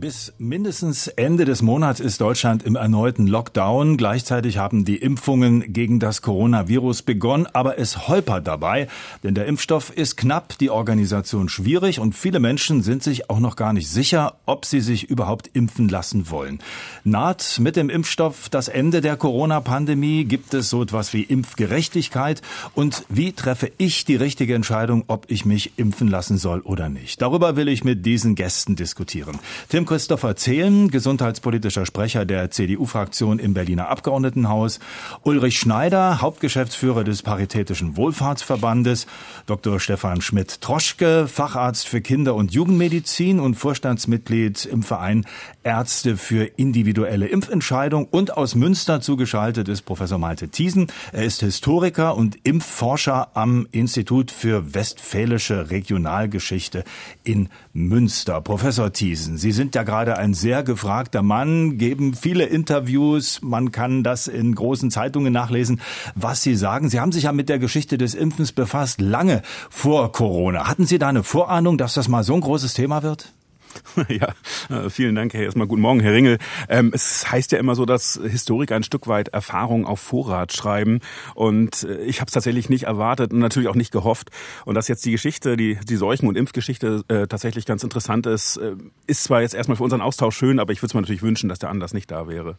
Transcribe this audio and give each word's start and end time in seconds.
Bis 0.00 0.32
mindestens 0.38 1.08
Ende 1.08 1.44
des 1.44 1.60
Monats 1.60 2.00
ist 2.00 2.22
Deutschland 2.22 2.62
im 2.62 2.74
erneuten 2.74 3.26
Lockdown. 3.26 3.98
Gleichzeitig 3.98 4.56
haben 4.56 4.86
die 4.86 4.96
Impfungen 4.96 5.74
gegen 5.74 6.00
das 6.00 6.22
Coronavirus 6.22 7.02
begonnen, 7.02 7.46
aber 7.52 7.78
es 7.78 8.08
holpert 8.08 8.46
dabei, 8.46 8.88
denn 9.22 9.34
der 9.34 9.44
Impfstoff 9.44 9.94
ist 9.94 10.16
knapp, 10.16 10.56
die 10.56 10.70
Organisation 10.70 11.50
schwierig 11.50 12.00
und 12.00 12.14
viele 12.14 12.40
Menschen 12.40 12.82
sind 12.82 13.02
sich 13.02 13.28
auch 13.28 13.40
noch 13.40 13.56
gar 13.56 13.74
nicht 13.74 13.90
sicher, 13.90 14.36
ob 14.46 14.64
sie 14.64 14.80
sich 14.80 15.04
überhaupt 15.10 15.50
impfen 15.52 15.90
lassen 15.90 16.30
wollen. 16.30 16.60
Naht 17.04 17.58
mit 17.60 17.76
dem 17.76 17.90
Impfstoff 17.90 18.48
das 18.48 18.68
Ende 18.68 19.02
der 19.02 19.18
Corona-Pandemie? 19.18 20.24
Gibt 20.24 20.54
es 20.54 20.70
so 20.70 20.82
etwas 20.82 21.12
wie 21.12 21.24
Impfgerechtigkeit? 21.24 22.40
Und 22.74 23.04
wie 23.10 23.32
treffe 23.32 23.70
ich 23.76 24.06
die 24.06 24.16
richtige 24.16 24.54
Entscheidung, 24.54 25.04
ob 25.08 25.30
ich 25.30 25.44
mich 25.44 25.72
impfen 25.76 26.08
lassen 26.08 26.38
soll 26.38 26.60
oder 26.60 26.88
nicht? 26.88 27.20
Darüber 27.20 27.56
will 27.56 27.68
ich 27.68 27.84
mit 27.84 28.06
diesen 28.06 28.34
Gästen 28.34 28.76
diskutieren. 28.76 29.38
Tim 29.68 29.89
Christopher 29.90 30.36
Zehlen, 30.36 30.88
gesundheitspolitischer 30.92 31.84
Sprecher 31.84 32.24
der 32.24 32.52
CDU-Fraktion 32.52 33.40
im 33.40 33.54
Berliner 33.54 33.88
Abgeordnetenhaus, 33.88 34.78
Ulrich 35.24 35.58
Schneider, 35.58 36.20
Hauptgeschäftsführer 36.20 37.02
des 37.02 37.22
Paritätischen 37.22 37.96
Wohlfahrtsverbandes, 37.96 39.08
Dr. 39.46 39.80
Stefan 39.80 40.20
Schmidt-Troschke, 40.20 41.26
Facharzt 41.26 41.88
für 41.88 42.00
Kinder- 42.00 42.36
und 42.36 42.52
Jugendmedizin 42.52 43.40
und 43.40 43.56
Vorstandsmitglied 43.56 44.64
im 44.64 44.84
Verein 44.84 45.24
Ärzte 45.64 46.16
für 46.16 46.44
individuelle 46.44 47.26
Impfentscheidung 47.26 48.04
und 48.04 48.36
aus 48.36 48.54
Münster 48.54 49.00
zugeschaltet 49.00 49.68
ist 49.68 49.82
Professor 49.82 50.18
Malte 50.18 50.50
Thiesen. 50.50 50.86
Er 51.10 51.24
ist 51.24 51.40
Historiker 51.40 52.14
und 52.14 52.36
Impfforscher 52.44 53.32
am 53.34 53.66
Institut 53.72 54.30
für 54.30 54.72
Westfälische 54.72 55.70
Regionalgeschichte 55.70 56.84
in 57.24 57.48
Münster. 57.72 58.40
Professor 58.40 58.92
Thiesen, 58.92 59.36
Sie 59.36 59.50
sind 59.50 59.74
ja 59.80 59.84
gerade 59.84 60.18
ein 60.18 60.34
sehr 60.34 60.62
gefragter 60.62 61.22
Mann, 61.22 61.78
geben 61.78 62.12
viele 62.12 62.44
Interviews, 62.44 63.40
man 63.42 63.72
kann 63.72 64.02
das 64.02 64.28
in 64.28 64.54
großen 64.54 64.90
Zeitungen 64.90 65.32
nachlesen, 65.32 65.80
was 66.14 66.42
Sie 66.42 66.54
sagen. 66.54 66.90
Sie 66.90 67.00
haben 67.00 67.12
sich 67.12 67.24
ja 67.24 67.32
mit 67.32 67.48
der 67.48 67.58
Geschichte 67.58 67.96
des 67.96 68.14
Impfens 68.14 68.52
befasst, 68.52 69.00
lange 69.00 69.40
vor 69.70 70.12
Corona. 70.12 70.68
Hatten 70.68 70.84
Sie 70.84 70.98
da 70.98 71.08
eine 71.08 71.22
Vorahnung, 71.22 71.78
dass 71.78 71.94
das 71.94 72.08
mal 72.08 72.24
so 72.24 72.34
ein 72.34 72.42
großes 72.42 72.74
Thema 72.74 73.02
wird? 73.02 73.32
Ja, 74.08 74.34
äh, 74.68 74.90
vielen 74.90 75.14
Dank, 75.14 75.34
Herr. 75.34 75.42
Erstmal 75.42 75.66
guten 75.66 75.82
Morgen, 75.82 76.00
Herr 76.00 76.12
Ringel. 76.12 76.38
Ähm, 76.68 76.90
es 76.94 77.30
heißt 77.30 77.52
ja 77.52 77.58
immer 77.58 77.74
so, 77.74 77.84
dass 77.86 78.20
Historiker 78.22 78.76
ein 78.76 78.82
Stück 78.82 79.06
weit 79.06 79.28
Erfahrung 79.28 79.86
auf 79.86 80.00
Vorrat 80.00 80.52
schreiben. 80.52 81.00
Und 81.34 81.84
äh, 81.84 82.02
ich 82.02 82.20
habe 82.20 82.28
es 82.28 82.32
tatsächlich 82.32 82.68
nicht 82.68 82.84
erwartet 82.84 83.32
und 83.32 83.38
natürlich 83.38 83.68
auch 83.68 83.74
nicht 83.74 83.92
gehofft. 83.92 84.30
Und 84.64 84.74
dass 84.74 84.88
jetzt 84.88 85.04
die 85.04 85.12
Geschichte, 85.12 85.56
die, 85.56 85.78
die 85.88 85.96
Seuchen- 85.96 86.28
und 86.28 86.36
Impfgeschichte 86.36 87.04
äh, 87.08 87.26
tatsächlich 87.26 87.66
ganz 87.66 87.84
interessant 87.84 88.26
ist, 88.26 88.60
ist 89.06 89.24
zwar 89.24 89.42
jetzt 89.42 89.54
erstmal 89.54 89.76
für 89.76 89.84
unseren 89.84 90.00
Austausch 90.00 90.36
schön, 90.36 90.58
aber 90.58 90.72
ich 90.72 90.80
würde 90.80 90.88
es 90.88 90.94
mir 90.94 91.00
natürlich 91.00 91.22
wünschen, 91.22 91.48
dass 91.48 91.58
der 91.58 91.70
Anlass 91.70 91.94
nicht 91.94 92.10
da 92.10 92.28
wäre. 92.28 92.56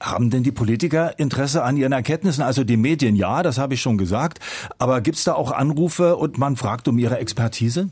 Haben 0.00 0.30
denn 0.30 0.42
die 0.42 0.52
Politiker 0.52 1.18
Interesse 1.18 1.62
an 1.62 1.76
ihren 1.76 1.92
Erkenntnissen? 1.92 2.42
Also 2.42 2.64
die 2.64 2.76
Medien 2.76 3.16
ja, 3.16 3.42
das 3.42 3.58
habe 3.58 3.74
ich 3.74 3.82
schon 3.82 3.98
gesagt. 3.98 4.40
Aber 4.78 5.00
gibt 5.00 5.18
es 5.18 5.24
da 5.24 5.34
auch 5.34 5.52
Anrufe 5.52 6.16
und 6.16 6.38
man 6.38 6.56
fragt 6.56 6.88
um 6.88 6.98
ihre 6.98 7.18
Expertise? 7.18 7.90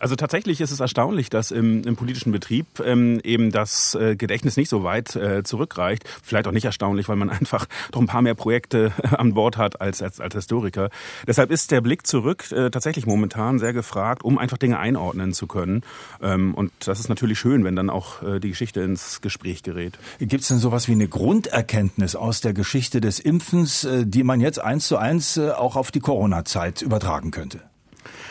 Also 0.00 0.16
tatsächlich 0.16 0.62
ist 0.62 0.70
es 0.70 0.80
erstaunlich, 0.80 1.28
dass 1.28 1.50
im, 1.50 1.82
im 1.84 1.94
politischen 1.94 2.32
Betrieb 2.32 2.66
ähm, 2.82 3.20
eben 3.22 3.52
das 3.52 3.94
äh, 3.94 4.16
Gedächtnis 4.16 4.56
nicht 4.56 4.70
so 4.70 4.82
weit 4.82 5.14
äh, 5.14 5.42
zurückreicht. 5.42 6.08
Vielleicht 6.22 6.46
auch 6.48 6.52
nicht 6.52 6.64
erstaunlich, 6.64 7.08
weil 7.08 7.16
man 7.16 7.28
einfach 7.40 7.66
doch 7.92 8.00
ein 8.00 8.06
paar 8.06 8.22
mehr 8.22 8.34
Projekte 8.34 8.92
äh, 9.02 9.16
an 9.16 9.34
Bord 9.34 9.58
hat 9.58 9.80
als, 9.82 10.00
als, 10.00 10.18
als 10.18 10.34
Historiker. 10.34 10.88
Deshalb 11.26 11.50
ist 11.50 11.70
der 11.70 11.82
Blick 11.82 12.06
zurück 12.06 12.50
äh, 12.50 12.70
tatsächlich 12.70 13.06
momentan 13.06 13.58
sehr 13.58 13.74
gefragt, 13.74 14.24
um 14.24 14.38
einfach 14.38 14.56
Dinge 14.56 14.78
einordnen 14.78 15.34
zu 15.34 15.46
können. 15.46 15.82
Ähm, 16.22 16.54
und 16.54 16.72
das 16.86 16.98
ist 16.98 17.10
natürlich 17.10 17.38
schön, 17.38 17.62
wenn 17.64 17.76
dann 17.76 17.90
auch 17.90 18.22
äh, 18.22 18.40
die 18.40 18.48
Geschichte 18.48 18.80
ins 18.80 19.20
Gespräch 19.20 19.62
gerät. 19.62 19.98
Gibt 20.18 20.42
es 20.42 20.48
denn 20.48 20.58
sowas 20.58 20.88
wie 20.88 20.92
eine 20.92 21.08
Grunderkenntnis 21.08 22.16
aus 22.16 22.40
der 22.40 22.54
Geschichte 22.54 23.02
des 23.02 23.20
Impfens, 23.20 23.84
äh, 23.84 24.06
die 24.06 24.24
man 24.24 24.40
jetzt 24.40 24.60
eins 24.60 24.88
zu 24.88 24.96
eins 24.96 25.38
auch 25.38 25.76
auf 25.76 25.90
die 25.90 26.00
Corona-Zeit 26.00 26.80
übertragen 26.80 27.32
könnte? 27.32 27.69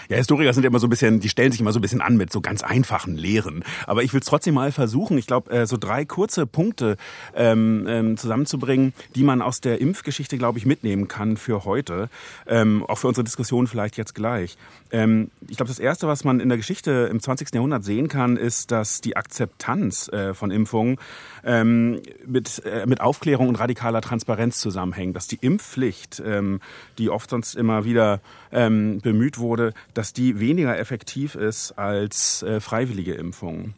Ja, 0.09 0.17
Historiker 0.17 0.51
sind 0.53 0.65
immer 0.65 0.79
so 0.79 0.87
ein 0.87 0.89
bisschen, 0.89 1.19
die 1.19 1.29
stellen 1.29 1.51
sich 1.51 1.61
immer 1.61 1.71
so 1.71 1.77
ein 1.77 1.83
bisschen 1.83 2.01
an 2.01 2.17
mit 2.17 2.33
so 2.33 2.41
ganz 2.41 2.63
einfachen 2.63 3.15
Lehren. 3.15 3.63
Aber 3.85 4.01
ich 4.01 4.11
will 4.11 4.21
es 4.21 4.25
trotzdem 4.25 4.55
mal 4.55 4.71
versuchen. 4.71 5.19
Ich 5.19 5.27
glaube, 5.27 5.51
äh, 5.51 5.67
so 5.67 5.77
drei 5.77 6.03
kurze 6.03 6.47
Punkte 6.47 6.97
ähm, 7.35 7.85
ähm, 7.87 8.17
zusammenzubringen, 8.17 8.93
die 9.13 9.21
man 9.21 9.43
aus 9.43 9.61
der 9.61 9.79
Impfgeschichte, 9.79 10.39
glaube 10.39 10.57
ich, 10.57 10.65
mitnehmen 10.65 11.07
kann 11.07 11.37
für 11.37 11.63
heute. 11.63 12.09
Ähm, 12.47 12.83
auch 12.87 12.97
für 12.97 13.07
unsere 13.07 13.23
Diskussion 13.23 13.67
vielleicht 13.67 13.97
jetzt 13.97 14.15
gleich. 14.15 14.57
Ähm, 14.91 15.31
ich 15.47 15.57
glaube, 15.57 15.69
das 15.69 15.79
Erste, 15.79 16.07
was 16.07 16.23
man 16.23 16.39
in 16.39 16.49
der 16.49 16.57
Geschichte 16.57 17.07
im 17.11 17.19
20. 17.19 17.53
Jahrhundert 17.53 17.83
sehen 17.83 18.07
kann, 18.07 18.37
ist, 18.37 18.71
dass 18.71 19.01
die 19.01 19.15
Akzeptanz 19.15 20.07
äh, 20.09 20.33
von 20.33 20.51
Impfungen 20.51 20.97
ähm, 21.43 22.01
mit, 22.25 22.63
äh, 22.65 22.85
mit 22.85 23.01
Aufklärung 23.01 23.49
und 23.49 23.55
radikaler 23.55 24.01
Transparenz 24.01 24.59
zusammenhängt. 24.59 25.15
Dass 25.15 25.27
die 25.27 25.37
Impfpflicht, 25.41 26.21
ähm, 26.25 26.59
die 26.97 27.09
oft 27.09 27.29
sonst 27.29 27.55
immer 27.55 27.85
wieder 27.85 28.21
ähm, 28.51 28.99
bemüht 29.01 29.37
wurde, 29.37 29.73
dass 29.93 30.13
die 30.13 30.39
weniger 30.39 30.77
effektiv 30.77 31.35
ist 31.35 31.73
als 31.73 32.43
äh, 32.43 32.59
freiwillige 32.59 33.13
Impfungen. 33.13 33.75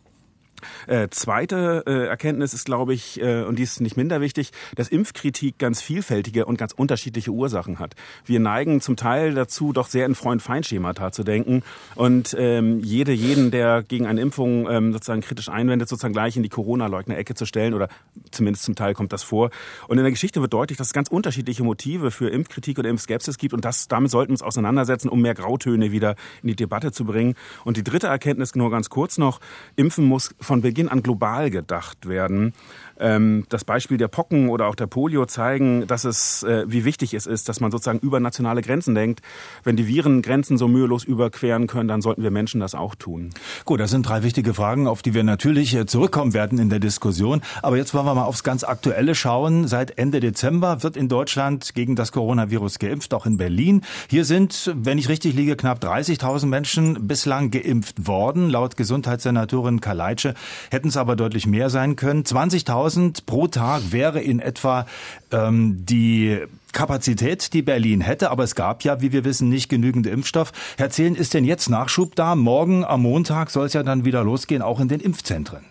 Äh, 0.88 1.10
zweite 1.10 1.84
äh, 1.86 2.08
Erkenntnis 2.08 2.54
ist, 2.54 2.66
glaube 2.66 2.94
ich, 2.94 3.22
äh, 3.22 3.44
und 3.44 3.60
die 3.60 3.64
ist 3.64 3.82
nicht 3.82 3.98
minder 3.98 4.22
wichtig, 4.22 4.52
dass 4.76 4.88
Impfkritik 4.88 5.58
ganz 5.58 5.82
vielfältige 5.82 6.46
und 6.46 6.58
ganz 6.58 6.74
unterschiedliche 6.74 7.32
Ursachen 7.32 7.80
hat. 7.80 7.96
Wir 8.26 8.40
neigen 8.40 8.82
zum 8.82 8.96
Teil 8.96 9.34
dazu, 9.34 9.74
doch 9.74 9.88
sehr 9.88 10.06
in 10.06 10.16
Freund-Feind-Schemata 10.16 11.12
zu 11.12 11.24
denken 11.24 11.64
und 11.96 12.36
ähm, 12.38 12.80
jede, 12.80 13.12
jeden, 13.12 13.52
der 13.52 13.84
gegen 13.84 14.06
eine 14.06 14.22
Impfung 14.22 14.70
ähm, 14.70 14.94
sozusagen 14.94 15.22
kritisch 15.22 15.50
einwendet, 15.50 15.90
sozusagen 15.90 16.14
gleich 16.14 16.38
in 16.38 16.44
die 16.44 16.50
Corona-Leugner-Ecke 16.50 17.36
zu 17.36 17.46
stellen 17.46 17.74
oder 17.74 17.90
zumindest 18.32 18.66
zum 18.66 18.76
Teil 18.76 18.94
kommt 18.94 19.14
das 19.14 19.24
vor. 19.24 19.50
Und 19.88 19.98
in 19.98 20.04
der 20.04 20.12
Geschichte 20.12 20.42
wird 20.42 20.54
deutlich, 20.54 20.78
dass 20.78 20.88
es 20.88 20.94
ganz 20.94 21.10
unterschiedliche 21.10 21.64
Motive 21.64 22.12
für 22.12 22.30
Impfkritik 22.30 22.80
oder 22.80 22.90
Impfskepsis 22.90 23.38
gibt 23.38 23.54
und 23.54 23.66
das, 23.66 23.88
damit 23.88 24.12
sollten 24.12 24.30
wir 24.30 24.34
uns 24.34 24.42
auseinandersetzen, 24.42 25.10
um 25.10 25.22
mehr 25.22 25.34
Grautöne 25.34 25.92
wieder 25.92 26.16
in 26.42 26.50
die 26.50 26.56
Debatte 26.56 26.92
zu 26.92 27.06
bringen. 27.06 27.36
Und 27.66 27.78
die 27.78 27.84
dritte 27.84 28.08
Erkenntnis, 28.08 28.56
nur 28.56 28.72
ganz 28.72 28.90
kurz 28.90 29.18
noch, 29.18 29.40
Impfen 29.76 30.06
muss 30.06 30.36
von 30.52 30.60
Beginn 30.60 30.90
an 30.90 31.02
global 31.02 31.50
gedacht 31.50 32.10
werden. 32.10 32.54
Ähm, 33.00 33.46
das 33.48 33.64
Beispiel 33.64 33.98
der 33.98 34.10
Pocken 34.10 34.50
oder 34.50 34.68
auch 34.68 34.76
der 34.76 34.86
Polio 34.86 35.26
zeigen, 35.26 35.88
dass 35.88 36.04
es, 36.04 36.44
äh, 36.44 36.66
wie 36.68 36.84
wichtig 36.84 37.14
es 37.14 37.26
ist, 37.26 37.48
dass 37.48 37.62
man 37.62 37.72
sozusagen 37.72 38.00
über 38.00 38.20
nationale 38.20 38.62
Grenzen 38.62 38.94
denkt. 38.94 39.22
Wenn 39.64 39.78
die 39.78 39.88
Viren 39.88 40.22
Grenzen 40.22 40.58
so 40.58 40.68
mühelos 40.68 41.06
überqueren 41.06 41.68
können, 41.68 41.88
dann 41.88 42.02
sollten 42.02 42.22
wir 42.22 42.32
Menschen 42.32 42.60
das 42.60 42.76
auch 42.76 42.96
tun. 42.96 43.30
Gut, 43.64 43.80
das 43.80 43.92
sind 43.92 44.08
drei 44.08 44.24
wichtige 44.24 44.54
Fragen, 44.54 44.88
auf 44.88 45.02
die 45.02 45.14
wir 45.14 45.24
natürlich 45.24 45.74
äh, 45.74 45.86
zurückkommen 45.86 46.34
werden 46.34 46.60
in 46.60 46.70
der 46.70 46.80
Diskussion. 46.80 47.42
Aber 47.64 47.78
jetzt 47.78 47.94
wollen 47.94 48.06
wir 48.06 48.14
mal 48.14 48.26
aufs 48.26 48.44
ganz 48.44 48.66
Aktuelle 48.66 49.16
schauen. 49.16 49.70
Seit 49.70 49.98
Ende 49.98 50.20
Dezember 50.20 50.84
wird 50.84 50.98
in 50.98 51.08
Deutschland 51.08 51.74
gegen 51.74 51.96
das 51.96 52.12
Coronavirus 52.12 52.78
geimpft, 52.78 53.14
auch 53.14 53.26
in 53.26 53.38
Berlin. 53.38 53.84
Hier 54.10 54.26
sind, 54.26 54.70
wenn 54.76 54.98
ich 54.98 55.08
richtig 55.08 55.34
liege, 55.34 55.56
knapp 55.56 55.82
30.000 55.82 56.46
Menschen 56.46 57.08
bislang 57.08 57.52
geimpft 57.52 58.06
worden. 58.06 58.50
Laut 58.50 58.76
Gesundheitssenatorin 58.76 59.80
Kaleitsche 59.80 60.36
hätten 60.70 60.90
es 60.90 60.98
aber 60.98 61.16
deutlich 61.16 61.48
mehr 61.48 61.70
sein 61.70 61.96
können. 61.96 62.24
20.000 62.24 62.72
1000 62.72 63.26
pro 63.26 63.48
Tag 63.48 63.92
wäre 63.92 64.22
in 64.22 64.40
etwa 64.40 64.86
ähm, 65.32 65.86
die 65.86 66.40
Kapazität, 66.72 67.54
die 67.54 67.62
Berlin 67.62 68.02
hätte, 68.02 68.32
aber 68.32 68.44
es 68.44 68.56
gab 68.56 68.84
ja, 68.84 69.02
wie 69.02 69.12
wir 69.12 69.26
wissen, 69.26 69.50
nicht 69.50 69.70
genügend 69.70 70.08
Impfstoff. 70.08 70.52
Herr 70.78 70.90
Zehlen, 70.90 71.16
ist 71.16 71.34
denn 71.34 71.44
jetzt 71.44 71.70
Nachschub 71.70 72.16
da? 72.16 72.36
Morgen 72.36 72.86
am 72.86 73.02
Montag 73.02 73.50
soll 73.50 73.68
es 73.68 73.74
ja 73.74 73.84
dann 73.84 74.06
wieder 74.06 74.24
losgehen, 74.24 74.62
auch 74.62 74.80
in 74.80 74.88
den 74.88 75.00
Impfzentren. 75.00 75.66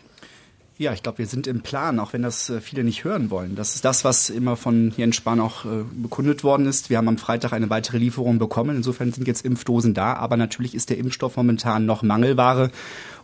Ja, 0.81 0.94
ich 0.94 1.02
glaube, 1.02 1.19
wir 1.19 1.26
sind 1.26 1.47
im 1.47 1.60
Plan, 1.60 1.98
auch 1.98 2.14
wenn 2.14 2.22
das 2.22 2.48
äh, 2.48 2.58
viele 2.62 2.84
nicht 2.84 3.04
hören 3.04 3.31
wollen. 3.31 3.54
Das 3.54 3.75
ist 3.75 3.84
das, 3.84 4.02
was 4.02 4.31
immer 4.31 4.56
von 4.56 4.94
Jens 4.97 5.16
Spahn 5.16 5.38
auch 5.38 5.66
äh, 5.66 5.84
bekundet 5.92 6.42
worden 6.42 6.64
ist. 6.64 6.88
Wir 6.88 6.97
haben 6.97 7.08
am 7.08 7.19
Freitag 7.19 7.52
eine 7.52 7.69
weitere 7.69 7.98
Lieferung 7.98 8.38
bekommen. 8.38 8.76
Insofern 8.76 9.12
sind 9.12 9.26
jetzt 9.26 9.44
Impfdosen 9.44 9.93
da. 9.93 10.14
Aber 10.14 10.38
natürlich 10.38 10.75
ist 10.75 10.88
der 10.88 10.96
Impfstoff 10.96 11.37
momentan 11.37 11.84
noch 11.84 12.02
Mangelware, 12.02 12.70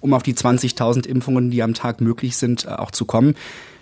um 0.01 0.15
auf 0.15 0.23
die 0.23 0.35
20.000 0.35 1.07
Impfungen, 1.07 1.51
die 1.51 1.63
am 1.63 1.75
Tag 1.75 2.01
möglich 2.01 2.37
sind, 2.37 2.65
äh, 2.65 2.69
auch 2.69 2.91
zu 2.91 3.05
kommen. 3.05 3.35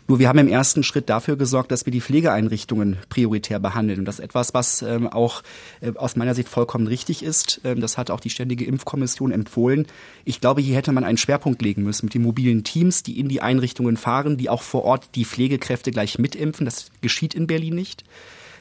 Nur 0.06 0.18
wir 0.18 0.28
haben 0.28 0.38
im 0.38 0.48
ersten 0.48 0.82
Schritt 0.82 1.08
dafür 1.08 1.36
gesorgt, 1.36 1.72
dass 1.72 1.86
wir 1.86 1.90
die 1.90 2.02
Pflegeeinrichtungen 2.02 2.98
prioritär 3.08 3.58
behandeln. 3.58 4.00
Und 4.00 4.04
das 4.04 4.18
ist 4.18 4.24
etwas, 4.24 4.52
was 4.52 4.82
ähm, 4.82 5.08
auch 5.08 5.42
äh, 5.80 5.92
aus 5.96 6.16
meiner 6.16 6.34
Sicht 6.34 6.48
vollkommen 6.48 6.86
richtig 6.86 7.22
ist. 7.22 7.62
Ähm, 7.64 7.80
das 7.80 7.96
hat 7.96 8.10
auch 8.10 8.20
die 8.20 8.28
Ständige 8.28 8.66
Impfkommission 8.66 9.32
empfohlen. 9.32 9.86
Ich 10.26 10.42
glaube, 10.42 10.60
hier 10.60 10.76
hätte 10.76 10.92
man 10.92 11.04
einen 11.04 11.16
Schwerpunkt 11.16 11.62
legen 11.62 11.82
müssen 11.84 12.06
mit 12.06 12.14
den 12.14 12.22
mobilen 12.22 12.64
Teams, 12.64 13.02
die 13.02 13.18
in 13.18 13.28
die 13.28 13.40
Einrichtungen 13.40 13.96
fahren, 13.96 14.36
die 14.36 14.50
auch 14.50 14.62
vor 14.62 14.84
Ort 14.84 15.08
die 15.14 15.24
Pflegekräfte 15.24 15.90
gleich 15.90 16.18
mitimpfen. 16.18 16.66
Das 16.66 16.90
geschieht 17.00 17.32
in 17.32 17.46
Berlin 17.46 17.74
nicht. 17.74 18.04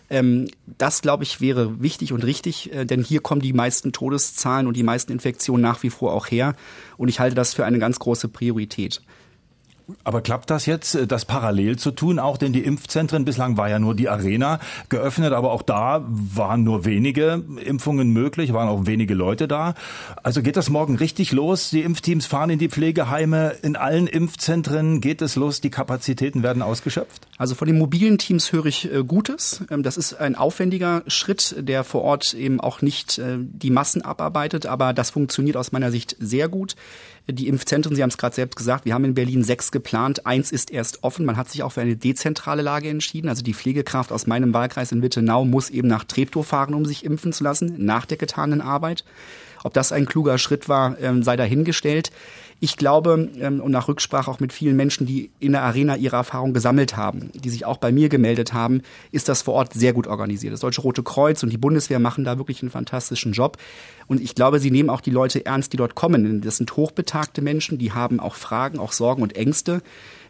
Ähm, 0.09 0.47
das, 0.77 1.01
glaube 1.01 1.23
ich, 1.23 1.41
wäre 1.41 1.81
wichtig 1.81 2.13
und 2.13 2.23
richtig, 2.23 2.73
äh, 2.73 2.85
denn 2.85 3.03
hier 3.03 3.21
kommen 3.21 3.41
die 3.41 3.53
meisten 3.53 3.91
Todeszahlen 3.91 4.67
und 4.67 4.75
die 4.75 4.83
meisten 4.83 5.11
Infektionen 5.11 5.61
nach 5.61 5.81
wie 5.83 5.89
vor 5.89 6.13
auch 6.13 6.27
her. 6.27 6.55
Und 6.97 7.07
ich 7.07 7.19
halte 7.19 7.35
das 7.35 7.53
für 7.53 7.65
eine 7.65 7.79
ganz 7.79 7.99
große 7.99 8.27
Priorität. 8.27 9.01
Aber 10.03 10.21
klappt 10.21 10.49
das 10.49 10.65
jetzt, 10.65 10.95
äh, 10.95 11.07
das 11.07 11.25
parallel 11.25 11.77
zu 11.77 11.91
tun? 11.91 12.19
Auch 12.19 12.37
denn 12.37 12.53
die 12.53 12.63
Impfzentren, 12.63 13.25
bislang 13.25 13.57
war 13.57 13.69
ja 13.69 13.79
nur 13.79 13.95
die 13.95 14.09
Arena 14.09 14.59
geöffnet, 14.89 15.33
aber 15.33 15.51
auch 15.51 15.61
da 15.61 16.03
waren 16.07 16.63
nur 16.63 16.85
wenige 16.85 17.43
Impfungen 17.63 18.11
möglich, 18.11 18.53
waren 18.53 18.69
auch 18.69 18.85
wenige 18.85 19.13
Leute 19.13 19.47
da. 19.47 19.75
Also 20.21 20.41
geht 20.41 20.57
das 20.57 20.69
morgen 20.69 20.95
richtig 20.95 21.31
los? 21.31 21.69
Die 21.69 21.81
Impfteams 21.81 22.25
fahren 22.25 22.49
in 22.49 22.59
die 22.59 22.69
Pflegeheime, 22.69 23.55
in 23.61 23.75
allen 23.75 24.07
Impfzentren 24.07 25.01
geht 25.01 25.21
es 25.21 25.35
los, 25.35 25.61
die 25.61 25.69
Kapazitäten 25.69 26.43
werden 26.43 26.61
ausgeschöpft? 26.61 27.27
Also 27.37 27.55
von 27.55 27.67
den 27.67 27.77
mobilen 27.77 28.17
Teams 28.17 28.51
höre 28.51 28.67
ich 28.67 28.91
äh, 28.91 29.03
Gutes. 29.03 29.63
Ähm, 29.69 29.83
das 29.83 29.97
ist 29.97 30.13
ein 30.13 30.35
aufwendiger 30.35 31.03
Schritt, 31.07 31.55
der 31.59 31.83
vor 31.83 32.03
Ort 32.03 32.33
eben 32.33 32.61
auch 32.61 32.81
nicht 32.81 33.17
äh, 33.17 33.37
die 33.39 33.69
Massen 33.69 34.01
abarbeitet, 34.01 34.65
aber 34.65 34.93
das 34.93 35.09
funktioniert 35.09 35.57
aus 35.57 35.71
meiner 35.71 35.91
Sicht 35.91 36.15
sehr 36.19 36.47
gut. 36.47 36.75
Die 37.27 37.47
Impfzentren, 37.47 37.95
Sie 37.95 38.03
haben 38.03 38.09
es 38.09 38.17
gerade 38.17 38.35
selbst 38.35 38.57
gesagt, 38.57 38.83
wir 38.83 38.93
haben 38.93 39.05
in 39.05 39.13
Berlin 39.13 39.43
sechs 39.43 39.71
geplant. 39.71 40.25
Eins 40.25 40.51
ist 40.51 40.71
erst 40.71 41.03
offen. 41.03 41.25
Man 41.25 41.37
hat 41.37 41.49
sich 41.49 41.63
auch 41.63 41.71
für 41.71 41.79
eine 41.79 41.95
dezentrale 41.95 42.61
Lage 42.61 42.89
entschieden. 42.89 43.29
Also 43.29 43.43
die 43.43 43.53
Pflegekraft 43.53 44.11
aus 44.11 44.27
meinem 44.27 44.53
Wahlkreis 44.53 44.91
in 44.91 45.01
Wittenau 45.01 45.45
muss 45.45 45.69
eben 45.69 45.87
nach 45.87 46.03
Treptow 46.03 46.45
fahren, 46.45 46.73
um 46.73 46.85
sich 46.85 47.05
impfen 47.05 47.31
zu 47.31 47.45
lassen, 47.45 47.75
nach 47.77 48.05
der 48.05 48.17
getanen 48.17 48.59
Arbeit. 48.59 49.05
Ob 49.63 49.73
das 49.73 49.93
ein 49.93 50.05
kluger 50.05 50.37
Schritt 50.37 50.67
war, 50.67 50.99
ähm, 50.99 51.23
sei 51.23 51.37
dahingestellt. 51.37 52.11
Ich 52.63 52.77
glaube, 52.77 53.29
ähm, 53.41 53.59
und 53.59 53.73
nach 53.73 53.89
Rücksprache 53.89 54.31
auch 54.31 54.39
mit 54.39 54.53
vielen 54.53 54.77
Menschen, 54.77 55.05
die 55.05 55.31
in 55.41 55.51
der 55.51 55.63
Arena 55.63 55.97
ihre 55.97 56.15
Erfahrung 56.15 56.53
gesammelt 56.53 56.95
haben, 56.95 57.29
die 57.33 57.49
sich 57.49 57.65
auch 57.65 57.75
bei 57.75 57.91
mir 57.91 58.07
gemeldet 58.07 58.53
haben, 58.53 58.83
ist 59.11 59.27
das 59.27 59.41
vor 59.41 59.55
Ort 59.55 59.73
sehr 59.73 59.91
gut 59.91 60.07
organisiert. 60.07 60.53
Das 60.53 60.61
Deutsche 60.61 60.79
Rote 60.79 61.03
Kreuz 61.03 61.43
und 61.43 61.49
die 61.49 61.57
Bundeswehr 61.57 61.99
machen 61.99 62.23
da 62.23 62.37
wirklich 62.37 62.61
einen 62.61 62.71
fantastischen 62.71 63.33
Job. 63.33 63.57
Und 64.07 64.21
ich 64.21 64.33
glaube, 64.33 64.61
sie 64.61 64.71
nehmen 64.71 64.89
auch 64.89 65.01
die 65.01 65.11
Leute 65.11 65.45
ernst, 65.45 65.73
die 65.73 65.77
dort 65.77 65.95
kommen. 65.95 66.39
Das 66.39 66.55
sind 66.55 66.73
hochbetagte 66.77 67.41
Menschen, 67.41 67.79
die 67.79 67.91
haben 67.91 68.21
auch 68.21 68.35
Fragen, 68.35 68.79
auch 68.79 68.93
Sorgen 68.93 69.23
und 69.23 69.35
Ängste. 69.35 69.81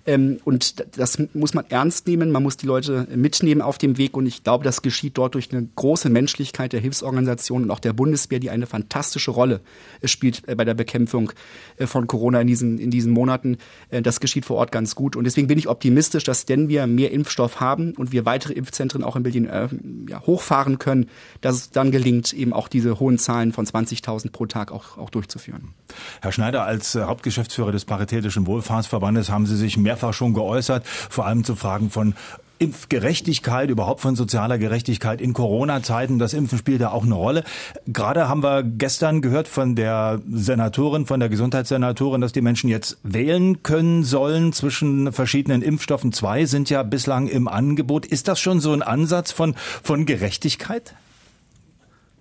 Ähm, 0.05 0.39
und 0.43 0.83
das 0.97 1.17
muss 1.33 1.53
man 1.53 1.65
ernst 1.69 2.07
nehmen. 2.07 2.31
Man 2.31 2.43
muss 2.43 2.57
die 2.57 2.65
Leute 2.65 3.07
mitnehmen 3.15 3.61
auf 3.61 3.77
dem 3.77 3.97
Weg. 3.97 4.17
Und 4.17 4.25
ich 4.25 4.43
glaube, 4.43 4.63
das 4.63 4.81
geschieht 4.81 5.17
dort 5.17 5.35
durch 5.35 5.51
eine 5.51 5.67
große 5.75 6.09
Menschlichkeit 6.09 6.73
der 6.73 6.79
Hilfsorganisationen 6.79 7.65
und 7.69 7.71
auch 7.71 7.79
der 7.79 7.93
Bundeswehr, 7.93 8.39
die 8.39 8.49
eine 8.49 8.65
fantastische 8.65 9.31
Rolle 9.31 9.61
äh, 10.01 10.07
spielt 10.07 10.47
äh, 10.47 10.55
bei 10.55 10.65
der 10.65 10.73
Bekämpfung 10.73 11.31
äh, 11.77 11.87
von 11.87 12.07
Corona 12.07 12.41
in 12.41 12.47
diesen, 12.47 12.79
in 12.79 12.91
diesen 12.91 13.11
Monaten. 13.11 13.57
Das 13.89 14.19
geschieht 14.19 14.45
vor 14.45 14.57
Ort 14.57 14.71
ganz 14.71 14.95
gut. 14.95 15.15
Und 15.15 15.23
deswegen 15.25 15.47
bin 15.47 15.57
ich 15.57 15.67
optimistisch, 15.67 16.23
dass 16.23 16.47
wenn 16.49 16.67
wir 16.67 16.87
mehr 16.87 17.11
Impfstoff 17.11 17.59
haben 17.59 17.93
und 17.93 18.11
wir 18.11 18.25
weitere 18.25 18.53
Impfzentren 18.53 19.03
auch 19.03 19.15
in 19.15 19.23
Berlin 19.23 19.45
äh, 19.45 19.67
ja, 20.09 20.21
hochfahren 20.21 20.79
können, 20.79 21.09
dass 21.41 21.55
es 21.55 21.69
dann 21.71 21.91
gelingt, 21.91 22.33
eben 22.33 22.53
auch 22.53 22.67
diese 22.67 22.99
hohen 22.99 23.17
Zahlen 23.17 23.51
von 23.51 23.65
20.000 23.65 24.31
pro 24.31 24.45
Tag 24.45 24.71
auch, 24.71 24.97
auch 24.97 25.09
durchzuführen. 25.09 25.73
Herr 26.21 26.31
Schneider, 26.31 26.63
als 26.63 26.95
Hauptgeschäftsführer 26.95 27.71
des 27.71 27.85
Paritätischen 27.85 28.47
Wohlfahrtsverbandes 28.47 29.29
haben 29.29 29.45
Sie 29.45 29.55
sich 29.55 29.77
mehr 29.77 29.92
mehrfach 29.93 30.13
schon 30.13 30.33
geäußert, 30.33 30.87
vor 30.87 31.25
allem 31.27 31.43
zu 31.43 31.55
Fragen 31.55 31.91
von 31.91 32.15
Impfgerechtigkeit, 32.57 33.69
überhaupt 33.69 33.99
von 33.99 34.15
sozialer 34.15 34.57
Gerechtigkeit 34.57 35.21
in 35.21 35.33
Corona-Zeiten. 35.33 36.17
Das 36.17 36.33
Impfen 36.33 36.57
spielt 36.57 36.81
da 36.81 36.91
auch 36.91 37.03
eine 37.03 37.13
Rolle. 37.13 37.43
Gerade 37.87 38.29
haben 38.29 38.41
wir 38.41 38.63
gestern 38.63 39.21
gehört 39.21 39.47
von 39.47 39.75
der 39.75 40.21
Senatorin, 40.31 41.05
von 41.05 41.19
der 41.19 41.29
Gesundheitssenatorin, 41.29 42.21
dass 42.21 42.31
die 42.31 42.41
Menschen 42.41 42.69
jetzt 42.69 42.97
wählen 43.03 43.63
können 43.63 44.03
sollen 44.03 44.53
zwischen 44.53 45.11
verschiedenen 45.11 45.61
Impfstoffen. 45.61 46.13
Zwei 46.13 46.45
sind 46.45 46.69
ja 46.69 46.83
bislang 46.83 47.27
im 47.27 47.47
Angebot. 47.47 48.05
Ist 48.05 48.27
das 48.27 48.39
schon 48.39 48.61
so 48.61 48.71
ein 48.71 48.81
Ansatz 48.81 49.31
von, 49.31 49.55
von 49.83 50.05
Gerechtigkeit? 50.05 50.95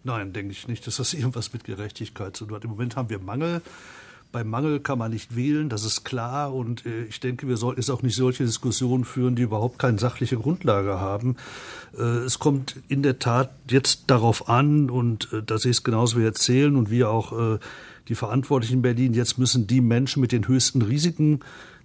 Nein, 0.05 0.33
denke 0.33 0.53
ich 0.53 0.67
nicht, 0.67 0.87
dass 0.87 0.97
das 0.97 1.15
irgendwas 1.15 1.53
mit 1.53 1.65
Gerechtigkeit 1.65 2.37
zu 2.37 2.47
tun 2.47 2.57
hat. 2.57 2.65
Im 2.65 2.71
Moment 2.71 2.97
haben 2.97 3.09
wir 3.09 3.21
Mangel 3.21 3.63
beim 4.33 4.49
Mangel 4.49 4.81
kann 4.81 4.99
man 4.99 5.13
nicht 5.13 5.37
wählen, 5.37 5.69
das 5.69 5.85
ist 5.85 6.05
klar. 6.05 6.55
Und 6.55 6.85
äh, 6.87 7.05
ich 7.05 7.21
denke, 7.21 7.47
wir 7.47 7.59
sollten 7.59 7.81
jetzt 7.81 7.91
auch 7.91 8.03
nicht 8.03 8.17
solche 8.17 8.45
Diskussionen 8.45 9.05
führen, 9.05 9.37
die 9.37 9.43
überhaupt 9.43 9.79
keine 9.79 9.99
sachliche 9.99 10.39
Grundlage 10.39 10.99
haben. 10.99 11.37
Äh, 11.97 12.03
es 12.03 12.39
kommt 12.39 12.77
in 12.89 13.03
der 13.03 13.19
Tat 13.19 13.51
jetzt 13.69 14.05
darauf 14.09 14.49
an, 14.49 14.91
und 14.91 15.33
äh, 15.33 15.43
da 15.45 15.59
sehe 15.59 15.73
genauso 15.85 16.19
wie 16.19 16.25
erzählen 16.25 16.77
und 16.77 16.91
wie 16.91 17.05
auch 17.05 17.59
die 18.09 18.15
Verantwortlichen 18.15 18.77
in 18.77 18.83
Berlin, 18.83 19.15
jetzt 19.15 19.39
müssen 19.39 19.67
die 19.67 19.81
Menschen 19.81 20.21
mit 20.21 20.33
den 20.33 20.49
höchsten 20.49 20.83
Risiken 20.83 21.41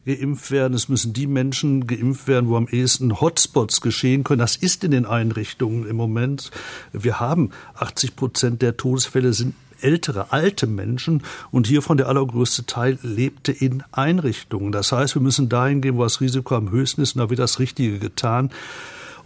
geimpft 0.06 0.52
werden. 0.52 0.74
Es 0.74 0.90
müssen 0.90 1.14
die 1.14 1.28
Menschen 1.28 1.86
geimpft 1.86 2.28
werden, 2.28 2.50
wo 2.50 2.56
am 2.56 2.68
ehesten 2.68 3.20
Hotspots 3.20 3.82
geschehen 3.82 4.24
können. 4.24 4.40
Das 4.40 4.56
ist 4.56 4.84
in 4.84 4.92
den 4.92 5.06
Einrichtungen 5.06 5.88
im 5.88 5.96
Moment. 5.96 6.52
Wir 6.94 7.20
haben 7.20 7.52
80 7.76 8.16
Prozent 8.16 8.62
der 8.62 8.78
Todesfälle 8.78 9.34
sind 9.34 9.54
ältere, 9.82 10.32
alte 10.32 10.68
Menschen 10.68 11.24
und 11.52 11.68
hiervon 11.68 11.98
der 11.98 12.08
allergrößte 12.08 12.66
Teil 12.66 12.98
lebte 13.02 13.52
in 13.52 13.84
Einrichtungen. 13.92 14.72
Das 14.72 14.92
heißt, 14.92 15.16
wir 15.16 15.22
müssen 15.22 15.50
dahin 15.50 15.82
gehen, 15.82 15.98
wo 15.98 16.04
das 16.04 16.22
Risiko 16.22 16.56
am 16.56 16.72
höchsten 16.72 17.02
ist 17.02 17.16
und 17.16 17.22
da 17.22 17.30
wird 17.30 17.40
das 17.40 17.60
Richtige 17.60 18.00
getan. 18.00 18.52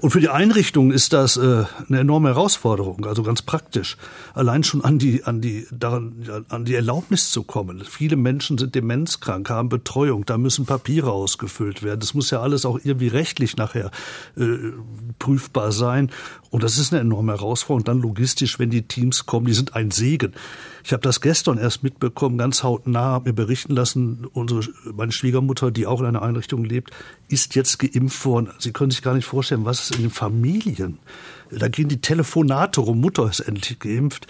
Und 0.02 0.10
für 0.10 0.20
die 0.20 0.30
Einrichtungen 0.30 0.92
ist 0.92 1.14
das 1.14 1.38
äh, 1.38 1.66
eine 1.88 2.00
enorme 2.00 2.30
Herausforderung, 2.30 3.06
also 3.06 3.22
ganz 3.22 3.44
praktisch. 3.44 3.98
Allein 4.34 4.64
schon 4.64 4.84
an 4.84 4.98
die, 4.98 5.26
an 5.26 5.42
die, 5.42 5.68
daran, 5.72 6.44
an 6.50 6.66
die 6.66 6.74
Erlaubnis 6.74 7.30
zu 7.30 7.44
kommen. 7.44 7.84
Viele 7.88 8.16
Menschen 8.16 8.58
sind 8.58 8.74
demenzkrank, 8.74 9.48
haben 9.52 9.70
Betreuung, 9.70 10.26
da 10.26 10.40
müssen 10.40 10.66
Papiere 10.66 11.12
ausgefüllt 11.12 11.84
werden. 11.84 12.00
Das 12.00 12.16
muss 12.16 12.32
ja 12.32 12.42
alles 12.42 12.66
auch 12.66 12.80
irgendwie 12.84 13.10
rechtlich 13.10 13.58
nachher 13.58 13.92
äh, 14.36 14.72
prüfbar 15.20 15.72
sein. 15.72 16.10
Und 16.50 16.64
das 16.64 16.80
ist 16.80 16.92
eine 16.92 17.02
enorme 17.02 17.34
Herausforderung. 17.34 17.84
Dann 17.84 18.02
logistisch, 18.02 18.58
wenn 18.58 18.72
die 18.72 18.88
Teams 18.88 19.28
kommen, 19.28 19.46
die 19.46 19.54
sind 19.54 19.76
ein 19.76 19.92
Segen. 19.92 20.34
Ich 20.84 20.94
habe 20.94 21.02
das 21.02 21.22
gestern 21.22 21.58
erst 21.58 21.84
mitbekommen, 21.84 22.38
ganz 22.38 22.64
hautnah, 22.64 23.20
mir 23.20 23.34
berichten 23.34 23.74
lassen, 23.74 24.28
unsere, 24.34 24.62
meine 24.94 25.12
Schwiegermutter, 25.12 25.72
die 25.72 25.86
auch 25.86 26.00
in 26.00 26.08
einer 26.08 26.22
Einrichtung 26.22 26.64
lebt, 26.64 26.92
ist 27.28 27.56
jetzt 27.56 27.80
geimpft 27.80 28.26
worden. 28.26 28.52
Sie 28.60 28.72
können 28.72 28.92
sich 28.92 29.02
gar 29.02 29.14
nicht 29.14 29.26
vorstellen, 29.26 29.66
was 29.66 29.84
es 29.84 29.92
in 29.92 30.04
den 30.04 30.12
Familien, 30.12 31.00
da 31.52 31.68
gehen 31.68 31.90
die 31.90 32.00
Telefonate 32.00 32.82
rum, 32.82 33.02
Mutter 33.02 33.30
ist 33.30 33.42
endlich 33.42 33.78
geimpft. 33.80 34.28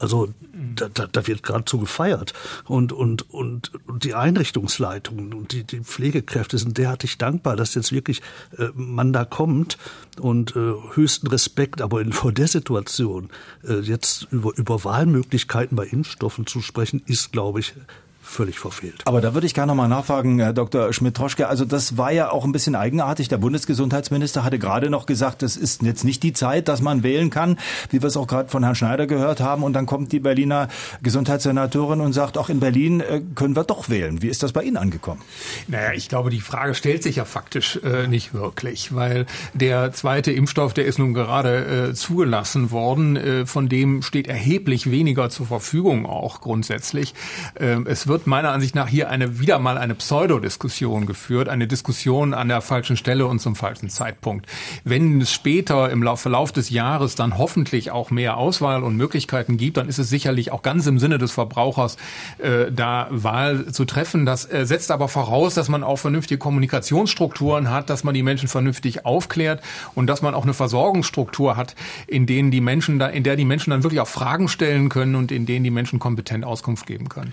Also 0.00 0.32
da, 0.76 0.88
da, 0.88 1.06
da 1.06 1.26
wird 1.26 1.42
geradezu 1.42 1.78
gefeiert. 1.78 2.32
Und, 2.64 2.92
und, 2.92 3.30
und, 3.30 3.70
und 3.86 4.04
die 4.04 4.14
Einrichtungsleitungen 4.14 5.34
und 5.34 5.52
die, 5.52 5.64
die 5.64 5.80
Pflegekräfte 5.80 6.58
sind 6.58 6.78
derartig 6.78 7.18
dankbar, 7.18 7.54
dass 7.54 7.74
jetzt 7.74 7.92
wirklich 7.92 8.22
äh, 8.56 8.68
man 8.74 9.12
da 9.12 9.24
kommt 9.24 9.76
und 10.18 10.56
äh, 10.56 10.72
höchsten 10.94 11.26
Respekt, 11.26 11.82
aber 11.82 12.00
in, 12.00 12.12
vor 12.20 12.32
der 12.32 12.48
Situation 12.48 13.28
äh, 13.62 13.80
jetzt 13.80 14.28
über, 14.30 14.56
über 14.56 14.84
Wahlmöglichkeiten 14.84 15.76
bei 15.76 15.86
Impfstoffen 15.86 16.46
zu 16.46 16.62
sprechen, 16.62 17.02
ist, 17.06 17.30
glaube 17.30 17.60
ich, 17.60 17.74
völlig 18.22 18.58
verfehlt. 18.58 19.02
Aber 19.06 19.20
da 19.20 19.34
würde 19.34 19.46
ich 19.46 19.54
gerne 19.54 19.72
noch 19.72 19.76
mal 19.76 19.88
nachfragen, 19.88 20.38
Herr 20.38 20.52
Dr. 20.52 20.92
Schmidt-Troschke. 20.92 21.48
Also 21.48 21.64
das 21.64 21.96
war 21.96 22.12
ja 22.12 22.30
auch 22.30 22.44
ein 22.44 22.52
bisschen 22.52 22.74
eigenartig. 22.74 23.28
Der 23.28 23.38
Bundesgesundheitsminister 23.38 24.44
hatte 24.44 24.58
gerade 24.58 24.90
noch 24.90 25.06
gesagt, 25.06 25.42
das 25.42 25.56
ist 25.56 25.82
jetzt 25.82 26.04
nicht 26.04 26.22
die 26.22 26.32
Zeit, 26.32 26.68
dass 26.68 26.82
man 26.82 27.02
wählen 27.02 27.30
kann, 27.30 27.58
wie 27.90 28.02
wir 28.02 28.06
es 28.06 28.16
auch 28.16 28.26
gerade 28.26 28.48
von 28.48 28.62
Herrn 28.62 28.74
Schneider 28.74 29.06
gehört 29.06 29.40
haben. 29.40 29.62
Und 29.62 29.72
dann 29.72 29.86
kommt 29.86 30.12
die 30.12 30.20
Berliner 30.20 30.68
Gesundheitssenatorin 31.02 32.00
und 32.00 32.12
sagt, 32.12 32.36
auch 32.36 32.48
in 32.48 32.60
Berlin 32.60 33.00
äh, 33.00 33.22
können 33.34 33.56
wir 33.56 33.64
doch 33.64 33.88
wählen. 33.88 34.22
Wie 34.22 34.28
ist 34.28 34.42
das 34.42 34.52
bei 34.52 34.62
Ihnen 34.62 34.76
angekommen? 34.76 35.22
Naja, 35.66 35.92
ich 35.94 36.08
glaube, 36.08 36.30
die 36.30 36.40
Frage 36.40 36.74
stellt 36.74 37.02
sich 37.02 37.16
ja 37.16 37.24
faktisch 37.24 37.80
äh, 37.82 38.06
nicht 38.06 38.34
wirklich, 38.34 38.94
weil 38.94 39.26
der 39.54 39.92
zweite 39.92 40.30
Impfstoff, 40.32 40.74
der 40.74 40.84
ist 40.84 40.98
nun 40.98 41.14
gerade 41.14 41.90
äh, 41.90 41.94
zugelassen 41.94 42.70
worden. 42.70 43.16
Äh, 43.16 43.46
von 43.46 43.68
dem 43.68 44.02
steht 44.02 44.28
erheblich 44.28 44.90
weniger 44.90 45.30
zur 45.30 45.46
Verfügung 45.46 46.06
auch 46.06 46.40
grundsätzlich. 46.40 47.14
Ähm, 47.58 47.86
es 47.86 48.06
wird 48.06 48.19
wird 48.20 48.26
meiner 48.26 48.52
Ansicht 48.52 48.74
nach 48.74 48.86
hier 48.86 49.08
eine 49.08 49.40
wieder 49.40 49.58
mal 49.58 49.78
eine 49.78 49.94
Pseudodiskussion 49.94 51.06
geführt, 51.06 51.48
eine 51.48 51.66
Diskussion 51.66 52.34
an 52.34 52.48
der 52.48 52.60
falschen 52.60 52.98
Stelle 52.98 53.26
und 53.26 53.38
zum 53.38 53.56
falschen 53.56 53.88
Zeitpunkt. 53.88 54.44
Wenn 54.84 55.22
es 55.22 55.32
später 55.32 55.88
im 55.88 56.06
Verlauf 56.18 56.52
des 56.52 56.68
Jahres 56.68 57.14
dann 57.14 57.38
hoffentlich 57.38 57.92
auch 57.92 58.10
mehr 58.10 58.36
Auswahl 58.36 58.82
und 58.82 58.96
Möglichkeiten 58.96 59.56
gibt, 59.56 59.78
dann 59.78 59.88
ist 59.88 59.98
es 59.98 60.10
sicherlich 60.10 60.52
auch 60.52 60.60
ganz 60.60 60.86
im 60.86 60.98
Sinne 60.98 61.16
des 61.16 61.32
Verbrauchers, 61.32 61.96
äh, 62.36 62.70
da 62.70 63.06
Wahl 63.08 63.72
zu 63.72 63.86
treffen. 63.86 64.26
Das 64.26 64.44
äh, 64.52 64.66
setzt 64.66 64.90
aber 64.90 65.08
voraus, 65.08 65.54
dass 65.54 65.70
man 65.70 65.82
auch 65.82 65.96
vernünftige 65.96 66.36
Kommunikationsstrukturen 66.36 67.70
hat, 67.70 67.88
dass 67.88 68.04
man 68.04 68.12
die 68.12 68.22
Menschen 68.22 68.48
vernünftig 68.48 69.06
aufklärt 69.06 69.62
und 69.94 70.08
dass 70.08 70.20
man 70.20 70.34
auch 70.34 70.42
eine 70.42 70.52
Versorgungsstruktur 70.52 71.56
hat, 71.56 71.74
in 72.06 72.26
denen 72.26 72.50
die 72.50 72.60
Menschen 72.60 72.98
da, 72.98 73.06
in 73.06 73.24
der 73.24 73.36
die 73.36 73.46
Menschen 73.46 73.70
dann 73.70 73.82
wirklich 73.82 74.00
auch 74.00 74.08
Fragen 74.08 74.48
stellen 74.48 74.90
können 74.90 75.14
und 75.14 75.32
in 75.32 75.46
denen 75.46 75.64
die 75.64 75.70
Menschen 75.70 75.98
kompetent 76.00 76.44
Auskunft 76.44 76.86
geben 76.86 77.08
können. 77.08 77.32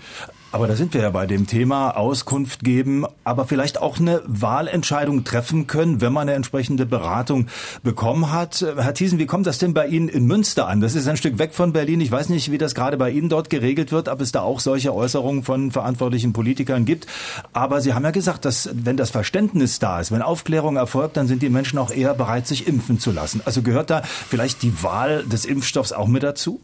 Aber 0.50 0.66
da 0.66 0.76
sind 0.76 0.94
wir 0.94 1.02
ja 1.02 1.10
bei 1.10 1.26
dem 1.26 1.46
Thema 1.46 1.90
Auskunft 1.90 2.64
geben, 2.64 3.04
aber 3.22 3.44
vielleicht 3.44 3.82
auch 3.82 3.98
eine 3.98 4.22
Wahlentscheidung 4.26 5.24
treffen 5.24 5.66
können, 5.66 6.00
wenn 6.00 6.14
man 6.14 6.22
eine 6.22 6.32
entsprechende 6.36 6.86
Beratung 6.86 7.48
bekommen 7.82 8.32
hat. 8.32 8.64
Herr 8.76 8.94
Thiesen, 8.94 9.18
wie 9.18 9.26
kommt 9.26 9.46
das 9.46 9.58
denn 9.58 9.74
bei 9.74 9.86
Ihnen 9.86 10.08
in 10.08 10.24
Münster 10.24 10.66
an? 10.66 10.80
Das 10.80 10.94
ist 10.94 11.06
ein 11.06 11.18
Stück 11.18 11.38
weg 11.38 11.52
von 11.52 11.74
Berlin. 11.74 12.00
Ich 12.00 12.10
weiß 12.10 12.30
nicht, 12.30 12.50
wie 12.50 12.56
das 12.56 12.74
gerade 12.74 12.96
bei 12.96 13.10
Ihnen 13.10 13.28
dort 13.28 13.50
geregelt 13.50 13.92
wird, 13.92 14.08
ob 14.08 14.22
es 14.22 14.32
da 14.32 14.40
auch 14.40 14.60
solche 14.60 14.94
Äußerungen 14.94 15.42
von 15.42 15.70
verantwortlichen 15.70 16.32
Politikern 16.32 16.86
gibt. 16.86 17.06
Aber 17.52 17.82
Sie 17.82 17.92
haben 17.92 18.04
ja 18.04 18.10
gesagt, 18.10 18.46
dass 18.46 18.70
wenn 18.72 18.96
das 18.96 19.10
Verständnis 19.10 19.80
da 19.80 20.00
ist, 20.00 20.12
wenn 20.12 20.22
Aufklärung 20.22 20.76
erfolgt, 20.76 21.18
dann 21.18 21.26
sind 21.26 21.42
die 21.42 21.50
Menschen 21.50 21.78
auch 21.78 21.90
eher 21.90 22.14
bereit, 22.14 22.46
sich 22.46 22.66
impfen 22.66 22.98
zu 22.98 23.12
lassen. 23.12 23.42
Also 23.44 23.60
gehört 23.60 23.90
da 23.90 24.00
vielleicht 24.02 24.62
die 24.62 24.82
Wahl 24.82 25.24
des 25.24 25.44
Impfstoffs 25.44 25.92
auch 25.92 26.08
mit 26.08 26.22
dazu? 26.22 26.58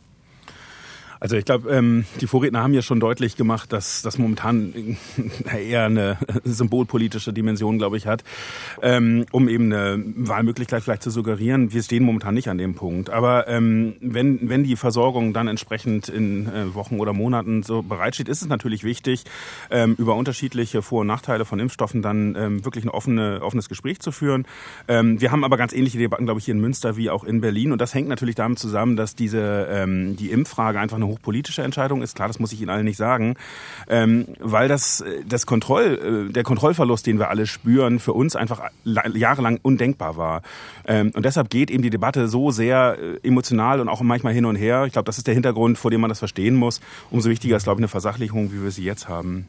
Also 1.25 1.37
ich 1.37 1.47
glaube, 1.47 1.71
ähm, 1.71 2.05
die 2.21 2.27
Vorredner 2.27 2.63
haben 2.63 2.75
ja 2.75 2.83
schon 2.83 3.01
deutlich 3.01 3.35
gemacht, 3.35 3.73
dass 3.73 4.03
das 4.03 4.19
momentan 4.19 4.99
eher 5.59 5.87
eine 5.87 6.19
symbolpolitische 6.45 7.33
Dimension, 7.33 7.79
glaube 7.79 7.97
ich, 7.97 8.07
hat, 8.07 8.23
ähm, 8.83 9.25
um 9.33 9.49
eben 9.49 9.73
eine 9.73 10.05
Wahlmöglichkeit 10.17 10.83
vielleicht 10.83 11.03
zu 11.03 11.11
suggerieren. 11.11 11.73
Wir 11.73 11.83
stehen 11.83 12.05
momentan 12.05 12.35
nicht 12.35 12.49
an 12.49 12.59
dem 12.59 12.75
Punkt. 12.75 13.09
Aber 13.09 13.49
ähm, 13.49 13.95
wenn, 14.03 14.51
wenn 14.51 14.65
die 14.65 14.77
Versorgung 14.77 15.33
dann 15.33 15.49
entsprechend 15.49 16.11
in 16.11 16.47
äh, 16.47 16.75
Wochen 16.75 17.01
oder 17.01 17.15
Monaten 17.15 17.63
so 17.63 17.81
bereitsteht, 17.81 18.29
ist 18.29 18.43
es 18.43 18.49
natürlich 18.49 18.85
wichtig, 18.85 19.25
ähm, 19.71 19.95
über 19.97 20.17
unterschiedliche 20.17 20.83
Vor- 20.83 21.01
und 21.01 21.07
Nachteile 21.07 21.47
von 21.47 21.59
Impfstoffen 21.59 22.03
dann 22.03 22.37
ähm, 22.37 22.67
wirklich 22.67 22.85
ein 22.85 22.91
offene, 22.91 23.41
offenes 23.41 23.71
Gespräch 23.71 23.99
zu 24.01 24.13
führen. 24.13 24.45
Ähm, 24.89 25.23
wir 25.23 25.33
haben 25.33 25.43
aber 25.43 25.57
ganz 25.57 25.73
ähnliche 25.73 25.97
Debatten, 25.97 26.27
glaube 26.27 26.41
ich, 26.41 26.45
hier 26.45 26.55
in 26.55 26.61
Münster 26.61 26.99
wie 26.99 27.09
auch 27.09 27.25
in 27.25 27.41
Berlin. 27.41 27.73
Und 27.73 27.81
das 27.81 27.95
hängt 27.95 28.11
natürlich 28.11 28.35
damit 28.35 28.59
zusammen, 28.59 28.97
dass 28.97 29.17
diese 29.17 29.69
ähm, 29.71 30.17
die 30.17 30.31
Impffrage 30.31 30.79
einfach 30.79 30.99
eine 30.99 31.14
hochpolitische 31.15 31.63
Entscheidung 31.63 32.03
ist. 32.03 32.15
Klar, 32.17 32.29
das 32.29 32.39
muss 32.39 32.53
ich 32.53 32.61
Ihnen 32.61 32.71
allen 32.71 32.85
nicht 32.85 32.97
sagen, 32.97 33.37
ähm, 33.89 34.27
weil 34.41 34.69
das, 34.69 35.05
das 35.27 35.47
Kontroll, 35.47 36.29
äh, 36.29 36.33
der 36.33 36.43
Kontrollverlust, 36.43 37.07
den 37.07 37.19
wir 37.19 37.31
alle 37.31 37.47
spüren, 37.47 37.99
für 37.99 38.13
uns 38.13 38.37
einfach 38.37 38.61
jahrelang 38.85 39.59
undenkbar 39.63 40.17
war. 40.17 40.43
Ähm, 40.87 41.13
und 41.15 41.25
deshalb 41.25 41.51
geht 41.51 41.71
eben 41.71 41.83
die 41.83 41.91
Debatte 41.91 42.29
so 42.29 42.51
sehr 42.51 42.99
äh, 42.99 43.27
emotional 43.27 43.81
und 43.81 43.89
auch 43.89 44.01
manchmal 44.03 44.33
hin 44.33 44.45
und 44.45 44.57
her. 44.57 44.85
Ich 44.87 44.93
glaube, 44.93 45.07
das 45.07 45.19
ist 45.19 45.27
der 45.27 45.35
Hintergrund, 45.35 45.79
vor 45.79 45.91
dem 45.91 46.01
man 46.01 46.09
das 46.09 46.19
verstehen 46.19 46.55
muss. 46.55 46.81
Umso 47.11 47.31
wichtiger 47.31 47.57
ist, 47.57 47.65
glaube 47.65 47.79
ich, 47.79 47.83
eine 47.83 47.89
Versachlichung, 47.89 48.53
wie 48.53 48.63
wir 48.63 48.71
sie 48.71 48.85
jetzt 48.85 49.09
haben. 49.09 49.49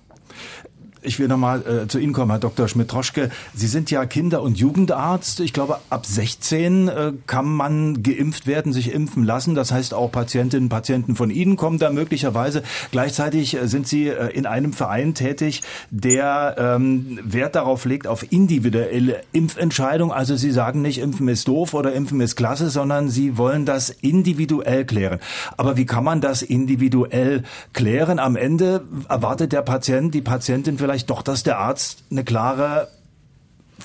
Ich 1.06 1.20
will 1.20 1.28
nochmal 1.28 1.62
äh, 1.62 1.88
zu 1.88 2.00
Ihnen 2.00 2.14
kommen, 2.14 2.32
Herr 2.32 2.40
Dr. 2.40 2.68
Schmidt-Troschke. 2.68 3.30
Sie 3.54 3.68
sind 3.68 3.92
ja 3.92 4.06
Kinder- 4.06 4.42
und 4.42 4.58
Jugendarzt. 4.58 5.40
Ich 5.40 5.54
glaube, 5.54 5.80
ab 5.90 6.06
16 6.06 6.88
äh, 6.88 7.14
kann 7.28 7.46
man 7.46 8.02
geimpft 8.02 8.48
werden, 8.48 8.74
sich 8.74 8.92
impfen 8.92 9.24
lassen. 9.24 9.54
Das 9.54 9.72
heißt, 9.72 9.94
auch 9.94 10.12
Patientinnen 10.12 10.66
und 10.66 10.70
Patienten 10.70 11.16
von 11.16 11.30
Ihnen 11.30 11.58
kommen 11.58 11.78
da 11.78 11.92
möglicherweise. 11.92 12.64
Gleichzeitig 12.92 13.56
äh, 13.56 13.68
sind 13.68 13.88
Sie 13.88 14.08
äh, 14.08 14.30
in 14.30 14.46
einem 14.46 14.74
Verein 14.74 15.14
tätig, 15.14 15.62
der 15.92 16.56
ähm, 16.58 17.20
Wert 17.24 17.56
darauf 17.56 17.86
legt, 17.86 18.08
auf 18.08 18.32
individuelle 18.32 19.22
Impfentscheidung. 19.32 20.12
Also 20.12 20.36
Sie 20.36 20.52
sagen 20.52 20.82
nicht, 20.82 21.00
Impfen 21.00 21.28
ist 21.28 21.48
doof 21.48 21.74
oder 21.74 21.94
Impfen 21.94 22.20
ist 22.22 22.36
klasse, 22.36 22.70
sondern 22.70 23.10
Sie 23.10 23.38
wollen 23.38 23.66
das 23.66 23.90
individuell 23.90 24.86
klären. 24.86 25.20
Aber 25.58 25.78
wie 25.78 25.86
kann 25.86 26.04
man 26.04 26.22
das 26.22 26.42
individuell 26.42 27.44
klären? 27.74 28.18
Am 28.18 28.36
Ende 28.36 28.84
erwartet 29.08 29.52
der 29.52 29.62
Patient, 29.62 30.14
die 30.14 30.22
Patientin 30.22 30.78
vielleicht 30.78 30.95
vielleicht 30.96 31.10
doch, 31.10 31.24
dass 31.24 31.44
der 31.44 31.58
Arzt 31.60 32.04
eine 32.10 32.24
klare 32.24 32.88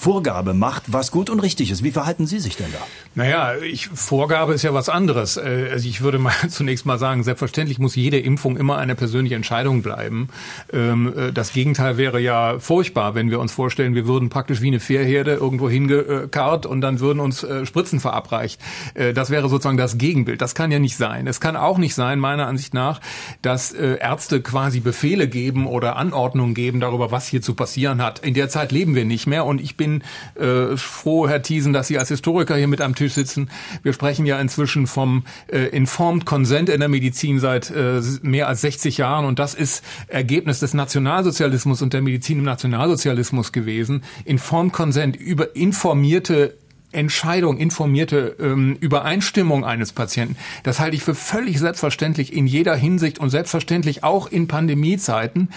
Vorgabe 0.00 0.54
macht, 0.54 0.84
was 0.94 1.10
gut 1.10 1.28
und 1.28 1.40
richtig 1.40 1.70
ist. 1.70 1.84
Wie 1.84 1.90
verhalten 1.90 2.26
Sie 2.26 2.38
sich 2.38 2.56
denn 2.56 2.72
da? 2.72 2.78
Naja, 3.14 3.56
ich, 3.62 3.88
Vorgabe 3.88 4.54
ist 4.54 4.62
ja 4.62 4.72
was 4.72 4.88
anderes. 4.88 5.36
Äh, 5.36 5.68
also 5.72 5.86
ich 5.86 6.00
würde 6.00 6.18
mal 6.18 6.32
zunächst 6.48 6.86
mal 6.86 6.98
sagen, 6.98 7.22
selbstverständlich 7.22 7.78
muss 7.78 7.96
jede 7.96 8.18
Impfung 8.18 8.56
immer 8.56 8.78
eine 8.78 8.94
persönliche 8.94 9.34
Entscheidung 9.34 9.82
bleiben. 9.82 10.28
Ähm, 10.72 11.12
äh, 11.14 11.32
das 11.32 11.52
Gegenteil 11.52 11.98
wäre 11.98 12.18
ja 12.18 12.58
furchtbar, 12.60 13.14
wenn 13.14 13.30
wir 13.30 13.40
uns 13.40 13.52
vorstellen, 13.52 13.94
wir 13.94 14.06
würden 14.06 14.30
praktisch 14.30 14.62
wie 14.62 14.68
eine 14.68 14.80
Fährherde 14.80 15.34
irgendwo 15.34 15.68
hingekarrt 15.68 16.64
und 16.64 16.80
dann 16.80 17.00
würden 17.00 17.20
uns 17.20 17.42
äh, 17.42 17.66
Spritzen 17.66 18.00
verabreicht. 18.00 18.58
Das 18.94 19.30
wäre 19.30 19.48
sozusagen 19.48 19.76
das 19.76 19.98
Gegenbild. 19.98 20.40
Das 20.40 20.54
kann 20.54 20.70
ja 20.70 20.78
nicht 20.78 20.96
sein. 20.96 21.26
Es 21.26 21.40
kann 21.40 21.56
auch 21.56 21.78
nicht 21.78 21.94
sein, 21.94 22.18
meiner 22.18 22.46
Ansicht 22.46 22.74
nach, 22.74 23.00
dass 23.42 23.72
Ärzte 23.72 24.40
quasi 24.40 24.80
Befehle 24.80 25.28
geben 25.28 25.66
oder 25.66 25.96
Anordnungen 25.96 26.54
geben 26.54 26.80
darüber, 26.80 27.10
was 27.10 27.26
hier 27.26 27.42
zu 27.42 27.54
passieren 27.54 28.02
hat. 28.02 28.20
In 28.20 28.34
der 28.34 28.48
Zeit 28.48 28.72
leben 28.72 28.94
wir 28.94 29.04
nicht 29.04 29.26
mehr 29.26 29.44
und 29.44 29.60
ich 29.60 29.76
bin 29.76 29.89
äh, 30.34 30.76
froh, 30.76 31.28
Herr 31.28 31.42
Thiesen, 31.42 31.72
dass 31.72 31.88
Sie 31.88 31.98
als 31.98 32.08
Historiker 32.08 32.56
hier 32.56 32.68
mit 32.68 32.80
am 32.80 32.94
Tisch 32.94 33.14
sitzen. 33.14 33.50
Wir 33.82 33.92
sprechen 33.92 34.26
ja 34.26 34.40
inzwischen 34.40 34.86
vom 34.86 35.24
äh, 35.52 35.66
Informed 35.68 36.26
Consent 36.26 36.68
in 36.68 36.80
der 36.80 36.88
Medizin 36.88 37.38
seit 37.38 37.70
äh, 37.70 38.00
mehr 38.22 38.48
als 38.48 38.60
60 38.62 38.98
Jahren 38.98 39.24
und 39.24 39.38
das 39.38 39.54
ist 39.54 39.84
Ergebnis 40.08 40.60
des 40.60 40.74
Nationalsozialismus 40.74 41.82
und 41.82 41.92
der 41.92 42.02
Medizin 42.02 42.38
im 42.38 42.44
Nationalsozialismus 42.44 43.52
gewesen. 43.52 44.02
Informed 44.24 44.72
Consent 44.72 45.16
über 45.16 45.56
informierte 45.56 46.54
Entscheidung, 46.92 47.58
informierte 47.58 48.36
ähm, 48.40 48.76
Übereinstimmung 48.80 49.64
eines 49.64 49.92
Patienten, 49.92 50.36
das 50.62 50.80
halte 50.80 50.96
ich 50.96 51.02
für 51.02 51.14
völlig 51.14 51.58
selbstverständlich 51.58 52.32
in 52.32 52.46
jeder 52.46 52.74
Hinsicht 52.74 53.18
und 53.18 53.30
selbstverständlich 53.30 54.02
auch 54.04 54.30
in 54.30 54.48
Pandemiezeiten. 54.48 55.50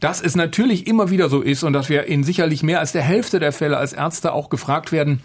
Dass 0.00 0.20
es 0.20 0.36
natürlich 0.36 0.86
immer 0.86 1.10
wieder 1.10 1.28
so 1.28 1.40
ist 1.40 1.62
und 1.62 1.72
dass 1.72 1.88
wir 1.88 2.04
in 2.04 2.24
sicherlich 2.24 2.62
mehr 2.62 2.80
als 2.80 2.92
der 2.92 3.02
Hälfte 3.02 3.40
der 3.40 3.52
Fälle 3.52 3.76
als 3.76 3.92
Ärzte 3.92 4.32
auch 4.32 4.50
gefragt 4.50 4.92
werden, 4.92 5.22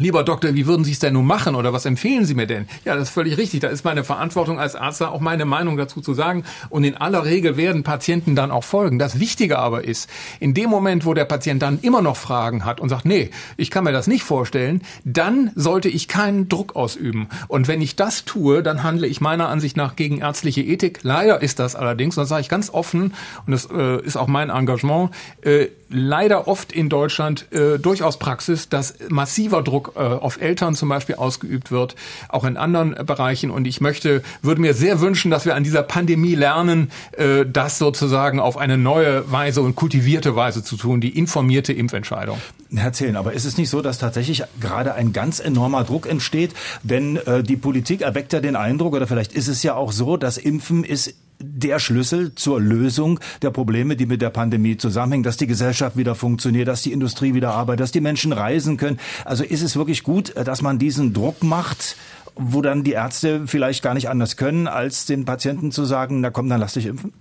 Lieber 0.00 0.24
Doktor, 0.24 0.54
wie 0.54 0.66
würden 0.66 0.82
Sie 0.82 0.92
es 0.92 0.98
denn 0.98 1.12
nun 1.12 1.26
machen 1.26 1.54
oder 1.54 1.74
was 1.74 1.84
empfehlen 1.84 2.24
Sie 2.24 2.34
mir 2.34 2.46
denn? 2.46 2.66
Ja, 2.86 2.94
das 2.94 3.08
ist 3.08 3.10
völlig 3.10 3.36
richtig. 3.36 3.60
Da 3.60 3.68
ist 3.68 3.84
meine 3.84 4.02
Verantwortung 4.02 4.58
als 4.58 4.74
Arzt 4.74 5.02
auch 5.02 5.20
meine 5.20 5.44
Meinung 5.44 5.76
dazu 5.76 6.00
zu 6.00 6.14
sagen. 6.14 6.44
Und 6.70 6.84
in 6.84 6.96
aller 6.96 7.26
Regel 7.26 7.58
werden 7.58 7.82
Patienten 7.82 8.34
dann 8.34 8.50
auch 8.50 8.64
folgen. 8.64 8.98
Das 8.98 9.20
Wichtige 9.20 9.58
aber 9.58 9.84
ist, 9.84 10.08
in 10.40 10.54
dem 10.54 10.70
Moment, 10.70 11.04
wo 11.04 11.12
der 11.12 11.26
Patient 11.26 11.60
dann 11.60 11.80
immer 11.82 12.00
noch 12.00 12.16
Fragen 12.16 12.64
hat 12.64 12.80
und 12.80 12.88
sagt, 12.88 13.04
nee, 13.04 13.30
ich 13.58 13.70
kann 13.70 13.84
mir 13.84 13.92
das 13.92 14.06
nicht 14.06 14.24
vorstellen, 14.24 14.80
dann 15.04 15.50
sollte 15.54 15.90
ich 15.90 16.08
keinen 16.08 16.48
Druck 16.48 16.76
ausüben. 16.76 17.28
Und 17.48 17.68
wenn 17.68 17.82
ich 17.82 17.94
das 17.94 18.24
tue, 18.24 18.62
dann 18.62 18.82
handle 18.82 19.06
ich 19.06 19.20
meiner 19.20 19.50
Ansicht 19.50 19.76
nach 19.76 19.96
gegen 19.96 20.20
ärztliche 20.20 20.62
Ethik. 20.62 21.00
Leider 21.02 21.42
ist 21.42 21.58
das 21.58 21.76
allerdings, 21.76 22.16
und 22.16 22.22
das 22.22 22.30
sage 22.30 22.40
ich 22.40 22.48
ganz 22.48 22.70
offen, 22.70 23.12
und 23.44 23.52
das 23.52 23.68
äh, 23.70 24.02
ist 24.02 24.16
auch 24.16 24.28
mein 24.28 24.48
Engagement, 24.48 25.10
äh, 25.42 25.66
leider 25.90 26.48
oft 26.48 26.72
in 26.72 26.88
Deutschland 26.88 27.52
äh, 27.52 27.78
durchaus 27.78 28.18
Praxis, 28.18 28.68
dass 28.68 28.94
massiver 29.08 29.62
Druck 29.62 29.89
äh, 29.94 30.00
auf 30.00 30.40
Eltern 30.40 30.74
zum 30.74 30.88
Beispiel 30.88 31.16
ausgeübt 31.16 31.70
wird, 31.70 31.96
auch 32.28 32.44
in 32.44 32.56
anderen 32.56 32.94
Bereichen. 33.06 33.50
Und 33.50 33.66
ich 33.66 33.80
möchte, 33.80 34.22
würde 34.42 34.60
mir 34.60 34.74
sehr 34.74 35.00
wünschen, 35.00 35.30
dass 35.30 35.44
wir 35.44 35.54
an 35.54 35.64
dieser 35.64 35.82
Pandemie 35.82 36.34
lernen, 36.34 36.90
äh, 37.12 37.44
das 37.46 37.78
sozusagen 37.78 38.40
auf 38.40 38.56
eine 38.56 38.78
neue 38.78 39.30
Weise 39.30 39.62
und 39.62 39.76
kultivierte 39.76 40.36
Weise 40.36 40.62
zu 40.62 40.76
tun, 40.76 41.00
die 41.00 41.16
informierte 41.16 41.72
Impfentscheidung. 41.72 42.38
Herr 42.74 42.92
Zehlen, 42.92 43.16
aber 43.16 43.32
ist 43.32 43.44
es 43.44 43.58
nicht 43.58 43.70
so, 43.70 43.82
dass 43.82 43.98
tatsächlich 43.98 44.44
gerade 44.60 44.94
ein 44.94 45.12
ganz 45.12 45.40
enormer 45.40 45.84
Druck 45.84 46.08
entsteht? 46.08 46.52
Denn 46.82 47.16
äh, 47.16 47.42
die 47.42 47.56
Politik 47.56 48.02
erweckt 48.02 48.32
ja 48.32 48.40
den 48.40 48.56
Eindruck, 48.56 48.94
oder 48.94 49.06
vielleicht 49.06 49.32
ist 49.32 49.48
es 49.48 49.62
ja 49.62 49.74
auch 49.74 49.92
so, 49.92 50.16
dass 50.16 50.38
Impfen 50.38 50.84
ist 50.84 51.14
der 51.40 51.78
Schlüssel 51.78 52.34
zur 52.34 52.60
Lösung 52.60 53.18
der 53.42 53.50
Probleme, 53.50 53.96
die 53.96 54.06
mit 54.06 54.22
der 54.22 54.30
Pandemie 54.30 54.76
zusammenhängen, 54.76 55.24
dass 55.24 55.36
die 55.36 55.46
Gesellschaft 55.46 55.96
wieder 55.96 56.14
funktioniert, 56.14 56.68
dass 56.68 56.82
die 56.82 56.92
Industrie 56.92 57.34
wieder 57.34 57.52
arbeitet, 57.52 57.80
dass 57.80 57.92
die 57.92 58.00
Menschen 58.00 58.32
reisen 58.32 58.76
können. 58.76 58.98
Also 59.24 59.44
ist 59.44 59.62
es 59.62 59.76
wirklich 59.76 60.02
gut, 60.02 60.34
dass 60.36 60.62
man 60.62 60.78
diesen 60.78 61.12
Druck 61.12 61.42
macht, 61.42 61.96
wo 62.36 62.62
dann 62.62 62.84
die 62.84 62.92
Ärzte 62.92 63.46
vielleicht 63.46 63.82
gar 63.82 63.94
nicht 63.94 64.08
anders 64.08 64.36
können, 64.36 64.68
als 64.68 65.06
den 65.06 65.24
Patienten 65.24 65.72
zu 65.72 65.84
sagen, 65.84 66.20
na 66.20 66.30
komm, 66.30 66.48
dann 66.48 66.60
lass 66.60 66.74
dich 66.74 66.86
impfen? 66.86 67.12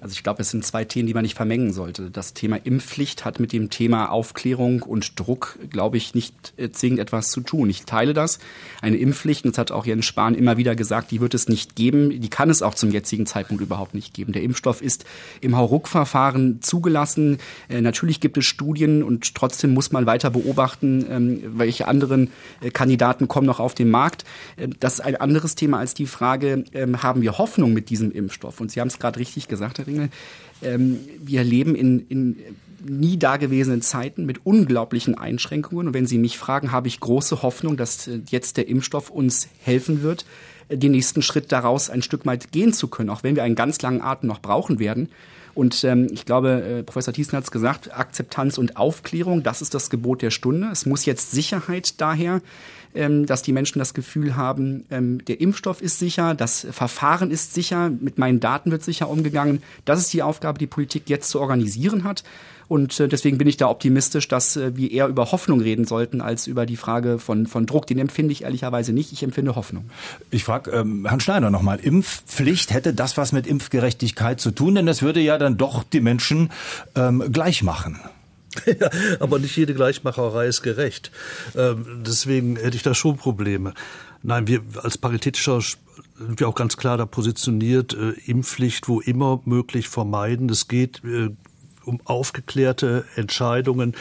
Also 0.00 0.12
ich 0.12 0.22
glaube, 0.22 0.40
es 0.40 0.50
sind 0.50 0.64
zwei 0.64 0.84
Themen, 0.84 1.06
die 1.06 1.14
man 1.14 1.22
nicht 1.22 1.36
vermengen 1.36 1.72
sollte. 1.72 2.10
Das 2.10 2.32
Thema 2.32 2.56
Impfpflicht 2.56 3.24
hat 3.24 3.38
mit 3.38 3.52
dem 3.52 3.68
Thema 3.68 4.10
Aufklärung 4.10 4.82
und 4.82 5.18
Druck, 5.20 5.58
glaube 5.68 5.98
ich, 5.98 6.14
nicht 6.14 6.54
äh, 6.56 6.70
zwingend 6.70 7.00
etwas 7.00 7.30
zu 7.30 7.42
tun. 7.42 7.68
Ich 7.68 7.84
teile 7.84 8.14
das. 8.14 8.38
Eine 8.80 8.96
Impfpflicht, 8.96 9.44
und 9.44 9.52
das 9.52 9.58
hat 9.58 9.72
auch 9.72 9.84
Jens 9.84 10.06
Spahn 10.06 10.34
immer 10.34 10.56
wieder 10.56 10.74
gesagt, 10.74 11.10
die 11.10 11.20
wird 11.20 11.34
es 11.34 11.48
nicht 11.48 11.76
geben. 11.76 12.20
Die 12.20 12.30
kann 12.30 12.48
es 12.48 12.62
auch 12.62 12.74
zum 12.74 12.90
jetzigen 12.90 13.26
Zeitpunkt 13.26 13.62
überhaupt 13.62 13.94
nicht 13.94 14.14
geben. 14.14 14.32
Der 14.32 14.42
Impfstoff 14.42 14.80
ist 14.80 15.04
im 15.42 15.56
Hauruck-Verfahren 15.56 16.62
zugelassen. 16.62 17.38
Äh, 17.68 17.82
natürlich 17.82 18.20
gibt 18.20 18.38
es 18.38 18.46
Studien 18.46 19.02
und 19.02 19.34
trotzdem 19.34 19.74
muss 19.74 19.92
man 19.92 20.06
weiter 20.06 20.30
beobachten, 20.30 21.04
ähm, 21.10 21.42
welche 21.58 21.86
anderen 21.88 22.30
äh, 22.62 22.70
Kandidaten 22.70 23.28
kommen 23.28 23.46
noch 23.46 23.60
auf 23.60 23.74
den 23.74 23.90
Markt. 23.90 24.24
das 24.80 24.94
ist 24.94 25.00
ein 25.00 25.16
anderes 25.16 25.54
Thema 25.54 25.78
als 25.78 25.94
die 25.94 26.06
Frage, 26.06 26.64
ähm, 26.72 27.02
haben 27.02 27.22
wir 27.22 27.38
Hoffnung 27.38 27.72
mit 27.72 27.90
diesem 27.90 28.10
Impfstoff? 28.12 28.60
Und 28.60 28.70
Sie 28.72 28.80
haben 28.80 28.88
es 28.88 28.98
gerade 28.98 29.18
richtig 29.18 29.48
gesagt, 29.48 29.78
Herr 29.78 29.86
Ringel. 29.90 30.08
Ähm, 30.62 31.00
wir 31.22 31.44
leben 31.44 31.74
in, 31.74 32.06
in 32.08 32.36
nie 32.84 33.18
dagewesenen 33.18 33.82
Zeiten 33.82 34.26
mit 34.26 34.44
unglaublichen 34.44 35.16
Einschränkungen. 35.16 35.88
Und 35.88 35.94
wenn 35.94 36.06
Sie 36.06 36.18
mich 36.18 36.38
fragen, 36.38 36.72
habe 36.72 36.88
ich 36.88 37.00
große 37.00 37.42
Hoffnung, 37.42 37.76
dass 37.76 38.06
äh, 38.06 38.20
jetzt 38.30 38.56
der 38.56 38.68
Impfstoff 38.68 39.10
uns 39.10 39.48
helfen 39.62 40.02
wird, 40.02 40.24
äh, 40.68 40.76
den 40.76 40.92
nächsten 40.92 41.22
Schritt 41.22 41.52
daraus 41.52 41.90
ein 41.90 42.02
Stück 42.02 42.26
weit 42.26 42.52
gehen 42.52 42.72
zu 42.72 42.88
können, 42.88 43.10
auch 43.10 43.22
wenn 43.22 43.36
wir 43.36 43.42
einen 43.42 43.54
ganz 43.54 43.80
langen 43.82 44.00
Atem 44.00 44.28
noch 44.28 44.40
brauchen 44.40 44.78
werden. 44.78 45.08
Und 45.54 45.84
ähm, 45.84 46.08
ich 46.10 46.24
glaube, 46.24 46.62
äh, 46.62 46.82
Professor 46.82 47.12
Thiessen 47.12 47.36
hat 47.36 47.44
es 47.44 47.50
gesagt, 47.50 47.96
Akzeptanz 47.96 48.58
und 48.58 48.76
Aufklärung, 48.76 49.42
das 49.42 49.62
ist 49.62 49.74
das 49.74 49.90
Gebot 49.90 50.22
der 50.22 50.30
Stunde. 50.30 50.68
Es 50.70 50.86
muss 50.86 51.04
jetzt 51.06 51.30
Sicherheit 51.30 52.00
daher 52.00 52.40
ähm, 52.94 53.26
dass 53.26 53.42
die 53.42 53.52
Menschen 53.52 53.78
das 53.78 53.94
Gefühl 53.94 54.36
haben, 54.36 54.84
ähm, 54.90 55.24
der 55.24 55.40
Impfstoff 55.40 55.80
ist 55.80 55.98
sicher, 55.98 56.34
das 56.34 56.66
Verfahren 56.70 57.30
ist 57.30 57.54
sicher, 57.54 57.90
mit 57.90 58.18
meinen 58.18 58.40
Daten 58.40 58.70
wird 58.70 58.82
sicher 58.82 59.08
umgegangen. 59.08 59.62
Das 59.84 60.00
ist 60.00 60.12
die 60.12 60.22
Aufgabe, 60.22 60.58
die 60.58 60.66
Politik 60.66 61.08
jetzt 61.08 61.30
zu 61.30 61.40
organisieren 61.40 62.04
hat. 62.04 62.24
Und 62.70 63.00
äh, 63.00 63.08
deswegen 63.08 63.36
bin 63.36 63.48
ich 63.48 63.56
da 63.56 63.68
optimistisch, 63.68 64.28
dass 64.28 64.54
äh, 64.54 64.76
wir 64.76 64.92
eher 64.92 65.08
über 65.08 65.32
Hoffnung 65.32 65.60
reden 65.60 65.86
sollten, 65.86 66.20
als 66.20 66.46
über 66.46 66.66
die 66.66 66.76
Frage 66.76 67.18
von, 67.18 67.48
von 67.48 67.66
Druck. 67.66 67.88
Den 67.88 67.98
empfinde 67.98 68.30
ich 68.30 68.44
ehrlicherweise 68.44 68.92
nicht. 68.92 69.12
Ich 69.12 69.24
empfinde 69.24 69.56
Hoffnung. 69.56 69.90
Ich 70.30 70.44
frage 70.44 70.70
ähm, 70.70 71.04
Herrn 71.04 71.18
Schneider 71.18 71.50
nochmal. 71.50 71.80
Impfpflicht, 71.80 72.72
hätte 72.72 72.94
das 72.94 73.16
was 73.16 73.32
mit 73.32 73.48
Impfgerechtigkeit 73.48 74.40
zu 74.40 74.52
tun? 74.52 74.76
Denn 74.76 74.86
das 74.86 75.02
würde 75.02 75.18
ja 75.18 75.36
dann 75.36 75.56
doch 75.56 75.82
die 75.82 75.98
Menschen 76.00 76.52
ähm, 76.94 77.24
gleich 77.32 77.64
machen. 77.64 77.98
Ja, 78.66 78.90
aber 79.20 79.38
nicht 79.38 79.56
jede 79.56 79.74
Gleichmacherei 79.74 80.46
ist 80.46 80.62
gerecht. 80.62 81.12
Ähm, 81.56 82.02
deswegen 82.04 82.56
hätte 82.56 82.76
ich 82.76 82.82
da 82.82 82.94
schon 82.94 83.16
Probleme. 83.16 83.74
Nein, 84.24 84.48
wir 84.48 84.60
als 84.82 84.98
paritätischer 84.98 85.60
sind 85.60 86.40
wir 86.40 86.48
auch 86.48 86.56
ganz 86.56 86.76
klar 86.76 86.96
da 86.96 87.06
positioniert, 87.06 87.94
äh, 87.94 88.10
Impfpflicht 88.26 88.88
wo 88.88 89.00
immer 89.00 89.40
möglich 89.44 89.88
vermeiden. 89.88 90.48
Es 90.50 90.66
geht 90.66 91.00
äh, 91.04 91.30
um 91.84 92.00
aufgeklärte 92.04 93.04
Entscheidungen 93.16 93.94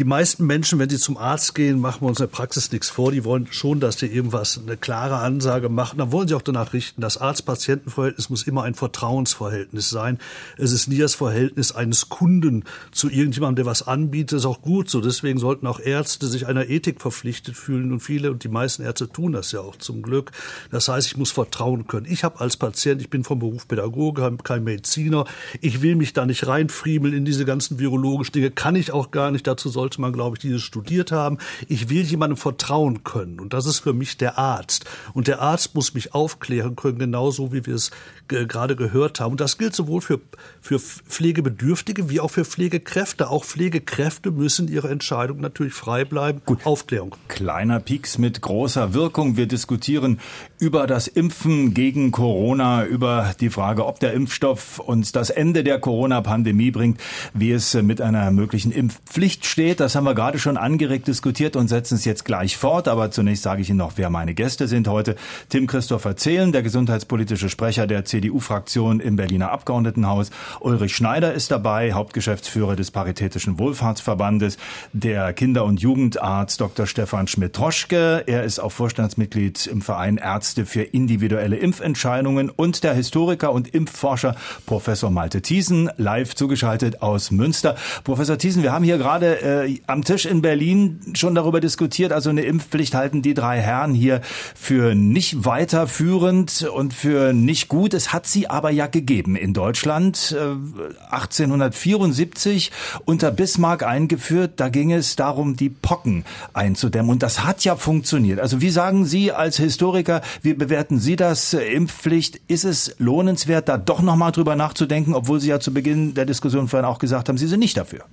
die 0.00 0.04
meisten 0.04 0.46
Menschen, 0.46 0.78
wenn 0.78 0.88
sie 0.88 0.96
zum 0.96 1.18
Arzt 1.18 1.54
gehen, 1.54 1.78
machen 1.78 2.00
wir 2.00 2.08
uns 2.08 2.20
in 2.20 2.22
der 2.22 2.32
Praxis 2.32 2.72
nichts 2.72 2.88
vor. 2.88 3.12
Die 3.12 3.22
wollen 3.22 3.48
schon, 3.50 3.80
dass 3.80 3.96
die 3.96 4.06
irgendwas, 4.06 4.58
eine 4.58 4.78
klare 4.78 5.18
Ansage 5.18 5.68
machen. 5.68 5.98
Dann 5.98 6.10
wollen 6.10 6.26
sie 6.26 6.34
auch 6.34 6.40
danach 6.40 6.72
richten. 6.72 7.02
Das 7.02 7.18
Arzt-Patienten-Verhältnis 7.18 8.30
muss 8.30 8.44
immer 8.44 8.62
ein 8.62 8.72
Vertrauensverhältnis 8.72 9.90
sein. 9.90 10.18
Es 10.56 10.72
ist 10.72 10.88
nie 10.88 10.96
das 10.96 11.14
Verhältnis 11.14 11.72
eines 11.72 12.08
Kunden 12.08 12.64
zu 12.92 13.10
irgendjemandem, 13.10 13.56
der 13.56 13.66
was 13.66 13.86
anbietet. 13.86 14.32
Das 14.32 14.38
ist 14.44 14.46
auch 14.46 14.62
gut 14.62 14.88
so. 14.88 15.02
Deswegen 15.02 15.38
sollten 15.38 15.66
auch 15.66 15.78
Ärzte 15.78 16.28
sich 16.28 16.46
einer 16.46 16.70
Ethik 16.70 17.02
verpflichtet 17.02 17.54
fühlen. 17.54 17.92
Und 17.92 18.00
viele 18.00 18.30
und 18.30 18.42
die 18.42 18.48
meisten 18.48 18.82
Ärzte 18.82 19.06
tun 19.06 19.32
das 19.32 19.52
ja 19.52 19.60
auch 19.60 19.76
zum 19.76 20.00
Glück. 20.00 20.32
Das 20.70 20.88
heißt, 20.88 21.08
ich 21.08 21.18
muss 21.18 21.30
vertrauen 21.30 21.86
können. 21.86 22.06
Ich 22.08 22.24
habe 22.24 22.40
als 22.40 22.56
Patient, 22.56 23.02
ich 23.02 23.10
bin 23.10 23.22
vom 23.22 23.38
Beruf 23.38 23.68
Pädagoge, 23.68 24.34
kein 24.44 24.64
Mediziner. 24.64 25.26
Ich 25.60 25.82
will 25.82 25.94
mich 25.94 26.14
da 26.14 26.24
nicht 26.24 26.46
reinfriemeln 26.46 27.12
in 27.12 27.26
diese 27.26 27.44
ganzen 27.44 27.78
virologischen 27.78 28.32
Dinge. 28.32 28.50
Kann 28.50 28.76
ich 28.76 28.92
auch 28.92 29.10
gar 29.10 29.30
nicht. 29.30 29.46
Dazu 29.46 29.68
sollte 29.68 29.89
sollte 29.90 30.00
man, 30.00 30.12
glaube 30.12 30.36
ich, 30.36 30.40
dieses 30.40 30.62
studiert 30.62 31.10
haben. 31.10 31.38
Ich 31.66 31.88
will 31.88 32.02
jemandem 32.02 32.36
vertrauen 32.36 33.02
können. 33.02 33.40
Und 33.40 33.52
das 33.52 33.66
ist 33.66 33.80
für 33.80 33.92
mich 33.92 34.16
der 34.16 34.38
Arzt. 34.38 34.84
Und 35.14 35.26
der 35.26 35.40
Arzt 35.40 35.74
muss 35.74 35.94
mich 35.94 36.14
aufklären 36.14 36.76
können, 36.76 36.98
genauso 36.98 37.52
wie 37.52 37.66
wir 37.66 37.74
es 37.74 37.90
gerade 38.28 38.76
gehört 38.76 39.18
haben. 39.18 39.32
Und 39.32 39.40
das 39.40 39.58
gilt 39.58 39.74
sowohl 39.74 40.00
für, 40.00 40.20
für 40.60 40.78
Pflegebedürftige 40.78 42.08
wie 42.08 42.20
auch 42.20 42.30
für 42.30 42.44
Pflegekräfte. 42.44 43.28
Auch 43.28 43.44
Pflegekräfte 43.44 44.30
müssen 44.30 44.68
ihre 44.68 44.88
Entscheidung 44.88 45.40
natürlich 45.40 45.74
frei 45.74 46.04
bleiben. 46.04 46.40
Gut. 46.46 46.64
Aufklärung. 46.64 47.16
Kleiner 47.26 47.80
Pieks 47.80 48.18
mit 48.18 48.40
großer 48.40 48.94
Wirkung. 48.94 49.36
Wir 49.36 49.46
diskutieren 49.46 50.20
über 50.60 50.86
das 50.86 51.08
Impfen 51.08 51.74
gegen 51.74 52.12
Corona, 52.12 52.84
über 52.84 53.34
die 53.40 53.50
Frage, 53.50 53.86
ob 53.86 53.98
der 53.98 54.12
Impfstoff 54.12 54.78
uns 54.78 55.10
das 55.10 55.30
Ende 55.30 55.64
der 55.64 55.80
Corona-Pandemie 55.80 56.70
bringt, 56.70 57.00
wie 57.34 57.50
es 57.50 57.74
mit 57.74 58.00
einer 58.00 58.30
möglichen 58.30 58.70
Impfpflicht 58.70 59.46
steht. 59.46 59.69
Das 59.78 59.94
haben 59.94 60.04
wir 60.04 60.14
gerade 60.14 60.38
schon 60.38 60.56
angeregt 60.56 61.06
diskutiert 61.06 61.54
und 61.54 61.68
setzen 61.68 61.94
es 61.94 62.04
jetzt 62.04 62.24
gleich 62.24 62.56
fort. 62.56 62.88
Aber 62.88 63.10
zunächst 63.10 63.42
sage 63.42 63.62
ich 63.62 63.68
Ihnen 63.68 63.78
noch, 63.78 63.92
wer 63.96 64.10
meine 64.10 64.34
Gäste 64.34 64.66
sind 64.66 64.88
heute. 64.88 65.16
Tim 65.50 65.66
Christopher 65.66 66.16
Zehlen, 66.16 66.52
der 66.52 66.62
gesundheitspolitische 66.62 67.48
Sprecher 67.48 67.86
der 67.86 68.04
CDU-Fraktion 68.04 69.00
im 69.00 69.16
Berliner 69.16 69.50
Abgeordnetenhaus. 69.52 70.30
Ulrich 70.60 70.96
Schneider 70.96 71.34
ist 71.34 71.50
dabei, 71.50 71.92
Hauptgeschäftsführer 71.92 72.74
des 72.74 72.90
Paritätischen 72.90 73.58
Wohlfahrtsverbandes. 73.58 74.56
Der 74.92 75.32
Kinder- 75.34 75.64
und 75.64 75.80
Jugendarzt 75.80 76.60
Dr. 76.60 76.86
Stefan 76.86 77.28
Schmidt-Troschke. 77.28 78.24
Er 78.26 78.44
ist 78.44 78.58
auch 78.58 78.72
Vorstandsmitglied 78.72 79.66
im 79.66 79.82
Verein 79.82 80.16
Ärzte 80.16 80.64
für 80.64 80.82
individuelle 80.82 81.56
Impfentscheidungen 81.56 82.48
und 82.50 82.82
der 82.82 82.94
Historiker 82.94 83.52
und 83.52 83.68
Impfforscher 83.68 84.34
Professor 84.66 85.10
Malte 85.10 85.42
Thiesen, 85.42 85.90
live 85.96 86.34
zugeschaltet 86.34 87.02
aus 87.02 87.30
Münster. 87.30 87.76
Professor 88.04 88.38
Thiesen, 88.38 88.62
wir 88.62 88.72
haben 88.72 88.84
hier 88.84 88.98
gerade 88.98 89.42
äh, 89.42 89.59
am 89.86 90.04
Tisch 90.04 90.26
in 90.26 90.42
Berlin 90.42 91.00
schon 91.14 91.34
darüber 91.34 91.60
diskutiert. 91.60 92.12
Also 92.12 92.30
eine 92.30 92.42
Impfpflicht 92.42 92.94
halten 92.94 93.22
die 93.22 93.34
drei 93.34 93.60
Herren 93.60 93.94
hier 93.94 94.20
für 94.54 94.94
nicht 94.94 95.44
weiterführend 95.44 96.68
und 96.74 96.94
für 96.94 97.32
nicht 97.32 97.68
gut. 97.68 97.94
Es 97.94 98.12
hat 98.12 98.26
sie 98.26 98.48
aber 98.48 98.70
ja 98.70 98.86
gegeben 98.86 99.36
in 99.36 99.54
Deutschland. 99.54 100.36
Äh, 100.38 101.12
1874 101.12 102.70
unter 103.04 103.30
Bismarck 103.30 103.82
eingeführt. 103.82 104.54
Da 104.56 104.68
ging 104.68 104.92
es 104.92 105.16
darum, 105.16 105.56
die 105.56 105.70
Pocken 105.70 106.24
einzudämmen. 106.52 107.10
Und 107.10 107.22
das 107.22 107.44
hat 107.44 107.64
ja 107.64 107.76
funktioniert. 107.76 108.40
Also 108.40 108.60
wie 108.60 108.70
sagen 108.70 109.04
Sie 109.04 109.32
als 109.32 109.56
Historiker, 109.56 110.22
wie 110.42 110.54
bewerten 110.54 110.98
Sie 110.98 111.16
das? 111.16 111.54
Äh, 111.54 111.70
Impfpflicht, 111.72 112.40
ist 112.48 112.64
es 112.64 112.94
lohnenswert, 112.98 113.68
da 113.68 113.78
doch 113.78 114.02
nochmal 114.02 114.32
drüber 114.32 114.56
nachzudenken, 114.56 115.14
obwohl 115.14 115.40
Sie 115.40 115.48
ja 115.48 115.60
zu 115.60 115.72
Beginn 115.72 116.14
der 116.14 116.26
Diskussion 116.26 116.68
vorhin 116.68 116.86
auch 116.86 116.98
gesagt 116.98 117.28
haben, 117.28 117.38
Sie 117.38 117.46
sind 117.46 117.60
nicht 117.60 117.76
dafür? 117.76 118.04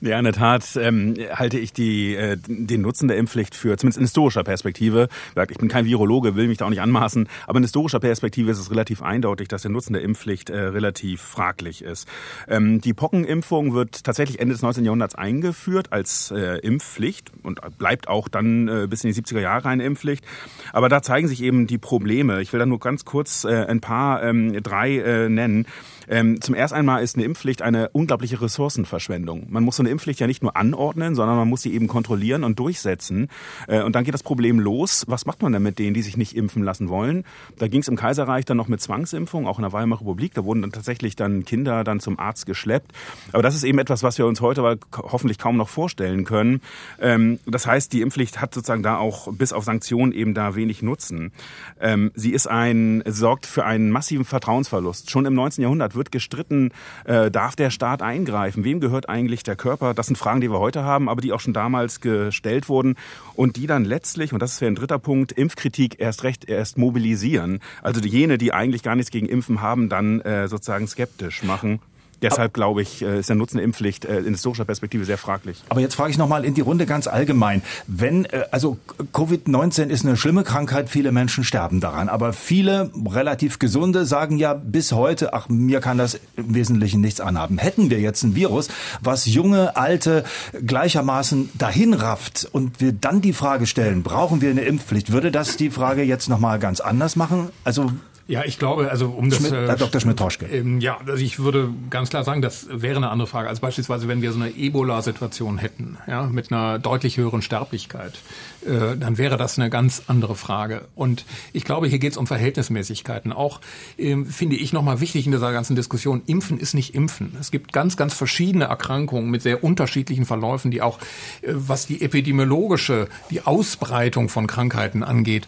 Ja, 0.00 0.18
in 0.18 0.24
der 0.24 0.32
Tat 0.32 0.47
ähm, 0.76 1.14
halte 1.32 1.58
ich 1.58 1.72
die, 1.72 2.14
äh, 2.14 2.36
den 2.46 2.80
Nutzen 2.82 3.08
der 3.08 3.16
Impfpflicht 3.16 3.54
für, 3.54 3.76
zumindest 3.76 3.98
in 3.98 4.04
historischer 4.04 4.44
Perspektive, 4.44 5.08
ich 5.50 5.58
bin 5.58 5.68
kein 5.68 5.84
Virologe, 5.84 6.36
will 6.36 6.48
mich 6.48 6.58
da 6.58 6.66
auch 6.66 6.70
nicht 6.70 6.80
anmaßen, 6.80 7.28
aber 7.46 7.58
in 7.58 7.64
historischer 7.64 8.00
Perspektive 8.00 8.50
ist 8.50 8.58
es 8.58 8.70
relativ 8.70 9.02
eindeutig, 9.02 9.48
dass 9.48 9.62
der 9.62 9.70
Nutzen 9.70 9.92
der 9.92 10.02
Impfpflicht 10.02 10.50
äh, 10.50 10.58
relativ 10.58 11.20
fraglich 11.20 11.82
ist. 11.82 12.08
Ähm, 12.48 12.80
die 12.80 12.94
Pockenimpfung 12.94 13.74
wird 13.74 14.04
tatsächlich 14.04 14.40
Ende 14.40 14.54
des 14.54 14.62
19. 14.62 14.84
Jahrhunderts 14.84 15.14
eingeführt 15.14 15.92
als 15.92 16.30
äh, 16.30 16.58
Impfpflicht 16.58 17.32
und 17.42 17.60
bleibt 17.78 18.08
auch 18.08 18.28
dann 18.28 18.68
äh, 18.68 18.86
bis 18.88 19.04
in 19.04 19.12
die 19.12 19.20
70er 19.20 19.40
Jahre 19.40 19.68
eine 19.68 19.84
Impfpflicht. 19.84 20.24
Aber 20.72 20.88
da 20.88 21.02
zeigen 21.02 21.28
sich 21.28 21.42
eben 21.42 21.66
die 21.66 21.78
Probleme. 21.78 22.40
Ich 22.42 22.52
will 22.52 22.60
da 22.60 22.66
nur 22.66 22.80
ganz 22.80 23.04
kurz 23.04 23.44
äh, 23.44 23.64
ein 23.66 23.80
paar, 23.80 24.22
ähm, 24.22 24.62
drei 24.62 24.98
äh, 24.98 25.28
nennen. 25.28 25.66
Ähm, 26.08 26.40
zum 26.40 26.54
ersten 26.54 26.76
einmal 26.76 27.02
ist 27.02 27.16
eine 27.16 27.24
Impfpflicht 27.24 27.62
eine 27.62 27.90
unglaubliche 27.90 28.40
Ressourcenverschwendung. 28.40 29.46
Man 29.50 29.62
muss 29.62 29.76
so 29.76 29.82
eine 29.82 29.90
Impfpflicht 29.90 30.20
ja 30.20 30.26
nicht 30.26 30.37
nur 30.42 30.56
anordnen, 30.56 31.14
sondern 31.14 31.36
man 31.36 31.48
muss 31.48 31.62
sie 31.62 31.72
eben 31.72 31.88
kontrollieren 31.88 32.44
und 32.44 32.58
durchsetzen. 32.58 33.28
Äh, 33.66 33.82
und 33.82 33.94
dann 33.94 34.04
geht 34.04 34.14
das 34.14 34.22
Problem 34.22 34.60
los. 34.60 35.04
Was 35.08 35.26
macht 35.26 35.42
man 35.42 35.52
denn 35.52 35.62
mit 35.62 35.78
denen, 35.78 35.94
die 35.94 36.02
sich 36.02 36.16
nicht 36.16 36.36
impfen 36.36 36.62
lassen 36.62 36.88
wollen? 36.88 37.24
Da 37.58 37.68
ging 37.68 37.80
es 37.80 37.88
im 37.88 37.96
Kaiserreich 37.96 38.44
dann 38.44 38.56
noch 38.56 38.68
mit 38.68 38.80
Zwangsimpfung, 38.80 39.46
auch 39.46 39.58
in 39.58 39.62
der 39.62 39.72
Weimarer 39.72 40.00
Republik. 40.00 40.34
Da 40.34 40.44
wurden 40.44 40.62
dann 40.62 40.72
tatsächlich 40.72 41.16
dann 41.16 41.44
Kinder 41.44 41.84
dann 41.84 42.00
zum 42.00 42.18
Arzt 42.18 42.46
geschleppt. 42.46 42.92
Aber 43.32 43.42
das 43.42 43.54
ist 43.54 43.64
eben 43.64 43.78
etwas, 43.78 44.02
was 44.02 44.18
wir 44.18 44.26
uns 44.26 44.40
heute 44.40 44.78
hoffentlich 44.96 45.38
kaum 45.38 45.56
noch 45.56 45.68
vorstellen 45.68 46.24
können. 46.24 46.60
Ähm, 47.00 47.38
das 47.46 47.66
heißt, 47.66 47.92
die 47.92 48.02
Impfpflicht 48.02 48.40
hat 48.40 48.54
sozusagen 48.54 48.82
da 48.82 48.98
auch 48.98 49.32
bis 49.32 49.52
auf 49.52 49.64
Sanktionen 49.64 50.12
eben 50.12 50.34
da 50.34 50.54
wenig 50.54 50.82
Nutzen. 50.82 51.32
Ähm, 51.80 52.10
sie 52.14 52.32
ist 52.32 52.46
ein, 52.46 53.02
sorgt 53.06 53.46
für 53.46 53.64
einen 53.64 53.90
massiven 53.90 54.24
Vertrauensverlust. 54.24 55.10
Schon 55.10 55.26
im 55.26 55.34
19. 55.34 55.62
Jahrhundert 55.62 55.94
wird 55.94 56.12
gestritten, 56.12 56.72
äh, 57.04 57.30
darf 57.30 57.56
der 57.56 57.70
Staat 57.70 58.02
eingreifen? 58.02 58.64
Wem 58.64 58.80
gehört 58.80 59.08
eigentlich 59.08 59.42
der 59.42 59.56
Körper? 59.56 59.94
Das 59.94 60.06
sind 60.06 60.16
Fragen, 60.28 60.42
die 60.42 60.50
wir 60.50 60.58
heute 60.58 60.84
haben, 60.84 61.08
aber 61.08 61.22
die 61.22 61.32
auch 61.32 61.40
schon 61.40 61.54
damals 61.54 62.02
gestellt 62.02 62.68
wurden 62.68 62.96
und 63.34 63.56
die 63.56 63.66
dann 63.66 63.86
letztlich, 63.86 64.34
und 64.34 64.42
das 64.42 64.60
wäre 64.60 64.70
ein 64.70 64.74
dritter 64.74 64.98
Punkt, 64.98 65.32
Impfkritik 65.32 65.98
erst 66.00 66.22
recht 66.22 66.46
erst 66.46 66.76
mobilisieren. 66.76 67.60
Also 67.80 68.02
jene, 68.02 68.36
die 68.36 68.52
eigentlich 68.52 68.82
gar 68.82 68.94
nichts 68.94 69.10
gegen 69.10 69.26
Impfen 69.26 69.62
haben, 69.62 69.88
dann 69.88 70.20
äh, 70.20 70.46
sozusagen 70.46 70.86
skeptisch 70.86 71.44
machen. 71.44 71.80
Deshalb 72.22 72.54
glaube 72.54 72.82
ich, 72.82 73.02
äh, 73.02 73.20
ist 73.20 73.28
der 73.28 73.36
Nutzen 73.36 73.58
der 73.58 73.64
Impfpflicht 73.64 74.04
äh, 74.04 74.18
in 74.18 74.32
historischer 74.32 74.64
Perspektive 74.64 75.04
sehr 75.04 75.18
fraglich. 75.18 75.62
Aber 75.68 75.80
jetzt 75.80 75.94
frage 75.94 76.10
ich 76.10 76.18
nochmal 76.18 76.44
in 76.44 76.54
die 76.54 76.60
Runde 76.60 76.86
ganz 76.86 77.06
allgemein. 77.06 77.62
Wenn, 77.86 78.24
äh, 78.26 78.44
also 78.50 78.78
Covid-19 79.12 79.88
ist 79.88 80.04
eine 80.04 80.16
schlimme 80.16 80.42
Krankheit, 80.42 80.88
viele 80.88 81.12
Menschen 81.12 81.44
sterben 81.44 81.80
daran. 81.80 82.08
Aber 82.08 82.32
viele 82.32 82.90
relativ 83.08 83.58
gesunde 83.58 84.04
sagen 84.04 84.38
ja 84.38 84.54
bis 84.54 84.92
heute, 84.92 85.32
ach, 85.32 85.48
mir 85.48 85.80
kann 85.80 85.98
das 85.98 86.18
im 86.36 86.54
Wesentlichen 86.54 87.00
nichts 87.00 87.20
anhaben. 87.20 87.58
Hätten 87.58 87.90
wir 87.90 88.00
jetzt 88.00 88.22
ein 88.24 88.34
Virus, 88.34 88.68
was 89.00 89.26
junge, 89.26 89.76
alte 89.76 90.24
gleichermaßen 90.64 91.50
dahin 91.54 91.94
rafft 91.94 92.48
und 92.50 92.80
wir 92.80 92.92
dann 92.92 93.20
die 93.20 93.32
Frage 93.32 93.66
stellen, 93.66 94.02
brauchen 94.02 94.40
wir 94.40 94.50
eine 94.50 94.62
Impfpflicht, 94.62 95.12
würde 95.12 95.30
das 95.30 95.56
die 95.56 95.70
Frage 95.70 96.02
jetzt 96.02 96.28
nochmal 96.28 96.58
ganz 96.58 96.80
anders 96.80 97.16
machen? 97.16 97.50
Also 97.64 97.92
ja, 98.28 98.44
ich 98.44 98.58
glaube, 98.58 98.90
also 98.90 99.06
um 99.06 99.30
das. 99.30 99.38
Schmidt, 99.38 99.52
äh, 99.52 99.74
Dr. 99.74 100.02
Schmidt-Toschke. 100.02 100.44
Ähm, 100.46 100.80
ja, 100.80 100.98
also 101.06 101.24
ich 101.24 101.38
würde 101.38 101.70
ganz 101.88 102.10
klar 102.10 102.24
sagen, 102.24 102.42
das 102.42 102.68
wäre 102.70 102.96
eine 102.96 103.08
andere 103.08 103.26
Frage. 103.26 103.48
Also 103.48 103.62
beispielsweise, 103.62 104.06
wenn 104.06 104.20
wir 104.20 104.32
so 104.32 104.38
eine 104.38 104.50
Ebola-Situation 104.50 105.56
hätten, 105.56 105.96
ja, 106.06 106.24
mit 106.24 106.52
einer 106.52 106.78
deutlich 106.78 107.16
höheren 107.16 107.40
Sterblichkeit, 107.40 108.18
äh, 108.66 108.98
dann 108.98 109.16
wäre 109.16 109.38
das 109.38 109.58
eine 109.58 109.70
ganz 109.70 110.02
andere 110.08 110.34
Frage. 110.34 110.82
Und 110.94 111.24
ich 111.54 111.64
glaube, 111.64 111.88
hier 111.88 111.98
geht 111.98 112.12
es 112.12 112.18
um 112.18 112.26
Verhältnismäßigkeiten. 112.26 113.32
Auch 113.32 113.62
ähm, 113.96 114.26
finde 114.26 114.56
ich 114.56 114.74
nochmal 114.74 115.00
wichtig 115.00 115.24
in 115.24 115.32
dieser 115.32 115.52
ganzen 115.52 115.74
Diskussion, 115.74 116.20
Impfen 116.26 116.60
ist 116.60 116.74
nicht 116.74 116.94
Impfen. 116.94 117.34
Es 117.40 117.50
gibt 117.50 117.72
ganz, 117.72 117.96
ganz 117.96 118.12
verschiedene 118.12 118.66
Erkrankungen 118.66 119.30
mit 119.30 119.40
sehr 119.40 119.64
unterschiedlichen 119.64 120.26
Verläufen, 120.26 120.70
die 120.70 120.82
auch, 120.82 120.98
äh, 121.40 121.52
was 121.54 121.86
die 121.86 122.02
epidemiologische, 122.02 123.08
die 123.30 123.40
Ausbreitung 123.46 124.28
von 124.28 124.46
Krankheiten 124.46 125.02
angeht, 125.02 125.46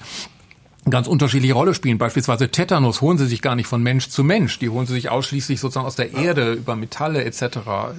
ganz 0.88 1.06
unterschiedliche 1.06 1.52
Rolle 1.52 1.74
spielen. 1.74 1.98
Beispielsweise 1.98 2.48
Tetanus 2.48 3.02
holen 3.02 3.18
sie 3.18 3.26
sich 3.26 3.42
gar 3.42 3.54
nicht 3.54 3.66
von 3.66 3.82
Mensch 3.82 4.08
zu 4.08 4.24
Mensch. 4.24 4.58
Die 4.58 4.70
holen 4.70 4.86
sie 4.86 4.94
sich 4.94 5.10
ausschließlich 5.10 5.60
sozusagen 5.60 5.86
aus 5.86 5.96
der 5.96 6.14
Erde 6.14 6.54
über 6.54 6.74
Metalle 6.74 7.22
etc., 7.24 7.58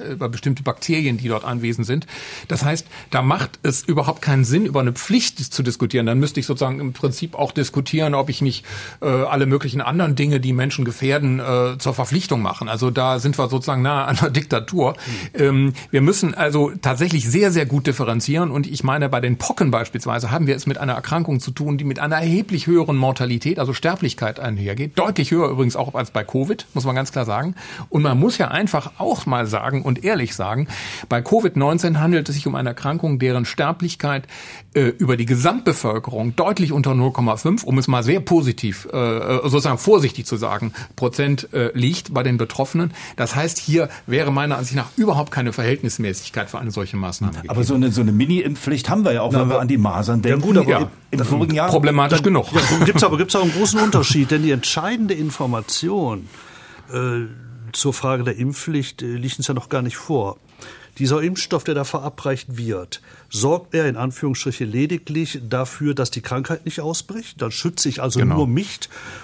über 0.09 0.29
bestimmte 0.29 0.63
Bakterien, 0.63 1.17
die 1.17 1.27
dort 1.27 1.45
anwesend 1.45 1.85
sind. 1.85 2.07
Das 2.47 2.65
heißt, 2.65 2.87
da 3.11 3.21
macht 3.21 3.59
es 3.61 3.83
überhaupt 3.83 4.23
keinen 4.23 4.45
Sinn, 4.45 4.65
über 4.65 4.79
eine 4.79 4.93
Pflicht 4.93 5.53
zu 5.53 5.61
diskutieren. 5.61 6.07
Dann 6.07 6.19
müsste 6.19 6.39
ich 6.39 6.47
sozusagen 6.47 6.79
im 6.79 6.93
Prinzip 6.93 7.35
auch 7.35 7.51
diskutieren, 7.51 8.15
ob 8.15 8.29
ich 8.29 8.41
nicht 8.41 8.65
äh, 9.01 9.05
alle 9.05 9.45
möglichen 9.45 9.81
anderen 9.81 10.15
Dinge, 10.15 10.39
die 10.39 10.53
Menschen 10.53 10.83
gefährden, 10.83 11.39
äh, 11.39 11.77
zur 11.77 11.93
Verpflichtung 11.93 12.41
machen. 12.41 12.67
Also 12.67 12.89
da 12.89 13.19
sind 13.19 13.37
wir 13.37 13.47
sozusagen 13.47 13.83
nahe 13.83 14.05
an 14.05 14.17
der 14.19 14.31
Diktatur. 14.31 14.93
Mhm. 15.35 15.41
Ähm, 15.41 15.73
wir 15.91 16.01
müssen 16.01 16.33
also 16.33 16.71
tatsächlich 16.81 17.29
sehr, 17.29 17.51
sehr 17.51 17.67
gut 17.67 17.85
differenzieren. 17.85 18.49
Und 18.49 18.65
ich 18.65 18.83
meine, 18.83 19.07
bei 19.07 19.21
den 19.21 19.37
Pocken 19.37 19.69
beispielsweise 19.69 20.31
haben 20.31 20.47
wir 20.47 20.55
es 20.55 20.65
mit 20.65 20.79
einer 20.79 20.93
Erkrankung 20.93 21.39
zu 21.39 21.51
tun, 21.51 21.77
die 21.77 21.83
mit 21.83 21.99
einer 21.99 22.15
erheblich 22.15 22.70
höheren 22.71 22.97
Mortalität, 22.97 23.59
also 23.59 23.73
Sterblichkeit 23.73 24.39
einhergeht. 24.39 24.97
Deutlich 24.97 25.31
höher 25.31 25.49
übrigens 25.49 25.75
auch 25.75 25.93
als 25.93 26.11
bei 26.11 26.23
Covid, 26.23 26.65
muss 26.73 26.85
man 26.85 26.95
ganz 26.95 27.11
klar 27.11 27.25
sagen. 27.25 27.55
Und 27.89 28.01
man 28.01 28.19
muss 28.19 28.37
ja 28.37 28.47
einfach 28.47 28.93
auch 28.97 29.25
mal 29.25 29.45
sagen 29.45 29.83
und 29.83 30.03
ehrlich 30.03 30.35
sagen, 30.35 30.67
bei 31.09 31.19
Covid-19 31.19 31.99
handelt 31.99 32.29
es 32.29 32.35
sich 32.35 32.47
um 32.47 32.55
eine 32.55 32.69
Erkrankung, 32.69 33.19
deren 33.19 33.45
Sterblichkeit 33.45 34.27
äh, 34.73 34.87
über 34.97 35.17
die 35.17 35.25
Gesamtbevölkerung 35.25 36.35
deutlich 36.35 36.71
unter 36.71 36.91
0,5, 36.91 37.65
um 37.65 37.77
es 37.77 37.87
mal 37.87 38.03
sehr 38.03 38.21
positiv, 38.21 38.85
äh, 38.85 39.39
sozusagen 39.43 39.77
vorsichtig 39.77 40.25
zu 40.25 40.37
sagen, 40.37 40.73
Prozent 40.95 41.53
äh, 41.53 41.71
liegt 41.73 42.13
bei 42.13 42.23
den 42.23 42.37
Betroffenen. 42.37 42.93
Das 43.17 43.35
heißt, 43.35 43.57
hier 43.57 43.89
wäre 44.07 44.31
meiner 44.31 44.57
Ansicht 44.57 44.77
nach 44.77 44.89
überhaupt 44.95 45.31
keine 45.31 45.51
Verhältnismäßigkeit 45.51 46.49
für 46.49 46.59
eine 46.59 46.71
solche 46.71 46.95
Maßnahme 46.95 47.33
gegeben. 47.33 47.49
Aber 47.49 47.63
so 47.63 47.73
eine, 47.73 47.91
so 47.91 48.01
eine 48.01 48.13
Mini-Impfpflicht 48.13 48.89
haben 48.89 49.03
wir 49.03 49.13
ja 49.13 49.21
auch, 49.21 49.33
Na, 49.33 49.41
wenn 49.41 49.49
wir 49.49 49.59
an 49.59 49.67
die 49.67 49.77
Masern 49.77 50.21
denken. 50.21 50.39
Ja 50.39 50.45
gut, 50.45 50.57
aber 50.57 50.69
ja, 50.69 50.91
im 51.11 51.19
vorigen 51.19 51.53
Jahr 51.53 51.69
problematisch 51.69 52.21
dann, 52.21 52.33
genug. 52.33 52.47
Ja, 52.53 52.85
gibt's 52.85 53.03
aber 53.03 53.17
gibt's 53.17 53.35
auch 53.35 53.43
einen 53.43 53.53
großen 53.53 53.79
Unterschied, 53.79 54.31
denn 54.31 54.43
die 54.43 54.51
entscheidende 54.51 55.13
Information 55.13 56.29
äh, 56.93 57.25
zur 57.73 57.93
Frage 57.93 58.23
der 58.23 58.37
Impfpflicht 58.37 59.01
äh, 59.01 59.15
liegt 59.15 59.37
uns 59.37 59.47
ja 59.47 59.53
noch 59.53 59.69
gar 59.69 59.81
nicht 59.81 59.97
vor. 59.97 60.37
Dieser 60.97 61.21
Impfstoff, 61.21 61.63
der 61.63 61.75
da 61.75 61.83
verabreicht 61.83 62.57
wird, 62.57 63.01
sorgt 63.31 63.73
er 63.73 63.87
in 63.87 63.95
Anführungsstriche 63.95 64.65
lediglich 64.65 65.39
dafür, 65.49 65.95
dass 65.95 66.11
die 66.11 66.21
Krankheit 66.21 66.65
nicht 66.65 66.81
ausbricht? 66.81 67.41
Dann 67.41 67.51
schütze 67.51 67.89
ich 67.89 68.01
also 68.01 68.19
genau. 68.19 68.35
nur 68.35 68.47
mich? 68.47 68.81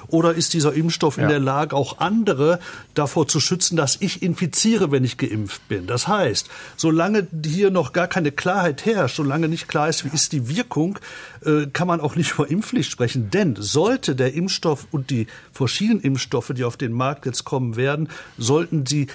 Oder 0.09 0.33
ist 0.33 0.53
dieser 0.53 0.73
Impfstoff 0.73 1.17
ja. 1.17 1.23
in 1.23 1.29
der 1.29 1.39
Lage, 1.39 1.75
auch 1.75 1.99
andere 1.99 2.59
davor 2.93 3.27
zu 3.27 3.39
schützen, 3.39 3.75
dass 3.75 3.97
ich 3.99 4.21
infiziere, 4.21 4.91
wenn 4.91 5.03
ich 5.03 5.17
geimpft 5.17 5.67
bin? 5.67 5.87
Das 5.87 6.07
heißt, 6.07 6.47
solange 6.75 7.27
hier 7.45 7.71
noch 7.71 7.93
gar 7.93 8.07
keine 8.07 8.31
Klarheit 8.31 8.85
herrscht, 8.85 9.17
solange 9.17 9.47
nicht 9.47 9.67
klar 9.67 9.89
ist, 9.89 10.05
wie 10.05 10.13
ist 10.13 10.31
die 10.31 10.49
Wirkung, 10.49 10.99
äh, 11.45 11.67
kann 11.67 11.87
man 11.87 12.01
auch 12.01 12.15
nicht 12.15 12.33
über 12.33 12.49
Impfpflicht 12.49 12.91
sprechen. 12.91 13.29
Denn 13.29 13.55
sollte 13.57 14.15
der 14.15 14.33
Impfstoff 14.33 14.87
und 14.91 15.09
die 15.09 15.27
verschiedenen 15.51 16.01
Impfstoffe, 16.01 16.51
die 16.55 16.63
auf 16.63 16.77
den 16.77 16.93
Markt 16.93 17.25
jetzt 17.25 17.43
kommen 17.43 17.75
werden, 17.75 18.09
sollten 18.37 18.85
sie 18.85 19.07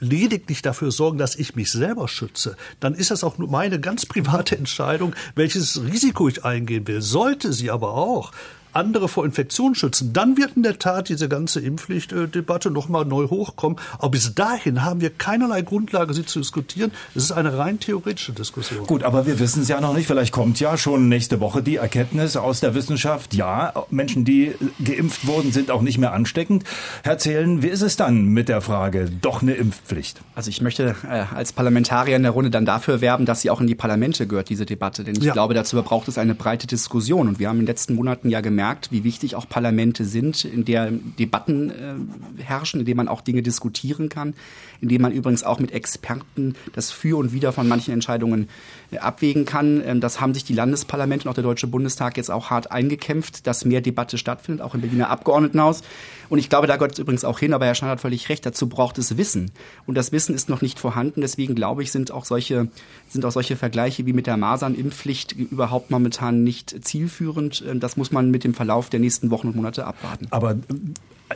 lediglich 0.00 0.62
dafür 0.62 0.90
sorgen, 0.90 1.18
dass 1.18 1.36
ich 1.36 1.56
mich 1.56 1.70
selber 1.72 2.08
schütze, 2.08 2.56
dann 2.80 2.94
ist 2.94 3.10
das 3.10 3.24
auch 3.24 3.38
nur 3.38 3.48
meine 3.48 3.80
ganz 3.80 4.04
private 4.06 4.16
private 4.26 4.56
Entscheidung, 4.58 5.14
welches 5.34 5.82
Risiko 5.82 6.28
ich 6.28 6.44
eingehen 6.44 6.86
will. 6.86 7.02
Sollte 7.02 7.52
sie 7.52 7.70
aber 7.70 7.94
auch 7.94 8.32
andere 8.76 9.08
vor 9.08 9.24
Infektionen 9.24 9.74
schützen, 9.74 10.12
dann 10.12 10.36
wird 10.36 10.56
in 10.56 10.62
der 10.62 10.78
Tat 10.78 11.08
diese 11.08 11.28
ganze 11.28 11.60
Impfpflichtdebatte 11.60 12.70
nochmal 12.70 13.04
neu 13.04 13.28
hochkommen. 13.28 13.78
Aber 13.98 14.10
bis 14.10 14.34
dahin 14.34 14.84
haben 14.84 15.00
wir 15.00 15.10
keinerlei 15.10 15.62
Grundlage, 15.62 16.14
sie 16.14 16.24
zu 16.24 16.40
diskutieren. 16.40 16.92
Es 17.14 17.24
ist 17.24 17.32
eine 17.32 17.56
rein 17.56 17.80
theoretische 17.80 18.32
Diskussion. 18.32 18.86
Gut, 18.86 19.02
aber 19.02 19.26
wir 19.26 19.38
wissen 19.38 19.62
es 19.62 19.68
ja 19.68 19.80
noch 19.80 19.94
nicht. 19.94 20.06
Vielleicht 20.06 20.32
kommt 20.32 20.60
ja 20.60 20.76
schon 20.76 21.08
nächste 21.08 21.40
Woche 21.40 21.62
die 21.62 21.76
Erkenntnis 21.76 22.36
aus 22.36 22.60
der 22.60 22.74
Wissenschaft. 22.74 23.34
Ja, 23.34 23.72
Menschen, 23.90 24.24
die 24.24 24.54
geimpft 24.84 25.26
wurden, 25.26 25.52
sind 25.52 25.70
auch 25.70 25.82
nicht 25.82 25.98
mehr 25.98 26.12
ansteckend. 26.12 26.64
Herr 27.02 27.18
Zählen, 27.18 27.62
wie 27.62 27.68
ist 27.68 27.82
es 27.82 27.96
dann 27.96 28.26
mit 28.26 28.48
der 28.48 28.60
Frage, 28.60 29.08
doch 29.22 29.42
eine 29.42 29.54
Impfpflicht? 29.54 30.20
Also 30.34 30.50
ich 30.50 30.60
möchte 30.60 30.94
äh, 31.08 31.24
als 31.34 31.52
Parlamentarier 31.52 32.16
in 32.16 32.22
der 32.22 32.32
Runde 32.32 32.50
dann 32.50 32.66
dafür 32.66 33.00
werben, 33.00 33.24
dass 33.24 33.40
sie 33.40 33.50
auch 33.50 33.60
in 33.60 33.66
die 33.66 33.74
Parlamente 33.74 34.26
gehört, 34.26 34.50
diese 34.50 34.66
Debatte. 34.66 35.02
Denn 35.02 35.16
ich 35.16 35.24
ja. 35.24 35.32
glaube, 35.32 35.54
dazu 35.54 35.82
braucht 35.82 36.08
es 36.08 36.18
eine 36.18 36.34
breite 36.34 36.66
Diskussion. 36.66 37.28
Und 37.28 37.38
wir 37.38 37.48
haben 37.48 37.56
in 37.56 37.62
den 37.62 37.68
letzten 37.68 37.94
Monaten 37.94 38.28
ja 38.28 38.40
gemerkt, 38.40 38.65
gemerkt, 38.66 38.90
wie 38.90 39.04
wichtig 39.04 39.36
auch 39.36 39.48
Parlamente 39.48 40.04
sind, 40.04 40.44
in 40.44 40.64
der 40.64 40.90
Debatten 40.90 41.70
äh, 41.70 42.42
herrschen, 42.42 42.80
in 42.80 42.86
denen 42.86 42.96
man 42.96 43.08
auch 43.08 43.20
Dinge 43.20 43.42
diskutieren 43.42 44.08
kann, 44.08 44.34
in 44.80 44.88
denen 44.88 45.02
man 45.02 45.12
übrigens 45.12 45.44
auch 45.44 45.60
mit 45.60 45.70
Experten 45.70 46.56
das 46.72 46.90
Für 46.90 47.16
und 47.16 47.32
Wider 47.32 47.52
von 47.52 47.68
manchen 47.68 47.94
Entscheidungen 47.94 48.48
äh, 48.90 48.98
abwägen 48.98 49.44
kann. 49.44 49.82
Ähm, 49.86 50.00
das 50.00 50.20
haben 50.20 50.34
sich 50.34 50.42
die 50.42 50.52
Landesparlamente 50.52 51.26
und 51.26 51.30
auch 51.30 51.34
der 51.34 51.44
Deutsche 51.44 51.68
Bundestag 51.68 52.16
jetzt 52.16 52.30
auch 52.30 52.50
hart 52.50 52.72
eingekämpft, 52.72 53.46
dass 53.46 53.64
mehr 53.64 53.80
Debatte 53.80 54.18
stattfindet, 54.18 54.62
auch 54.64 54.74
im 54.74 54.80
Berliner 54.80 55.10
Abgeordnetenhaus. 55.10 55.82
Und 56.28 56.38
ich 56.38 56.48
glaube, 56.48 56.66
da 56.66 56.76
gehört 56.76 56.92
es 56.92 56.98
übrigens 56.98 57.24
auch 57.24 57.38
hin, 57.38 57.52
aber 57.52 57.66
Herr 57.66 57.74
Schneider 57.74 57.92
hat 57.92 58.00
völlig 58.00 58.28
recht, 58.28 58.44
dazu 58.46 58.68
braucht 58.68 58.98
es 58.98 59.16
Wissen. 59.16 59.50
Und 59.86 59.96
das 59.96 60.12
Wissen 60.12 60.34
ist 60.34 60.48
noch 60.48 60.62
nicht 60.62 60.78
vorhanden. 60.78 61.20
Deswegen 61.20 61.54
glaube 61.54 61.82
ich, 61.82 61.92
sind 61.92 62.10
auch 62.10 62.24
solche, 62.24 62.68
sind 63.08 63.24
auch 63.24 63.32
solche 63.32 63.56
Vergleiche 63.56 64.06
wie 64.06 64.12
mit 64.12 64.26
der 64.26 64.36
Masernimpfpflicht 64.36 65.32
überhaupt 65.32 65.90
momentan 65.90 66.44
nicht 66.44 66.84
zielführend. 66.84 67.64
Ähm, 67.68 67.80
das 67.80 67.96
muss 67.96 68.12
man 68.12 68.30
mit 68.30 68.44
dem 68.44 68.54
Verlauf 68.54 68.90
der 68.90 69.00
nächsten 69.00 69.30
Wochen 69.30 69.48
und 69.48 69.56
Monate 69.56 69.86
abwarten. 69.86 70.26
Aber 70.30 70.52
äh, 70.52 70.56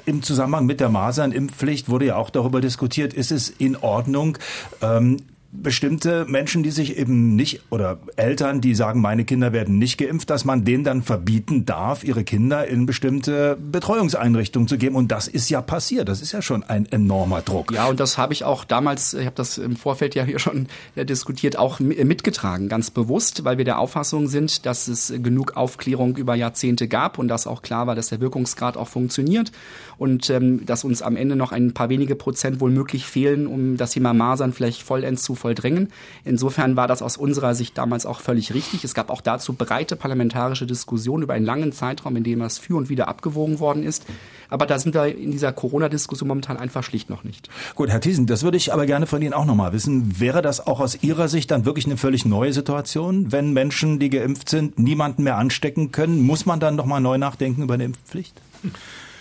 im 0.06 0.22
Zusammenhang 0.22 0.66
mit 0.66 0.80
der 0.80 0.88
Masernimpfpflicht 0.88 1.88
wurde 1.88 2.06
ja 2.06 2.16
auch 2.16 2.30
darüber 2.30 2.60
diskutiert, 2.60 3.12
ist 3.12 3.32
es 3.32 3.50
in 3.50 3.76
Ordnung, 3.76 4.38
ähm, 4.82 5.18
bestimmte 5.52 6.26
Menschen, 6.26 6.62
die 6.62 6.70
sich 6.70 6.96
eben 6.96 7.34
nicht 7.34 7.62
oder 7.70 7.98
Eltern, 8.16 8.60
die 8.60 8.74
sagen, 8.74 9.00
meine 9.00 9.24
Kinder 9.24 9.52
werden 9.52 9.78
nicht 9.78 9.98
geimpft, 9.98 10.30
dass 10.30 10.44
man 10.44 10.64
denen 10.64 10.84
dann 10.84 11.02
verbieten 11.02 11.66
darf, 11.66 12.04
ihre 12.04 12.22
Kinder 12.22 12.68
in 12.68 12.86
bestimmte 12.86 13.58
Betreuungseinrichtungen 13.60 14.68
zu 14.68 14.78
geben. 14.78 14.94
Und 14.94 15.10
das 15.10 15.26
ist 15.26 15.50
ja 15.50 15.60
passiert. 15.60 16.08
Das 16.08 16.22
ist 16.22 16.30
ja 16.30 16.40
schon 16.40 16.62
ein 16.62 16.86
enormer 16.86 17.42
Druck. 17.42 17.72
Ja, 17.72 17.88
und 17.88 17.98
das 17.98 18.16
habe 18.16 18.32
ich 18.32 18.44
auch 18.44 18.64
damals, 18.64 19.14
ich 19.14 19.26
habe 19.26 19.34
das 19.34 19.58
im 19.58 19.74
Vorfeld 19.74 20.14
ja 20.14 20.24
hier 20.24 20.38
schon 20.38 20.68
diskutiert, 20.96 21.58
auch 21.58 21.80
mitgetragen, 21.80 22.68
ganz 22.68 22.90
bewusst, 22.90 23.44
weil 23.44 23.58
wir 23.58 23.64
der 23.64 23.80
Auffassung 23.80 24.28
sind, 24.28 24.66
dass 24.66 24.86
es 24.86 25.12
genug 25.22 25.56
Aufklärung 25.56 26.16
über 26.16 26.36
Jahrzehnte 26.36 26.86
gab 26.86 27.18
und 27.18 27.26
dass 27.26 27.48
auch 27.48 27.62
klar 27.62 27.88
war, 27.88 27.96
dass 27.96 28.08
der 28.08 28.20
Wirkungsgrad 28.20 28.76
auch 28.76 28.88
funktioniert 28.88 29.50
und 29.98 30.30
ähm, 30.30 30.64
dass 30.64 30.84
uns 30.84 31.02
am 31.02 31.16
Ende 31.16 31.36
noch 31.36 31.52
ein 31.52 31.74
paar 31.74 31.88
wenige 31.88 32.14
Prozent 32.14 32.60
wohl 32.60 32.70
möglich 32.70 33.04
fehlen, 33.04 33.46
um 33.46 33.76
das 33.76 33.90
Thema 33.90 34.14
Masern 34.14 34.52
vielleicht 34.52 34.82
vollends 34.82 35.22
zu 35.22 35.34
vollbringen. 35.40 35.88
Insofern 36.24 36.76
war 36.76 36.86
das 36.86 37.02
aus 37.02 37.16
unserer 37.16 37.54
Sicht 37.54 37.76
damals 37.76 38.06
auch 38.06 38.20
völlig 38.20 38.54
richtig. 38.54 38.84
Es 38.84 38.94
gab 38.94 39.10
auch 39.10 39.20
dazu 39.20 39.54
breite 39.54 39.96
parlamentarische 39.96 40.66
Diskussionen 40.66 41.24
über 41.24 41.34
einen 41.34 41.44
langen 41.44 41.72
Zeitraum, 41.72 42.14
in 42.16 42.24
dem 42.24 42.38
das 42.38 42.58
für 42.58 42.76
und 42.76 42.88
wieder 42.88 43.08
abgewogen 43.08 43.58
worden 43.58 43.82
ist. 43.82 44.06
Aber 44.48 44.66
da 44.66 44.78
sind 44.78 44.94
wir 44.94 45.16
in 45.16 45.30
dieser 45.30 45.52
Corona-Diskussion 45.52 46.28
momentan 46.28 46.56
einfach 46.56 46.84
schlicht 46.84 47.10
noch 47.10 47.24
nicht. 47.24 47.48
Gut, 47.74 47.88
Herr 47.88 48.00
Thiesen, 48.00 48.26
das 48.26 48.42
würde 48.42 48.56
ich 48.56 48.72
aber 48.72 48.86
gerne 48.86 49.06
von 49.06 49.22
Ihnen 49.22 49.32
auch 49.32 49.46
nochmal 49.46 49.72
wissen. 49.72 50.20
Wäre 50.20 50.42
das 50.42 50.66
auch 50.66 50.80
aus 50.80 51.02
Ihrer 51.02 51.28
Sicht 51.28 51.50
dann 51.50 51.64
wirklich 51.64 51.86
eine 51.86 51.96
völlig 51.96 52.24
neue 52.24 52.52
Situation, 52.52 53.32
wenn 53.32 53.52
Menschen, 53.52 53.98
die 53.98 54.10
geimpft 54.10 54.48
sind, 54.48 54.78
niemanden 54.78 55.22
mehr 55.22 55.38
anstecken 55.38 55.92
können? 55.92 56.20
Muss 56.20 56.46
man 56.46 56.60
dann 56.60 56.76
nochmal 56.76 57.00
neu 57.00 57.18
nachdenken 57.18 57.62
über 57.62 57.74
eine 57.74 57.84
Impfpflicht? 57.84 58.40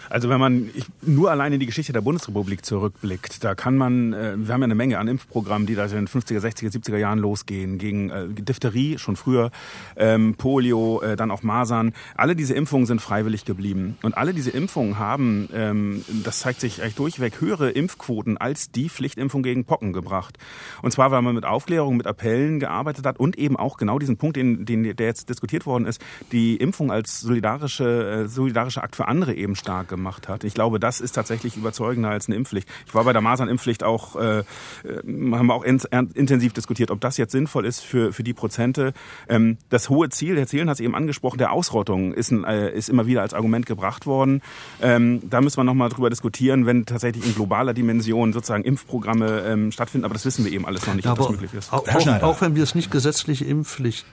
Also 0.09 0.27
wenn 0.29 0.39
man 0.39 0.71
nur 1.03 1.29
alleine 1.29 1.55
in 1.55 1.59
die 1.59 1.67
Geschichte 1.67 1.93
der 1.93 2.01
Bundesrepublik 2.01 2.65
zurückblickt, 2.65 3.43
da 3.43 3.53
kann 3.53 3.77
man, 3.77 4.13
äh, 4.13 4.35
wir 4.37 4.53
haben 4.53 4.61
ja 4.61 4.65
eine 4.65 4.75
Menge 4.75 4.97
an 4.97 5.07
Impfprogrammen, 5.07 5.67
die 5.67 5.75
da 5.75 5.85
in 5.85 5.91
den 5.91 6.07
50er, 6.07 6.39
60er, 6.39 6.71
70er 6.71 6.97
Jahren 6.97 7.19
losgehen, 7.19 7.77
gegen 7.77 8.09
äh, 8.09 8.27
Diphtherie 8.27 8.97
schon 8.97 9.15
früher, 9.15 9.51
ähm, 9.95 10.33
Polio, 10.35 11.01
äh, 11.01 11.15
dann 11.15 11.29
auch 11.29 11.43
Masern. 11.43 11.93
Alle 12.15 12.35
diese 12.35 12.55
Impfungen 12.55 12.87
sind 12.87 13.01
freiwillig 13.01 13.45
geblieben. 13.45 13.97
Und 14.01 14.17
alle 14.17 14.33
diese 14.33 14.49
Impfungen 14.49 14.97
haben, 14.97 15.47
ähm, 15.53 16.03
das 16.23 16.39
zeigt 16.39 16.59
sich 16.59 16.81
eigentlich 16.81 16.95
durchweg, 16.95 17.39
höhere 17.39 17.69
Impfquoten 17.69 18.37
als 18.37 18.71
die 18.71 18.89
Pflichtimpfung 18.89 19.43
gegen 19.43 19.65
Pocken 19.65 19.93
gebracht. 19.93 20.39
Und 20.81 20.91
zwar, 20.91 21.11
weil 21.11 21.21
man 21.21 21.35
mit 21.35 21.45
Aufklärung, 21.45 21.97
mit 21.97 22.07
Appellen 22.07 22.59
gearbeitet 22.59 23.05
hat 23.05 23.19
und 23.19 23.37
eben 23.37 23.57
auch 23.57 23.77
genau 23.77 23.99
diesen 23.99 24.17
Punkt, 24.17 24.37
den, 24.37 24.65
den 24.65 24.83
der 24.83 25.05
jetzt 25.05 25.29
diskutiert 25.29 25.67
worden 25.67 25.85
ist, 25.85 26.01
die 26.31 26.57
Impfung 26.57 26.91
als 26.91 27.19
solidarische, 27.19 28.25
solidarischer 28.27 28.83
Akt 28.83 28.95
für 28.95 29.07
andere 29.07 29.35
eben 29.35 29.55
stark 29.55 29.87
gemacht 29.87 29.98
gemacht 29.99 30.27
hat. 30.27 30.43
Ich 30.43 30.53
glaube, 30.53 30.79
das 30.79 31.01
ist 31.01 31.11
tatsächlich 31.11 31.57
überzeugender 31.57 32.09
als 32.09 32.27
eine 32.27 32.35
Impfpflicht. 32.35 32.67
Ich 32.87 32.95
war 32.95 33.03
bei 33.03 33.13
der 33.13 33.21
Masernimpfpflicht 33.21 33.83
auch, 33.83 34.15
äh, 34.15 34.39
äh 34.39 34.43
haben 34.83 35.47
wir 35.47 35.53
auch 35.53 35.63
in, 35.63 35.79
intensiv 36.13 36.53
diskutiert, 36.53 36.89
ob 36.89 37.01
das 37.01 37.17
jetzt 37.17 37.31
sinnvoll 37.31 37.65
ist 37.65 37.81
für, 37.81 38.13
für 38.13 38.23
die 38.23 38.33
Prozente. 38.33 38.93
Ähm, 39.27 39.57
das 39.69 39.89
hohe 39.89 40.09
Ziel, 40.09 40.37
Herr 40.37 40.47
Zählen 40.47 40.69
hat 40.69 40.75
es 40.75 40.79
eben 40.79 40.95
angesprochen, 40.95 41.37
der 41.37 41.51
Ausrottung 41.51 42.13
ist, 42.13 42.31
ein, 42.31 42.45
äh, 42.45 42.71
ist 42.71 42.89
immer 42.89 43.05
wieder 43.05 43.21
als 43.21 43.33
Argument 43.33 43.65
gebracht 43.65 44.05
worden. 44.05 44.41
Ähm, 44.81 45.21
da 45.29 45.41
müssen 45.41 45.57
wir 45.57 45.65
nochmal 45.65 45.89
drüber 45.89 46.09
diskutieren, 46.09 46.65
wenn 46.65 46.85
tatsächlich 46.85 47.25
in 47.25 47.35
globaler 47.35 47.73
Dimension 47.73 48.33
sozusagen 48.33 48.63
Impfprogramme 48.63 49.43
ähm, 49.45 49.71
stattfinden. 49.71 50.05
Aber 50.05 50.13
das 50.13 50.25
wissen 50.25 50.45
wir 50.45 50.51
eben 50.51 50.65
alles 50.65 50.87
noch 50.87 50.95
nicht, 50.95 51.07
ob 51.07 51.17
das 51.17 51.29
möglich 51.29 51.53
ist. 51.53 51.73
Auch, 51.73 51.87
auch, 51.87 52.23
auch 52.23 52.41
wenn 52.41 52.55
wir 52.55 52.63
es 52.63 52.73
nicht 52.73 52.89
gesetzliche 52.89 53.45
Impfpflicht 53.45 54.05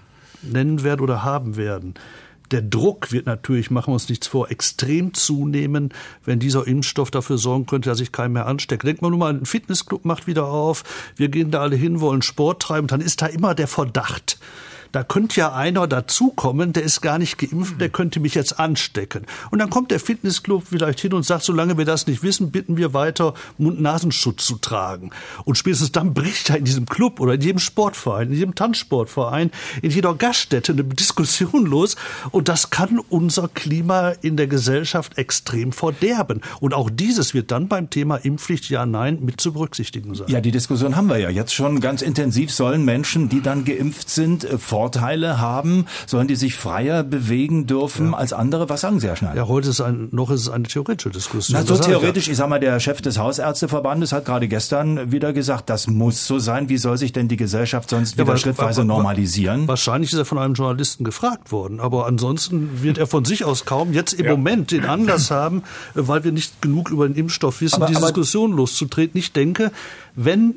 nennen 0.42 0.82
werden 0.82 1.00
oder 1.00 1.24
haben 1.24 1.56
werden 1.56 1.94
der 2.50 2.62
Druck 2.62 3.12
wird 3.12 3.26
natürlich, 3.26 3.70
machen 3.70 3.90
wir 3.90 3.94
uns 3.94 4.08
nichts 4.08 4.26
vor, 4.26 4.50
extrem 4.50 5.14
zunehmen, 5.14 5.92
wenn 6.24 6.38
dieser 6.38 6.66
Impfstoff 6.66 7.10
dafür 7.10 7.38
sorgen 7.38 7.66
könnte, 7.66 7.88
dass 7.90 7.98
sich 7.98 8.12
keiner 8.12 8.28
mehr 8.28 8.46
ansteckt. 8.46 8.84
Denkt 8.84 9.02
man 9.02 9.10
nur 9.10 9.18
mal, 9.18 9.34
ein 9.34 9.46
Fitnessclub 9.46 10.04
macht 10.04 10.26
wieder 10.26 10.46
auf, 10.46 10.84
wir 11.16 11.28
gehen 11.28 11.50
da 11.50 11.60
alle 11.60 11.76
hin, 11.76 12.00
wollen 12.00 12.22
Sport 12.22 12.62
treiben, 12.62 12.86
dann 12.86 13.00
ist 13.00 13.22
da 13.22 13.26
immer 13.26 13.54
der 13.54 13.68
Verdacht, 13.68 14.38
da 14.92 15.02
könnte 15.02 15.40
ja 15.40 15.52
einer 15.52 15.86
dazukommen, 15.86 16.72
der 16.72 16.82
ist 16.82 17.00
gar 17.00 17.18
nicht 17.18 17.38
geimpft, 17.38 17.80
der 17.80 17.88
könnte 17.88 18.20
mich 18.20 18.34
jetzt 18.34 18.58
anstecken. 18.58 19.26
Und 19.50 19.58
dann 19.58 19.70
kommt 19.70 19.90
der 19.90 20.00
Fitnessclub 20.00 20.64
vielleicht 20.68 21.00
hin 21.00 21.12
und 21.12 21.24
sagt, 21.24 21.44
solange 21.44 21.78
wir 21.78 21.84
das 21.84 22.06
nicht 22.06 22.22
wissen, 22.22 22.50
bitten 22.50 22.76
wir 22.76 22.94
weiter, 22.94 23.34
Mund-Nasenschutz 23.58 24.46
zu 24.46 24.56
tragen. 24.56 25.10
Und 25.44 25.56
spätestens 25.56 25.92
dann 25.92 26.14
bricht 26.14 26.48
ja 26.48 26.56
in 26.56 26.64
diesem 26.64 26.86
Club 26.86 27.20
oder 27.20 27.34
in 27.34 27.40
jedem 27.40 27.58
Sportverein, 27.58 28.28
in 28.28 28.34
jedem 28.34 28.54
Tanzsportverein, 28.54 29.50
in 29.82 29.90
jeder 29.90 30.14
Gaststätte 30.14 30.72
eine 30.72 30.84
Diskussion 30.84 31.66
los. 31.66 31.96
Und 32.30 32.48
das 32.48 32.70
kann 32.70 32.98
unser 33.08 33.48
Klima 33.48 34.10
in 34.10 34.36
der 34.36 34.46
Gesellschaft 34.46 35.18
extrem 35.18 35.72
verderben. 35.72 36.40
Und 36.60 36.74
auch 36.74 36.90
dieses 36.90 37.34
wird 37.34 37.50
dann 37.50 37.68
beim 37.68 37.90
Thema 37.90 38.16
Impfpflicht 38.16 38.68
ja, 38.70 38.86
nein 38.86 39.18
mit 39.20 39.40
zu 39.40 39.52
berücksichtigen 39.52 40.14
sein. 40.14 40.28
Ja, 40.28 40.40
die 40.40 40.50
Diskussion 40.50 40.96
haben 40.96 41.08
wir 41.08 41.18
ja 41.18 41.30
jetzt 41.30 41.54
schon 41.54 41.80
ganz 41.80 42.02
intensiv. 42.02 42.52
Sollen 42.52 42.84
Menschen, 42.84 43.28
die 43.28 43.42
dann 43.42 43.64
geimpft 43.64 44.10
sind, 44.10 44.46
Vorteile 44.76 45.40
haben? 45.40 45.86
Sollen 46.06 46.28
die 46.28 46.36
sich 46.36 46.54
freier 46.54 47.02
bewegen 47.02 47.66
dürfen 47.66 48.10
ja. 48.10 48.18
als 48.18 48.34
andere? 48.34 48.68
Was 48.68 48.82
sagen 48.82 49.00
Sie, 49.00 49.06
Herr 49.06 49.16
Schneider? 49.16 49.36
Ja, 49.36 49.48
heute 49.48 49.70
ist 49.70 49.80
ein, 49.80 50.08
noch 50.12 50.30
ist 50.30 50.42
es 50.42 50.50
eine 50.50 50.64
theoretische 50.64 51.08
Diskussion. 51.08 51.58
Na, 51.58 51.66
so 51.66 51.78
theoretisch, 51.78 52.28
ich 52.28 52.36
sag 52.36 52.50
mal, 52.50 52.60
der 52.60 52.78
Chef 52.78 53.00
des 53.00 53.18
Hausärzteverbandes 53.18 54.12
hat 54.12 54.26
gerade 54.26 54.48
gestern 54.48 55.10
wieder 55.10 55.32
gesagt, 55.32 55.70
das 55.70 55.86
muss 55.86 56.26
so 56.26 56.38
sein. 56.38 56.68
Wie 56.68 56.76
soll 56.76 56.98
sich 56.98 57.14
denn 57.14 57.26
die 57.26 57.38
Gesellschaft 57.38 57.88
sonst 57.88 58.18
wieder 58.18 58.28
ja, 58.28 58.36
schrittweise 58.36 58.84
normalisieren? 58.84 59.66
Wahrscheinlich 59.66 60.12
ist 60.12 60.18
er 60.18 60.26
von 60.26 60.36
einem 60.36 60.52
Journalisten 60.52 61.04
gefragt 61.04 61.52
worden, 61.52 61.80
aber 61.80 62.04
ansonsten 62.04 62.82
wird 62.82 62.98
er 62.98 63.06
von 63.06 63.24
sich 63.24 63.46
aus 63.46 63.64
kaum 63.64 63.94
jetzt 63.94 64.12
im 64.12 64.26
ja. 64.26 64.32
Moment 64.32 64.72
den 64.72 64.84
Anlass 64.84 65.30
haben, 65.30 65.62
weil 65.94 66.22
wir 66.22 66.32
nicht 66.32 66.60
genug 66.60 66.90
über 66.90 67.08
den 67.08 67.16
Impfstoff 67.16 67.62
wissen, 67.62 67.76
aber, 67.76 67.86
diese 67.86 68.00
aber, 68.00 68.08
Diskussion 68.08 68.52
loszutreten. 68.52 69.18
Ich 69.18 69.32
denke, 69.32 69.72
wenn 70.14 70.56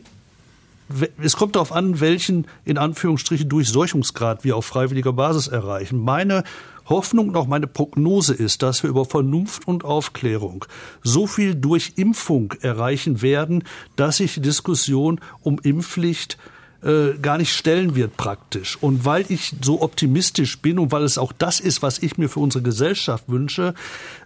es 1.21 1.35
kommt 1.35 1.55
darauf 1.55 1.71
an, 1.71 1.99
welchen 1.99 2.47
in 2.65 2.77
Anführungsstrichen 2.77 3.47
Durchseuchungsgrad 3.47 4.43
wir 4.43 4.57
auf 4.57 4.65
freiwilliger 4.65 5.13
Basis 5.13 5.47
erreichen. 5.47 5.99
Meine 5.99 6.43
Hoffnung 6.87 7.29
und 7.29 7.37
auch 7.37 7.47
meine 7.47 7.67
Prognose 7.67 8.33
ist, 8.33 8.63
dass 8.63 8.81
wir 8.81 8.89
über 8.89 9.05
Vernunft 9.05 9.67
und 9.67 9.85
Aufklärung 9.85 10.65
so 11.03 11.27
viel 11.27 11.53
durch 11.53 11.93
Impfung 11.97 12.53
erreichen 12.61 13.21
werden, 13.21 13.63
dass 13.95 14.17
sich 14.17 14.33
die 14.33 14.41
Diskussion 14.41 15.21
um 15.41 15.59
Impfpflicht 15.59 16.37
äh, 16.83 17.17
gar 17.21 17.37
nicht 17.37 17.53
stellen 17.53 17.95
wird 17.95 18.15
praktisch. 18.15 18.77
Und 18.81 19.05
weil 19.05 19.25
ich 19.29 19.55
so 19.61 19.81
optimistisch 19.81 20.59
bin 20.59 20.79
und 20.79 20.91
weil 20.91 21.03
es 21.03 21.17
auch 21.17 21.33
das 21.33 21.59
ist, 21.59 21.81
was 21.81 21.99
ich 21.99 22.17
mir 22.17 22.29
für 22.29 22.39
unsere 22.39 22.63
Gesellschaft 22.63 23.25
wünsche, 23.27 23.73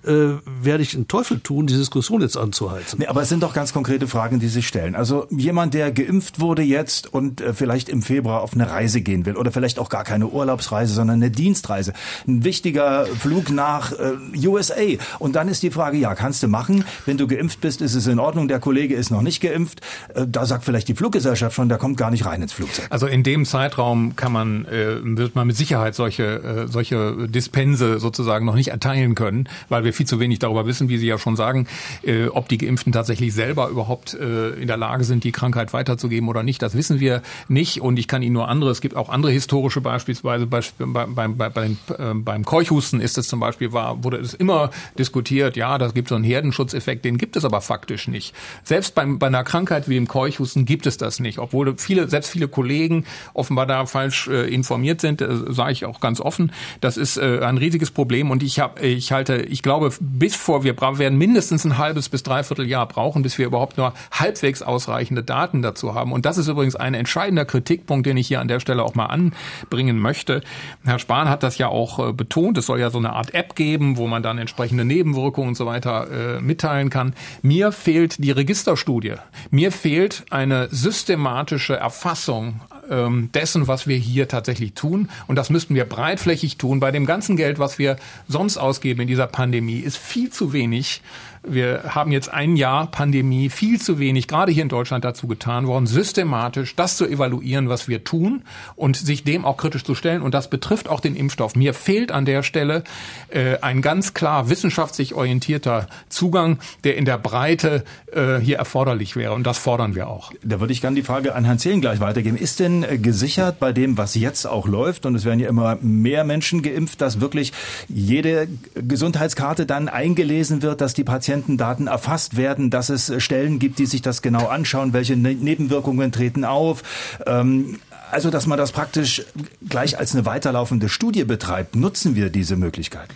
äh, 0.04 0.36
werde 0.62 0.84
ich 0.84 0.92
den 0.92 1.08
Teufel 1.08 1.40
tun, 1.40 1.68
die 1.68 1.76
Diskussion 1.76 2.22
jetzt 2.22 2.38
anzuheizen. 2.38 3.00
Nee, 3.00 3.08
aber 3.08 3.24
es 3.24 3.30
sind 3.30 3.42
doch 3.42 3.54
ganz 3.54 3.74
konkrete 3.74 4.08
Fragen, 4.08 4.40
die 4.40 4.50
sich 4.50 4.68
stellen. 4.68 4.96
Also 4.96 5.26
jemand, 5.32 5.74
der 5.74 5.92
geimpft 5.92 6.40
wurde 6.40 6.62
jetzt 6.62 7.12
und 7.12 7.42
äh, 7.42 7.54
vielleicht 7.54 7.90
im 7.90 8.02
Februar 8.02 8.42
auf 8.42 8.54
eine 8.54 8.70
Reise 8.70 9.02
gehen 9.02 9.26
will 9.26 9.36
oder 9.36 9.52
vielleicht 9.52 9.80
auch 9.80 9.90
gar 9.90 10.04
keine 10.04 10.28
Urlaubsreise, 10.28 10.94
sondern 10.94 11.16
eine 11.16 11.32
Dienstreise, 11.32 11.94
ein 12.28 12.44
wichtiger 12.44 13.08
Flug 13.08 13.50
nach 13.50 13.94
äh, 13.94 14.48
USA. 14.48 14.76
Und 15.20 15.36
dann 15.36 15.48
ist 15.48 15.64
die 15.64 15.72
Frage, 15.72 15.98
ja, 15.98 16.14
kannst 16.14 16.44
du 16.44 16.48
machen. 16.48 16.86
Wenn 17.06 17.18
du 17.18 17.28
geimpft 17.28 17.62
bist, 17.62 17.82
ist 17.82 17.96
es 17.96 18.06
in 18.06 18.20
Ordnung. 18.20 18.48
Der 18.48 18.60
Kollege 18.60 18.96
ist 18.96 19.10
noch 19.10 19.22
nicht 19.22 19.42
geimpft. 19.42 19.82
Äh, 20.14 20.28
da 20.28 20.46
sagt 20.46 20.66
vielleicht 20.66 20.88
die 20.88 20.96
Fluggesellschaft 20.96 21.56
schon, 21.56 21.70
der 21.70 21.80
kommt 21.80 21.98
gar 21.98 22.12
nicht 22.12 22.26
rein 22.26 22.43
ins 22.44 22.54
Flugzeug. 22.54 22.86
Also 22.90 23.08
in 23.08 23.24
dem 23.24 23.46
Zeitraum 23.46 24.16
kann 24.16 24.32
man, 24.32 24.66
äh, 24.66 24.98
wird 25.02 25.36
man 25.36 25.48
mit 25.48 25.56
Sicherheit 25.56 25.96
solche, 25.96 26.24
äh, 26.24 26.68
solche 26.68 27.28
Dispense 27.28 28.00
sozusagen 28.00 28.46
noch 28.46 28.56
nicht 28.56 28.70
erteilen 28.70 29.16
können, 29.16 29.50
weil 29.70 29.84
wir 29.84 29.94
viel 29.94 30.06
zu 30.06 30.20
wenig 30.20 30.40
darüber 30.40 30.66
wissen, 30.66 30.90
wie 30.90 30.98
Sie 30.98 31.08
ja 31.08 31.18
schon 31.18 31.36
sagen, 31.36 31.68
äh, 32.04 32.28
ob 32.28 32.50
die 32.50 32.58
Geimpften 32.58 32.94
tatsächlich 32.94 33.34
selber 33.34 33.70
überhaupt 33.70 34.14
äh, 34.14 34.50
in 34.52 34.68
der 34.68 34.78
Lage 34.78 35.04
sind, 35.04 35.24
die 35.24 35.32
Krankheit 35.32 35.74
weiterzugeben 35.74 36.30
oder 36.30 36.44
nicht. 36.44 36.62
Das 36.62 36.76
wissen 36.76 37.00
wir 37.00 37.22
nicht. 37.48 37.82
Und 37.82 37.98
ich 37.98 38.08
kann 38.08 38.22
Ihnen 38.22 38.34
nur 38.34 38.48
andere, 38.48 38.70
es 38.70 38.82
gibt 38.82 38.96
auch 38.96 39.10
andere 39.10 39.32
historische 39.32 39.82
beispielsweise 39.82 40.46
bei, 40.46 40.62
beim, 40.78 41.38
bei, 41.38 41.50
bei, 41.50 41.66
äh, 41.66 42.14
beim 42.14 42.46
Keuchhusten 42.46 43.02
ist 43.02 43.18
es 43.18 43.28
zum 43.28 43.40
Beispiel, 43.40 43.74
war, 43.74 44.04
wurde 44.04 44.18
es 44.18 44.34
immer 44.34 44.72
diskutiert, 44.98 45.56
ja, 45.56 45.78
da 45.78 45.88
gibt 45.88 46.10
so 46.10 46.16
einen 46.16 46.24
Herdenschutzeffekt, 46.24 47.06
den 47.06 47.18
gibt 47.18 47.36
es 47.36 47.46
aber 47.46 47.62
faktisch 47.62 48.08
nicht. 48.08 48.34
Selbst 48.64 48.96
beim, 48.96 49.20
bei 49.20 49.28
einer 49.28 49.44
Krankheit 49.44 49.90
wie 49.90 49.96
dem 49.96 50.08
Keuchhusten 50.08 50.66
gibt 50.66 50.86
es 50.86 50.98
das 50.98 51.20
nicht, 51.20 51.40
obwohl 51.40 51.78
viele, 51.78 52.10
selbst 52.10 52.30
viele 52.34 52.48
Kollegen 52.48 53.06
offenbar 53.34 53.66
da 53.66 53.86
falsch 53.86 54.28
äh, 54.28 54.54
informiert 54.54 55.00
sind, 55.02 55.22
äh, 55.22 55.28
sage 55.50 55.72
ich 55.72 55.86
auch 55.86 56.02
ganz 56.02 56.20
offen. 56.20 56.52
Das 56.82 56.98
ist 56.98 57.18
äh, 57.18 57.40
ein 57.44 57.58
riesiges 57.58 57.92
Problem 57.92 58.32
und 58.32 58.44
ich 58.44 58.60
habe, 58.60 58.82
ich 58.82 59.12
halte, 59.12 59.38
ich 59.38 59.62
glaube, 59.62 59.92
bis 60.00 60.36
vor 60.36 60.64
wir 60.64 60.76
werden 60.98 61.18
mindestens 61.18 61.64
ein 61.64 61.78
halbes 61.78 62.10
bis 62.10 62.24
dreiviertel 62.24 62.68
Jahr 62.68 62.88
brauchen, 62.88 63.22
bis 63.22 63.38
wir 63.38 63.46
überhaupt 63.46 63.78
nur 63.78 63.94
halbwegs 64.12 64.62
ausreichende 64.62 65.24
Daten 65.24 65.62
dazu 65.62 65.94
haben. 65.94 66.12
Und 66.12 66.26
das 66.26 66.38
ist 66.38 66.48
übrigens 66.48 66.76
ein 66.76 66.94
entscheidender 66.94 67.46
Kritikpunkt, 67.46 68.06
den 68.06 68.18
ich 68.18 68.28
hier 68.28 68.42
an 68.42 68.48
der 68.48 68.60
Stelle 68.60 68.84
auch 68.84 68.96
mal 68.96 69.06
anbringen 69.06 70.00
möchte. 70.00 70.42
Herr 70.84 71.00
Spahn 71.00 71.30
hat 71.30 71.44
das 71.44 71.58
ja 71.58 71.68
auch 71.68 72.10
äh, 72.10 72.14
betont. 72.14 72.58
Es 72.58 72.66
soll 72.66 72.80
ja 72.80 72.90
so 72.90 72.98
eine 72.98 73.14
Art 73.14 73.34
App 73.34 73.56
geben, 73.56 73.98
wo 73.98 74.08
man 74.08 74.24
dann 74.24 74.40
entsprechende 74.40 74.86
Nebenwirkungen 74.86 75.50
und 75.50 75.56
so 75.56 75.68
weiter 75.68 76.38
äh, 76.38 76.42
mitteilen 76.42 76.90
kann. 76.90 77.14
Mir 77.44 77.72
fehlt 77.72 78.24
die 78.24 78.32
Registerstudie. 78.32 79.16
Mir 79.52 79.72
fehlt 79.72 80.26
eine 80.32 80.68
systematische 80.72 81.76
Erfassung 81.76 82.23
ähm, 82.30 83.30
dessen, 83.34 83.68
was 83.68 83.88
wir 83.88 83.98
hier 83.98 84.28
tatsächlich 84.28 84.74
tun. 84.74 85.10
Und 85.28 85.36
das 85.36 85.50
müssten 85.50 85.76
wir 85.76 85.86
breitflächig 85.86 86.58
tun. 86.58 86.80
Bei 86.80 86.92
dem 86.92 87.06
ganzen 87.06 87.38
Geld, 87.38 87.60
was 87.60 87.80
wir 87.80 87.98
sonst 88.28 88.58
ausgeben 88.58 89.02
in 89.02 89.08
dieser 89.08 89.28
Pandemie, 89.28 89.80
ist 89.80 89.98
viel 89.98 90.30
zu 90.30 90.54
wenig 90.54 91.02
wir 91.46 91.84
haben 91.96 92.12
jetzt 92.12 92.34
ein 92.34 92.56
Jahr 92.56 92.88
Pandemie, 92.90 93.50
viel 93.50 93.80
zu 93.80 94.00
wenig, 94.00 94.28
gerade 94.28 94.52
hier 94.52 94.64
in 94.64 94.70
Deutschland 94.70 95.04
dazu 95.04 95.28
getan 95.28 95.68
worden, 95.68 95.88
systematisch 95.88 96.76
das 96.76 96.98
zu 96.98 97.06
evaluieren, 97.06 97.70
was 97.70 97.88
wir 97.88 98.04
tun 98.04 98.44
und 98.76 98.96
sich 98.96 99.24
dem 99.24 99.46
auch 99.46 99.58
kritisch 99.58 99.84
zu 99.84 99.96
stellen. 99.96 100.22
Und 100.22 100.34
das 100.34 100.50
betrifft 100.50 100.88
auch 100.88 101.00
den 101.00 101.16
Impfstoff. 101.16 101.56
Mir 101.56 101.74
fehlt 101.74 102.12
an 102.12 102.26
der 102.26 102.44
Stelle 102.44 102.84
äh, 103.30 103.58
ein 103.62 103.82
ganz 103.82 104.14
klar 104.14 104.50
wissenschaftlich 104.50 105.14
orientierter 105.14 105.88
Zugang, 106.10 106.60
der 106.84 106.96
in 106.96 107.06
der 107.06 107.18
Breite 107.18 107.84
äh, 108.12 108.38
hier 108.38 108.58
erforderlich 108.58 109.16
wäre. 109.16 109.34
Und 109.34 109.44
das 109.46 109.58
fordern 109.58 109.96
wir 109.96 110.08
auch. 110.08 110.32
Da 110.44 110.60
würde 110.60 110.72
ich 110.72 110.82
gerne 110.82 110.96
die 110.96 111.04
Frage 111.04 111.36
an 111.36 111.46
Herrn 111.46 111.60
Zehlen 111.60 111.82
gleich 111.82 112.00
weitergeben. 112.00 112.38
Ist 112.38 112.60
denn 112.60 112.84
äh, 112.84 112.98
gesichert 112.98 113.60
bei 113.60 113.74
dem, 113.74 113.98
was 113.98 114.16
jetzt 114.16 114.46
auch 114.46 114.68
läuft, 114.68 115.06
und 115.06 115.16
es 115.16 115.26
werden 115.26 115.40
ja 115.40 115.50
immer 115.50 115.78
mehr 115.82 116.24
Menschen 116.24 116.62
geimpft, 116.62 117.02
dass 117.02 117.20
wirklich 117.20 117.52
jede 117.90 118.48
Gesundheitskarte 118.76 119.66
dann 119.66 119.90
eingelesen 119.90 120.62
wird, 120.62 120.80
dass 120.80 120.94
die 120.94 121.04
Patienten 121.04 121.33
Patientendaten 121.34 121.88
erfasst 121.88 122.38
werden, 122.38 122.70
dass 122.70 122.90
es 122.90 123.12
Stellen 123.18 123.58
gibt, 123.58 123.80
die 123.80 123.88
sich 123.88 124.04
das 124.04 124.22
genau 124.22 124.48
anschauen, 124.48 124.94
welche 124.94 125.16
ne-, 125.16 125.34
Nebenwirkungen 125.34 126.12
treten 126.12 126.46
auf. 126.46 126.84
Ähm, 127.26 127.80
also, 128.12 128.30
dass 128.30 128.46
man 128.46 128.60
das 128.60 128.72
praktisch 128.72 129.24
gleich 129.68 129.98
als 129.98 130.14
eine 130.14 130.28
weiterlaufende 130.28 130.90
Studie 130.90 131.24
betreibt, 131.24 131.76
nutzen 131.76 132.16
wir 132.16 132.30
diese 132.30 132.56
Möglichkeit. 132.56 133.10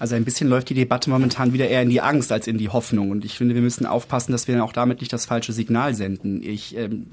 Also 0.00 0.16
ein 0.16 0.24
bisschen 0.24 0.48
läuft 0.48 0.68
die 0.70 0.74
Debatte 0.74 1.08
momentan 1.08 1.52
wieder 1.52 1.68
eher 1.68 1.82
in 1.82 1.88
die 1.88 2.00
Angst 2.00 2.32
als 2.32 2.48
in 2.48 2.58
die 2.58 2.68
Hoffnung. 2.68 3.10
Und 3.10 3.24
ich 3.24 3.38
finde, 3.38 3.54
wir 3.54 3.62
müssen 3.62 3.86
aufpassen, 3.86 4.32
dass 4.32 4.48
wir 4.48 4.62
auch 4.64 4.72
damit 4.72 5.00
nicht 5.00 5.12
das 5.12 5.24
falsche 5.24 5.52
Signal 5.52 5.94
senden. 5.94 6.42
Ich 6.42 6.76
ähm, 6.76 7.06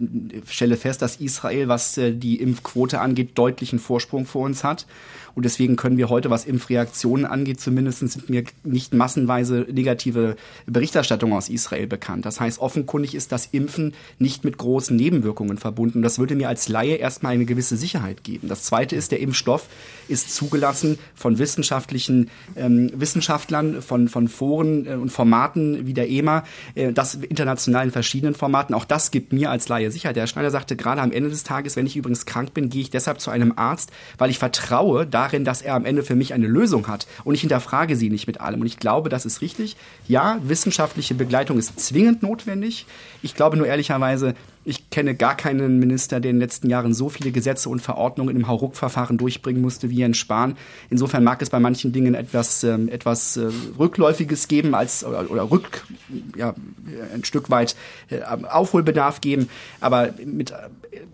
stelle 0.48 0.76
fest, 0.76 1.04
dass 1.04 1.18
Israel, 1.18 1.68
was 1.68 1.98
äh, 2.00 2.14
die 2.14 2.42
Impfquote 2.42 3.00
angeht, 3.00 3.38
deutlichen 3.38 3.78
Vorsprung 3.78 4.26
vor 4.26 4.44
uns 4.46 4.64
hat. 4.64 4.88
Und 5.36 5.44
deswegen 5.44 5.76
können 5.76 5.98
wir 5.98 6.10
heute, 6.10 6.30
was 6.30 6.46
Impfreaktionen 6.46 7.26
angeht, 7.26 7.60
zumindest 7.60 8.00
sind 8.00 8.30
mir 8.30 8.44
nicht 8.64 8.94
massenweise 8.94 9.66
negative 9.72 10.36
Berichterstattungen 10.66 11.36
aus 11.36 11.50
Israel 11.50 11.88
bekannt. 11.88 12.26
Das 12.26 12.40
heißt, 12.40 12.60
offenkundig 12.60 13.16
ist 13.16 13.32
das 13.32 13.48
Impfen 13.48 13.94
nicht 14.20 14.44
mit 14.44 14.58
großen 14.58 14.96
Nebenwirkungen 14.96 15.58
verbunden. 15.58 16.02
Das 16.02 16.20
würde 16.20 16.36
mir 16.36 16.50
als 16.50 16.68
Laie 16.68 16.96
erstmal 16.96 17.34
eine 17.34 17.46
gewisse 17.46 17.78
Sicherheit 17.78 18.24
geben. 18.24 18.48
Das 18.48 18.64
Zweite 18.64 18.96
ist, 18.96 19.12
der 19.12 19.20
Impfstoff 19.20 19.68
ist 20.08 20.36
zugelassen 20.36 21.00
von 21.16 21.40
wissenschaftlichen 21.40 22.30
ähm, 22.56 22.92
Wissenschaftlern, 22.94 23.82
von, 23.82 24.08
von 24.08 24.28
Foren 24.28 24.86
äh, 24.86 24.94
und 24.94 25.12
Formaten 25.12 25.86
wie 25.86 25.94
der 25.94 26.10
EMA, 26.10 26.44
äh, 26.76 26.92
das 26.92 27.16
international 27.16 27.86
in 27.86 27.92
verschiedenen 27.92 28.36
Formaten. 28.36 28.76
Auch 28.76 28.86
das 28.86 29.12
gibt 29.12 29.34
mir 29.34 29.50
als 29.50 29.70
Laie 29.70 29.92
Sicherheit. 29.92 30.16
Der 30.16 30.28
Schneider 30.28 30.52
sagte 30.52 30.76
gerade 30.76 31.02
am 31.02 31.12
Ende 31.12 31.30
des 31.30 31.44
Tages, 31.44 31.76
wenn 31.76 31.86
ich 31.86 31.96
übrigens 31.96 32.26
krank 32.26 32.54
bin, 32.54 32.70
gehe 32.70 32.82
ich 32.82 32.90
deshalb 32.90 33.20
zu 33.20 33.32
einem 33.32 33.54
Arzt, 33.56 33.92
weil 34.18 34.30
ich 34.30 34.40
vertraue, 34.40 35.06
da 35.06 35.21
darin, 35.22 35.46
dass 35.46 35.62
er 35.62 35.76
am 35.76 35.86
Ende 35.86 36.04
für 36.04 36.16
mich 36.16 36.34
eine 36.34 36.48
Lösung 36.48 36.88
hat 36.88 37.08
und 37.24 37.36
ich 37.36 37.42
hinterfrage 37.42 37.96
sie 37.96 38.10
nicht 38.10 38.28
mit 38.28 38.42
allem. 38.42 38.62
Und 38.62 38.68
ich 38.68 38.78
glaube, 38.78 39.10
das 39.10 39.26
ist 39.26 39.42
richtig. 39.42 39.76
Ja, 40.08 40.40
wissenschaftliche 40.44 41.14
Begleitung 41.14 41.58
ist 41.60 41.80
zwingend 41.80 42.24
notwendig. 42.24 42.86
Ich 43.22 43.36
glaube 43.36 43.58
nur 43.58 43.68
ehrlicherweise, 43.68 44.34
ich 44.64 44.92
kenne 44.92 45.16
gar 45.16 45.36
keinen 45.36 45.80
Minister, 45.80 46.20
der 46.20 46.30
in 46.30 46.38
den 46.38 46.42
letzten 46.42 46.70
Jahren 46.70 46.94
so 46.94 47.10
viele 47.10 47.32
Gesetze 47.32 47.68
und 47.70 47.82
Verordnungen 47.82 48.36
im 48.36 48.48
Hauruck-Verfahren 48.48 49.18
durchbringen 49.18 49.62
musste 49.62 49.90
wie 49.90 49.98
Jens 49.98 50.18
Spahn. 50.18 50.56
Insofern 50.92 51.24
mag 51.24 51.42
es 51.42 51.50
bei 51.50 51.60
manchen 51.60 51.92
Dingen 51.92 52.14
etwas, 52.14 52.64
ähm, 52.64 52.88
etwas 52.88 53.38
äh, 53.38 53.50
Rückläufiges 53.80 54.48
geben 54.48 54.76
als, 54.76 55.04
oder, 55.04 55.30
oder 55.32 55.50
rück, 55.50 55.84
ja, 56.38 56.54
ein 57.14 57.24
Stück 57.24 57.50
weit 57.50 57.76
äh, 58.10 58.22
Aufholbedarf 58.22 59.20
geben. 59.20 59.50
Aber 59.80 60.14
mit, 60.24 60.54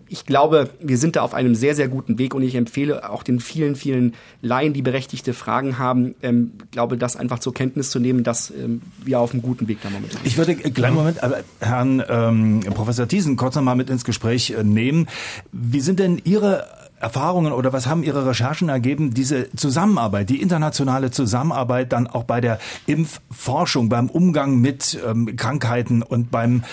ich 0.08 0.26
glaube, 0.26 0.68
wir 0.80 0.98
sind 0.98 1.16
da 1.16 1.22
auf 1.22 1.32
einem 1.32 1.54
sehr, 1.54 1.74
sehr 1.74 1.88
guten 1.88 2.18
Weg 2.18 2.34
und 2.34 2.42
ich 2.42 2.54
empfehle 2.54 3.08
auch 3.08 3.22
den 3.22 3.40
vielen, 3.40 3.76
vielen 3.76 3.97
Laien, 4.42 4.72
die 4.72 4.82
berechtigte 4.82 5.34
Fragen 5.34 5.78
haben, 5.78 6.14
ähm, 6.22 6.52
glaube, 6.70 6.96
das 6.96 7.16
einfach 7.16 7.38
zur 7.38 7.54
Kenntnis 7.54 7.90
zu 7.90 7.98
nehmen, 7.98 8.24
dass 8.24 8.50
ähm, 8.50 8.82
wir 9.04 9.20
auf 9.20 9.32
einem 9.32 9.42
guten 9.42 9.68
Weg 9.68 9.78
da 9.82 9.90
momentan 9.90 10.18
sind. 10.18 10.26
Ich 10.26 10.38
würde, 10.38 10.52
äh, 10.52 10.70
kleinen 10.70 10.94
Moment, 10.94 11.22
aber 11.22 11.38
Herrn 11.60 12.02
ähm, 12.08 12.60
Professor 12.74 13.06
Thiesen 13.08 13.36
kurz 13.36 13.54
noch 13.54 13.62
mal 13.62 13.74
mit 13.74 13.90
ins 13.90 14.04
Gespräch 14.04 14.50
äh, 14.50 14.64
nehmen. 14.64 15.08
Wie 15.52 15.80
sind 15.80 15.98
denn 15.98 16.20
Ihre 16.24 16.66
Erfahrungen 17.00 17.52
oder 17.52 17.72
was 17.72 17.86
haben 17.86 18.02
Ihre 18.02 18.26
Recherchen 18.26 18.68
ergeben, 18.68 19.14
diese 19.14 19.50
Zusammenarbeit, 19.54 20.30
die 20.30 20.42
internationale 20.42 21.10
Zusammenarbeit 21.10 21.92
dann 21.92 22.06
auch 22.06 22.24
bei 22.24 22.40
der 22.40 22.58
Impfforschung, 22.86 23.88
beim 23.88 24.08
Umgang 24.08 24.60
mit 24.60 24.98
ähm, 25.06 25.36
Krankheiten 25.36 26.02
und 26.02 26.30
beim 26.30 26.64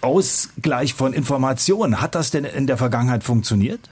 Ausgleich 0.00 0.94
von 0.94 1.12
Informationen, 1.12 2.00
hat 2.00 2.14
das 2.14 2.30
denn 2.30 2.44
in 2.44 2.66
der 2.66 2.76
Vergangenheit 2.76 3.22
funktioniert? 3.24 3.91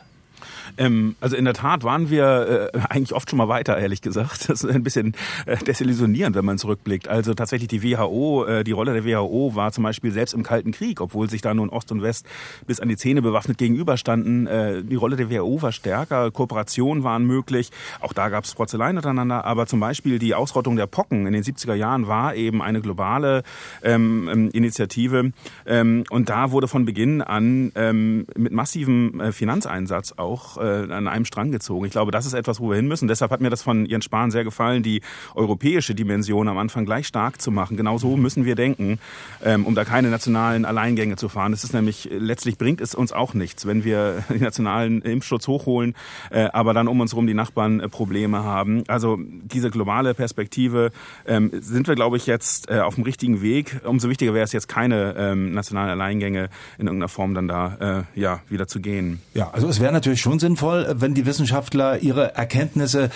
Ähm, 0.81 1.15
also 1.21 1.37
in 1.37 1.45
der 1.45 1.53
Tat 1.55 1.85
waren 1.85 2.09
wir 2.09 2.71
äh, 2.73 2.79
eigentlich 2.89 3.13
oft 3.13 3.29
schon 3.29 3.37
mal 3.37 3.49
weiter, 3.49 3.77
ehrlich 3.79 4.01
gesagt. 4.01 4.49
Das 4.51 4.65
ist 4.65 4.71
ein 4.71 4.83
bisschen 4.83 5.15
äh, 5.47 5.57
desillusionierend, 5.59 6.35
wenn 6.35 6.45
man 6.45 6.59
zurückblickt. 6.59 7.07
Also 7.07 7.35
tatsächlich 7.35 7.69
die 7.69 7.83
WHO, 7.83 8.47
äh, 8.47 8.65
die 8.65 8.73
Rolle 8.73 8.95
der 8.95 9.05
WHO 9.05 9.55
war 9.55 9.71
zum 9.73 9.85
Beispiel 9.85 10.11
selbst 10.11 10.33
im 10.33 10.43
Kalten 10.43 10.73
Krieg, 10.73 11.01
obwohl 11.01 11.29
sich 11.29 11.43
da 11.43 11.53
nun 11.55 11.69
Ost 11.69 11.93
und 11.93 12.03
West 12.03 12.27
bis 12.67 12.81
an 12.81 12.89
die 12.89 12.97
Zähne 12.97 13.21
bewaffnet 13.23 13.59
gegenüberstanden. 13.59 14.47
Äh, 14.47 14.83
die 14.83 14.97
Rolle 14.97 15.17
der 15.17 15.31
WHO 15.31 15.61
war 15.63 15.73
stärker, 15.73 16.31
Kooperationen 16.31 17.05
waren 17.05 17.25
möglich. 17.25 17.71
Auch 18.01 18.15
da 18.15 18.31
gab 18.31 18.45
es 18.45 18.55
Protzeleien 18.55 18.97
untereinander. 18.97 19.45
Aber 19.45 19.67
zum 19.67 19.79
Beispiel 19.79 20.19
die 20.19 20.35
Ausrottung 20.35 20.77
der 20.77 20.87
Pocken 20.87 21.27
in 21.27 21.35
den 21.35 21.43
70er 21.43 21.75
Jahren 21.75 22.09
war 22.09 22.35
eben 22.35 22.63
eine 22.63 22.81
globale 22.81 23.43
ähm, 23.83 24.29
ähm, 24.33 24.51
Initiative. 24.53 25.33
Ähm, 25.67 26.05
und 26.11 26.31
da 26.31 26.51
wurde 26.51 26.69
von 26.69 26.87
Beginn 26.87 27.21
an 27.21 27.71
ähm, 27.75 28.27
mit 28.37 28.53
massivem 28.53 29.21
äh, 29.21 29.33
Finanzeinsatz 29.33 30.15
auch 30.17 30.57
äh, 30.57 30.70
an 30.91 31.09
einem 31.09 31.25
Strang 31.25 31.53
gezogen. 31.53 31.85
Ich 31.87 31.93
glaube, 31.93 32.11
das 32.11 32.27
ist 32.27 32.35
etwas, 32.35 32.61
wo 32.61 32.71
wir 32.71 32.77
hin 32.77 32.89
müssen. 32.89 33.09
Deshalb 33.09 33.31
hat 33.31 33.41
mir 33.41 33.51
das 33.51 33.63
von 33.63 33.87
Jens 33.87 34.05
Spahn 34.05 34.31
sehr 34.31 34.45
gefallen, 34.45 34.83
die 34.83 35.03
europäische 35.35 35.95
Dimension 35.95 36.49
am 36.49 36.59
Anfang 36.59 36.85
gleich 36.85 37.07
stark 37.07 37.41
zu 37.41 37.51
machen. 37.51 37.77
Genau 37.77 37.99
so 37.99 38.17
müssen 38.17 38.45
wir 38.45 38.55
denken, 38.55 38.99
ähm, 39.45 39.67
um 39.67 39.75
da 39.75 39.85
keine 39.85 40.11
nationalen 40.11 40.65
Alleingänge 40.65 41.17
zu 41.17 41.29
fahren. 41.29 41.53
Es 41.53 41.65
ist 41.65 41.73
nämlich, 41.73 42.09
letztlich 42.13 42.59
bringt 42.59 42.81
es 42.81 42.95
uns 42.95 43.13
auch 43.13 43.35
nichts, 43.35 43.67
wenn 43.67 43.85
wir 43.85 44.25
den 44.29 44.41
nationalen 44.41 45.03
Impfschutz 45.03 45.47
hochholen, 45.47 45.95
äh, 46.31 46.49
aber 46.53 46.75
dann 46.75 46.89
um 46.89 47.01
uns 47.01 47.13
herum 47.13 47.27
die 47.27 47.35
Nachbarn 47.35 47.81
äh, 47.81 47.89
Probleme 47.89 48.45
haben. 48.45 48.85
Also 48.89 49.19
diese 49.21 49.71
globale 49.71 50.15
Perspektive 50.15 50.91
ähm, 51.27 51.51
sind 51.61 51.89
wir, 51.89 51.95
glaube 51.95 52.17
ich, 52.17 52.27
jetzt 52.27 52.71
äh, 52.71 52.81
auf 52.81 52.95
dem 52.95 53.05
richtigen 53.05 53.43
Weg. 53.43 53.81
Umso 53.85 54.09
wichtiger 54.09 54.35
wäre 54.35 54.45
es 54.45 54.53
jetzt, 54.53 54.69
keine 54.69 55.15
ähm, 55.17 55.53
nationalen 55.53 55.91
Alleingänge 55.91 56.49
in 56.79 56.87
irgendeiner 56.87 57.09
Form 57.09 57.35
dann 57.35 57.49
da 57.49 58.07
äh, 58.15 58.21
ja, 58.21 58.41
wieder 58.49 58.67
zu 58.67 58.81
gehen. 58.81 59.21
Ja, 59.35 59.51
also 59.51 59.69
es 59.69 59.81
wäre 59.81 59.93
natürlich 59.93 60.21
schon 60.21 60.39
sinnvoll, 60.51 60.95
wenn 60.97 61.15
die 61.15 61.27
Wissenschaftler 61.27 62.03
ihre 62.03 62.35
Erkenntnisse 62.35 63.11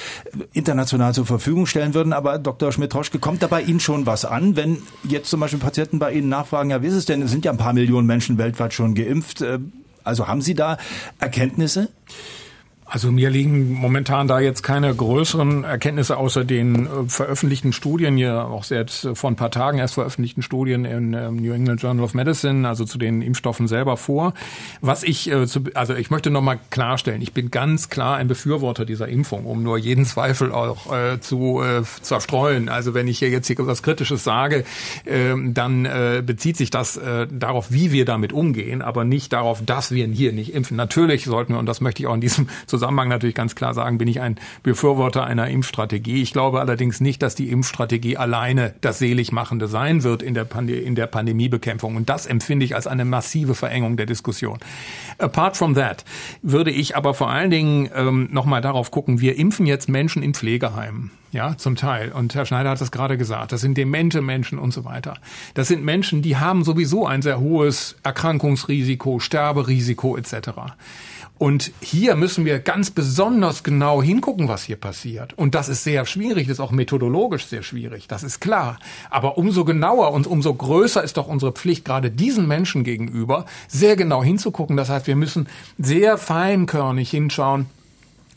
international 0.52 1.14
zur 1.14 1.26
Verfügung 1.26 1.66
stellen 1.66 1.94
würden. 1.94 2.12
Aber 2.12 2.38
Dr. 2.38 2.70
Schmidt-Troschke, 2.70 3.18
kommt 3.18 3.42
da 3.42 3.48
bei 3.48 3.62
Ihnen 3.62 3.80
schon 3.80 4.06
was 4.06 4.24
an, 4.24 4.56
wenn 4.56 4.78
jetzt 5.02 5.30
zum 5.30 5.40
Beispiel 5.40 5.58
Patienten 5.58 5.98
bei 5.98 6.12
Ihnen 6.12 6.28
nachfragen, 6.28 6.70
ja, 6.70 6.82
wie 6.82 6.86
ist 6.86 6.94
es 6.94 7.06
denn? 7.06 7.22
Es 7.22 7.30
sind 7.30 7.44
ja 7.44 7.50
ein 7.50 7.58
paar 7.58 7.72
Millionen 7.72 8.06
Menschen 8.06 8.38
weltweit 8.38 8.72
schon 8.72 8.94
geimpft. 8.94 9.42
Äh, 9.42 9.58
also 10.04 10.28
haben 10.28 10.42
Sie 10.42 10.54
da 10.54 10.78
Erkenntnisse? 11.18 11.88
Also 12.94 13.10
mir 13.10 13.28
liegen 13.28 13.72
momentan 13.72 14.28
da 14.28 14.38
jetzt 14.38 14.62
keine 14.62 14.94
größeren 14.94 15.64
Erkenntnisse 15.64 16.16
außer 16.16 16.44
den 16.44 16.86
äh, 16.86 16.88
veröffentlichten 17.08 17.72
Studien, 17.72 18.16
ja 18.18 18.44
auch 18.44 18.62
selbst 18.62 19.08
vor 19.14 19.32
ein 19.32 19.34
paar 19.34 19.50
Tagen 19.50 19.78
erst 19.78 19.94
veröffentlichten 19.94 20.42
Studien 20.42 20.84
im 20.84 21.12
ähm, 21.12 21.34
New 21.34 21.52
England 21.52 21.82
Journal 21.82 22.04
of 22.04 22.14
Medicine, 22.14 22.68
also 22.68 22.84
zu 22.84 22.96
den 22.96 23.20
Impfstoffen 23.20 23.66
selber 23.66 23.96
vor. 23.96 24.32
Was 24.80 25.02
ich, 25.02 25.28
äh, 25.28 25.48
zu, 25.48 25.64
also 25.74 25.92
ich 25.96 26.10
möchte 26.10 26.30
nochmal 26.30 26.60
klarstellen, 26.70 27.20
ich 27.20 27.32
bin 27.32 27.50
ganz 27.50 27.88
klar 27.88 28.14
ein 28.14 28.28
Befürworter 28.28 28.84
dieser 28.84 29.08
Impfung, 29.08 29.44
um 29.44 29.64
nur 29.64 29.76
jeden 29.76 30.04
Zweifel 30.04 30.52
auch 30.52 30.92
äh, 30.92 31.18
zu 31.18 31.62
äh, 31.62 31.82
zerstreuen. 32.00 32.68
Also 32.68 32.94
wenn 32.94 33.08
ich 33.08 33.18
hier 33.18 33.28
jetzt 33.28 33.48
hier 33.48 33.56
was 33.58 33.82
Kritisches 33.82 34.22
sage, 34.22 34.64
äh, 35.04 35.34
dann 35.48 35.84
äh, 35.84 36.22
bezieht 36.24 36.56
sich 36.56 36.70
das 36.70 36.96
äh, 36.96 37.26
darauf, 37.28 37.72
wie 37.72 37.90
wir 37.90 38.04
damit 38.04 38.32
umgehen, 38.32 38.82
aber 38.82 39.02
nicht 39.02 39.32
darauf, 39.32 39.64
dass 39.66 39.90
wir 39.90 40.06
hier 40.06 40.32
nicht 40.32 40.54
impfen. 40.54 40.76
Natürlich 40.76 41.24
sollten 41.24 41.54
wir, 41.54 41.58
und 41.58 41.66
das 41.66 41.80
möchte 41.80 42.00
ich 42.00 42.06
auch 42.06 42.14
in 42.14 42.20
diesem 42.20 42.48
Zusammenhang 42.68 42.83
natürlich 42.92 43.34
ganz 43.34 43.54
klar 43.54 43.74
sagen, 43.74 43.98
bin 43.98 44.08
ich 44.08 44.20
ein 44.20 44.36
Befürworter 44.62 45.24
einer 45.24 45.48
Impfstrategie. 45.48 46.22
Ich 46.22 46.32
glaube 46.32 46.60
allerdings 46.60 47.00
nicht, 47.00 47.22
dass 47.22 47.34
die 47.34 47.50
Impfstrategie 47.50 48.16
alleine 48.16 48.74
das 48.80 48.98
Seligmachende 48.98 49.68
sein 49.68 50.02
wird 50.02 50.22
in 50.22 50.34
der, 50.34 50.44
Pande 50.44 50.74
in 50.74 50.94
der 50.94 51.06
Pandemiebekämpfung. 51.06 51.96
Und 51.96 52.08
das 52.08 52.26
empfinde 52.26 52.64
ich 52.64 52.74
als 52.74 52.86
eine 52.86 53.04
massive 53.04 53.54
Verengung 53.54 53.96
der 53.96 54.06
Diskussion. 54.06 54.58
Apart 55.18 55.56
from 55.56 55.74
that 55.74 56.04
würde 56.42 56.70
ich 56.70 56.96
aber 56.96 57.14
vor 57.14 57.30
allen 57.30 57.50
Dingen 57.50 57.90
ähm, 57.94 58.28
nochmal 58.30 58.60
darauf 58.60 58.90
gucken, 58.90 59.20
wir 59.20 59.38
impfen 59.38 59.66
jetzt 59.66 59.88
Menschen 59.88 60.22
in 60.22 60.34
Pflegeheimen. 60.34 61.10
Ja, 61.34 61.56
zum 61.56 61.74
Teil. 61.74 62.12
Und 62.12 62.32
Herr 62.36 62.46
Schneider 62.46 62.70
hat 62.70 62.80
es 62.80 62.92
gerade 62.92 63.18
gesagt. 63.18 63.50
Das 63.50 63.60
sind 63.60 63.76
demente 63.76 64.20
Menschen 64.20 64.56
und 64.56 64.72
so 64.72 64.84
weiter. 64.84 65.14
Das 65.54 65.66
sind 65.66 65.84
Menschen, 65.84 66.22
die 66.22 66.36
haben 66.36 66.62
sowieso 66.62 67.08
ein 67.08 67.22
sehr 67.22 67.40
hohes 67.40 67.96
Erkrankungsrisiko, 68.04 69.18
Sterberisiko 69.18 70.16
etc. 70.16 70.50
Und 71.36 71.72
hier 71.80 72.14
müssen 72.14 72.44
wir 72.44 72.60
ganz 72.60 72.92
besonders 72.92 73.64
genau 73.64 74.00
hingucken, 74.00 74.46
was 74.48 74.62
hier 74.62 74.76
passiert. 74.76 75.36
Und 75.36 75.56
das 75.56 75.68
ist 75.68 75.82
sehr 75.82 76.06
schwierig, 76.06 76.46
das 76.46 76.58
ist 76.58 76.60
auch 76.60 76.70
methodologisch 76.70 77.46
sehr 77.46 77.64
schwierig, 77.64 78.06
das 78.06 78.22
ist 78.22 78.40
klar. 78.40 78.78
Aber 79.10 79.36
umso 79.36 79.64
genauer 79.64 80.12
und 80.12 80.28
umso 80.28 80.54
größer 80.54 81.02
ist 81.02 81.16
doch 81.16 81.26
unsere 81.26 81.52
Pflicht, 81.52 81.84
gerade 81.84 82.10
diesen 82.10 82.46
Menschen 82.46 82.84
gegenüber, 82.84 83.46
sehr 83.66 83.96
genau 83.96 84.22
hinzugucken. 84.22 84.76
Das 84.76 84.90
heißt, 84.90 85.08
wir 85.08 85.16
müssen 85.16 85.48
sehr 85.76 86.18
feinkörnig 86.18 87.10
hinschauen, 87.10 87.66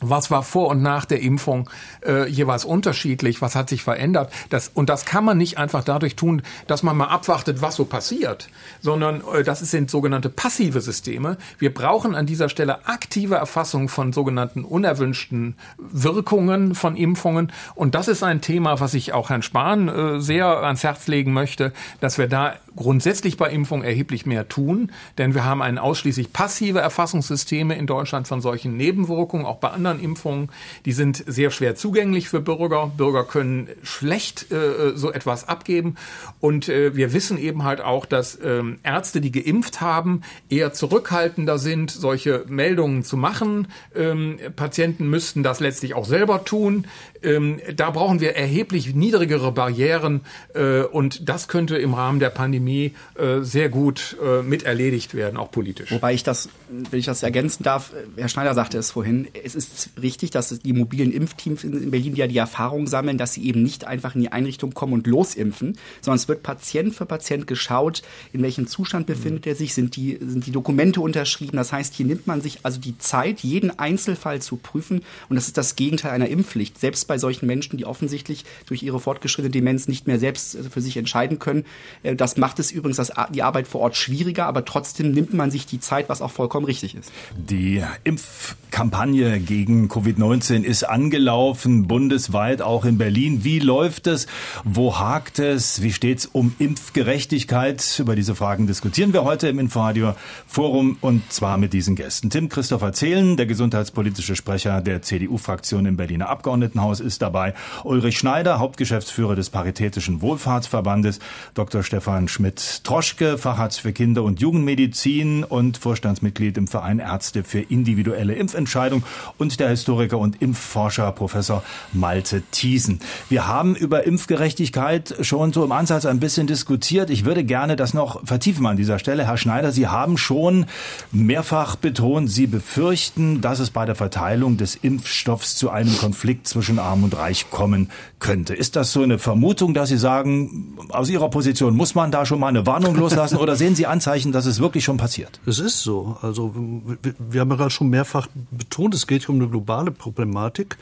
was 0.00 0.30
war 0.30 0.42
vor 0.42 0.68
und 0.68 0.82
nach 0.82 1.04
der 1.04 1.20
Impfung 1.20 1.68
äh, 2.06 2.28
jeweils 2.28 2.64
unterschiedlich, 2.64 3.42
was 3.42 3.54
hat 3.54 3.68
sich 3.68 3.82
verändert. 3.82 4.32
Das, 4.50 4.70
und 4.74 4.88
das 4.88 5.04
kann 5.04 5.24
man 5.24 5.38
nicht 5.38 5.58
einfach 5.58 5.84
dadurch 5.84 6.16
tun, 6.16 6.42
dass 6.66 6.82
man 6.82 6.96
mal 6.96 7.06
abwartet, 7.06 7.62
was 7.62 7.76
so 7.76 7.84
passiert, 7.84 8.48
sondern 8.80 9.22
äh, 9.34 9.42
das 9.42 9.60
sind 9.60 9.90
sogenannte 9.90 10.28
passive 10.28 10.80
Systeme. 10.80 11.36
Wir 11.58 11.72
brauchen 11.72 12.14
an 12.14 12.26
dieser 12.26 12.48
Stelle 12.48 12.86
aktive 12.86 13.36
Erfassung 13.36 13.88
von 13.88 14.12
sogenannten 14.12 14.64
unerwünschten 14.64 15.56
Wirkungen 15.78 16.74
von 16.74 16.96
Impfungen. 16.96 17.52
Und 17.74 17.94
das 17.94 18.08
ist 18.08 18.22
ein 18.22 18.40
Thema, 18.40 18.80
was 18.80 18.94
ich 18.94 19.12
auch 19.12 19.30
Herrn 19.30 19.42
Spahn 19.42 19.88
äh, 19.88 20.20
sehr 20.20 20.46
ans 20.46 20.84
Herz 20.84 21.06
legen 21.06 21.32
möchte, 21.32 21.72
dass 22.00 22.18
wir 22.18 22.28
da 22.28 22.54
grundsätzlich 22.76 23.36
bei 23.36 23.50
Impfung 23.50 23.82
erheblich 23.82 24.24
mehr 24.24 24.48
tun, 24.48 24.92
denn 25.18 25.34
wir 25.34 25.44
haben 25.44 25.62
ein 25.62 25.78
ausschließlich 25.78 26.32
passive 26.32 26.78
Erfassungssysteme 26.78 27.76
in 27.76 27.88
Deutschland 27.88 28.28
von 28.28 28.40
solchen 28.40 28.76
Nebenwirkungen, 28.76 29.46
auch 29.46 29.56
bei 29.56 29.70
anderen 29.70 29.87
Impfungen. 29.96 30.50
Die 30.84 30.92
sind 30.92 31.24
sehr 31.26 31.50
schwer 31.50 31.74
zugänglich 31.74 32.28
für 32.28 32.40
Bürger. 32.40 32.92
Bürger 32.96 33.24
können 33.24 33.68
schlecht 33.82 34.52
äh, 34.52 34.92
so 34.94 35.12
etwas 35.12 35.48
abgeben. 35.48 35.96
Und 36.40 36.68
äh, 36.68 36.94
wir 36.94 37.12
wissen 37.12 37.38
eben 37.38 37.64
halt 37.64 37.80
auch, 37.80 38.06
dass 38.06 38.38
ähm, 38.42 38.78
Ärzte, 38.82 39.20
die 39.20 39.32
geimpft 39.32 39.80
haben, 39.80 40.22
eher 40.48 40.72
zurückhaltender 40.72 41.58
sind, 41.58 41.90
solche 41.90 42.44
Meldungen 42.48 43.02
zu 43.02 43.16
machen. 43.16 43.68
Ähm, 43.94 44.38
Patienten 44.56 45.08
müssten 45.08 45.42
das 45.42 45.60
letztlich 45.60 45.94
auch 45.94 46.04
selber 46.04 46.44
tun. 46.44 46.86
Ähm, 47.22 47.60
da 47.74 47.90
brauchen 47.90 48.20
wir 48.20 48.36
erheblich 48.36 48.94
niedrigere 48.94 49.52
Barrieren 49.52 50.20
äh, 50.54 50.82
und 50.82 51.28
das 51.28 51.48
könnte 51.48 51.76
im 51.76 51.94
Rahmen 51.94 52.20
der 52.20 52.30
Pandemie 52.30 52.94
äh, 53.16 53.40
sehr 53.40 53.68
gut 53.68 54.16
äh, 54.22 54.42
mit 54.42 54.62
erledigt 54.62 55.14
werden, 55.14 55.36
auch 55.36 55.50
politisch. 55.50 55.90
Wobei 55.90 56.14
ich 56.14 56.22
das, 56.22 56.48
wenn 56.68 56.98
ich 56.98 57.06
das 57.06 57.22
ergänzen 57.22 57.62
darf, 57.62 57.92
äh, 57.92 58.20
Herr 58.20 58.28
Schneider 58.28 58.54
sagte 58.54 58.78
es 58.78 58.90
vorhin, 58.90 59.28
es 59.44 59.54
ist 59.54 59.90
richtig, 60.00 60.30
dass 60.30 60.58
die 60.60 60.72
mobilen 60.72 61.12
Impfteams 61.12 61.64
in 61.64 61.90
Berlin 61.90 62.14
ja 62.14 62.26
die 62.26 62.38
Erfahrung 62.38 62.86
sammeln, 62.86 63.18
dass 63.18 63.32
sie 63.32 63.44
eben 63.46 63.62
nicht 63.62 63.86
einfach 63.86 64.14
in 64.14 64.20
die 64.20 64.32
Einrichtung 64.32 64.72
kommen 64.72 64.92
und 64.92 65.06
losimpfen, 65.06 65.76
sondern 66.00 66.16
es 66.18 66.28
wird 66.28 66.42
Patient 66.42 66.94
für 66.94 67.06
Patient 67.06 67.46
geschaut, 67.46 68.02
in 68.32 68.42
welchem 68.42 68.66
Zustand 68.66 69.06
befindet 69.06 69.46
er 69.46 69.54
sich, 69.54 69.74
sind 69.74 69.96
die, 69.96 70.18
sind 70.20 70.46
die 70.46 70.52
Dokumente 70.52 71.00
unterschrieben. 71.00 71.56
Das 71.56 71.72
heißt, 71.72 71.94
hier 71.94 72.06
nimmt 72.06 72.26
man 72.26 72.40
sich 72.40 72.60
also 72.62 72.80
die 72.80 72.96
Zeit, 72.98 73.40
jeden 73.40 73.76
Einzelfall 73.78 74.40
zu 74.40 74.56
prüfen 74.56 75.02
und 75.28 75.36
das 75.36 75.46
ist 75.46 75.56
das 75.56 75.76
Gegenteil 75.76 76.12
einer 76.12 76.28
Impfpflicht. 76.28 76.78
Selbst 76.78 77.07
bei 77.08 77.18
solchen 77.18 77.46
Menschen, 77.46 77.76
die 77.76 77.84
offensichtlich 77.84 78.44
durch 78.66 78.84
ihre 78.84 79.00
fortgeschrittene 79.00 79.50
Demenz 79.50 79.88
nicht 79.88 80.06
mehr 80.06 80.20
selbst 80.20 80.54
äh, 80.54 80.62
für 80.62 80.80
sich 80.80 80.96
entscheiden 80.96 81.40
können. 81.40 81.64
Äh, 82.04 82.14
das 82.14 82.36
macht 82.36 82.60
es 82.60 82.70
übrigens 82.70 82.98
das, 82.98 83.12
die 83.30 83.42
Arbeit 83.42 83.66
vor 83.66 83.80
Ort 83.80 83.96
schwieriger, 83.96 84.46
aber 84.46 84.64
trotzdem 84.64 85.10
nimmt 85.10 85.34
man 85.34 85.50
sich 85.50 85.66
die 85.66 85.80
Zeit, 85.80 86.08
was 86.08 86.22
auch 86.22 86.30
vollkommen 86.30 86.66
richtig 86.66 86.94
ist. 86.94 87.10
Die 87.36 87.82
Impfkampagne 88.04 89.40
gegen 89.40 89.88
Covid-19 89.88 90.62
ist 90.62 90.84
angelaufen, 90.84 91.88
bundesweit, 91.88 92.62
auch 92.62 92.84
in 92.84 92.98
Berlin. 92.98 93.42
Wie 93.42 93.58
läuft 93.58 94.06
es? 94.06 94.26
Wo 94.64 94.98
hakt 94.98 95.38
es? 95.38 95.82
Wie 95.82 95.92
steht 95.92 96.18
es 96.18 96.26
um 96.26 96.54
Impfgerechtigkeit? 96.58 97.98
Über 97.98 98.14
diese 98.14 98.34
Fragen 98.34 98.66
diskutieren 98.66 99.12
wir 99.12 99.24
heute 99.24 99.48
im 99.48 99.58
Inforadio 99.58 100.14
Forum 100.46 100.98
und 101.00 101.32
zwar 101.32 101.56
mit 101.56 101.72
diesen 101.72 101.96
Gästen. 101.96 102.30
Tim 102.30 102.48
Christopher 102.48 102.92
Zehlen, 102.92 103.36
der 103.36 103.46
gesundheitspolitische 103.46 104.36
Sprecher 104.36 104.80
der 104.80 105.02
CDU-Fraktion 105.02 105.86
im 105.86 105.96
Berliner 105.96 106.28
Abgeordnetenhaus 106.28 106.97
Haus 106.98 107.00
ist 107.00 107.22
dabei 107.22 107.54
Ulrich 107.84 108.18
Schneider, 108.18 108.58
Hauptgeschäftsführer 108.58 109.36
des 109.36 109.50
Paritätischen 109.50 110.20
Wohlfahrtsverbandes, 110.20 111.20
Dr. 111.54 111.82
Stefan 111.82 112.28
Schmidt-Troschke, 112.28 113.38
Facharzt 113.38 113.80
für 113.80 113.92
Kinder- 113.92 114.24
und 114.24 114.40
Jugendmedizin 114.40 115.44
und 115.44 115.78
Vorstandsmitglied 115.78 116.56
im 116.58 116.66
Verein 116.66 116.98
Ärzte 116.98 117.44
für 117.44 117.60
individuelle 117.60 118.34
Impfentscheidung 118.34 119.04
und 119.38 119.60
der 119.60 119.68
Historiker 119.68 120.18
und 120.18 120.42
Impfforscher 120.42 121.12
Professor 121.12 121.62
Malte 121.92 122.42
Thiesen. 122.50 123.00
Wir 123.28 123.46
haben 123.46 123.76
über 123.76 124.04
Impfgerechtigkeit 124.04 125.14
schon 125.20 125.52
so 125.52 125.64
im 125.64 125.72
Ansatz 125.72 126.04
ein 126.04 126.20
bisschen 126.20 126.46
diskutiert. 126.46 127.10
Ich 127.10 127.24
würde 127.24 127.44
gerne 127.44 127.76
das 127.76 127.94
noch 127.94 128.26
vertiefen 128.26 128.66
an 128.66 128.76
dieser 128.76 128.98
Stelle. 128.98 129.26
Herr 129.26 129.36
Schneider, 129.36 129.70
Sie 129.70 129.86
haben 129.86 130.18
schon 130.18 130.66
mehrfach 131.12 131.76
betont, 131.76 132.30
Sie 132.30 132.46
befürchten, 132.46 133.40
dass 133.40 133.60
es 133.60 133.70
bei 133.70 133.84
der 133.84 133.94
Verteilung 133.94 134.56
des 134.56 134.74
Impfstoffs 134.74 135.56
zu 135.56 135.70
einem 135.70 135.96
Konflikt 135.98 136.48
zwischen 136.48 136.78
Arm 136.88 137.04
und 137.04 137.16
Reich 137.16 137.50
kommen 137.50 137.90
könnte. 138.18 138.54
Ist 138.54 138.76
das 138.76 138.92
so 138.92 139.02
eine 139.02 139.18
Vermutung, 139.18 139.74
dass 139.74 139.90
Sie 139.90 139.98
sagen, 139.98 140.76
aus 140.90 141.10
Ihrer 141.10 141.28
Position 141.28 141.76
muss 141.76 141.94
man 141.94 142.10
da 142.10 142.26
schon 142.26 142.40
mal 142.40 142.48
eine 142.48 142.66
Warnung 142.66 142.96
loslassen 142.96 143.36
oder 143.36 143.56
sehen 143.56 143.74
Sie 143.74 143.86
Anzeichen, 143.86 144.32
dass 144.32 144.46
es 144.46 144.58
wirklich 144.60 144.84
schon 144.84 144.96
passiert? 144.96 145.40
Es 145.46 145.58
ist 145.58 145.80
so. 145.80 146.16
Also 146.22 146.54
wir, 146.54 147.40
haben 147.40 147.50
ja 147.50 147.56
gerade 147.56 147.70
schon 147.70 147.88
mehrfach 147.88 148.26
betont, 148.50 148.94
es 148.94 149.06
geht 149.06 149.28
um 149.28 149.36
eine 149.36 149.48
globale 149.48 149.90
Problematik. 149.90 150.78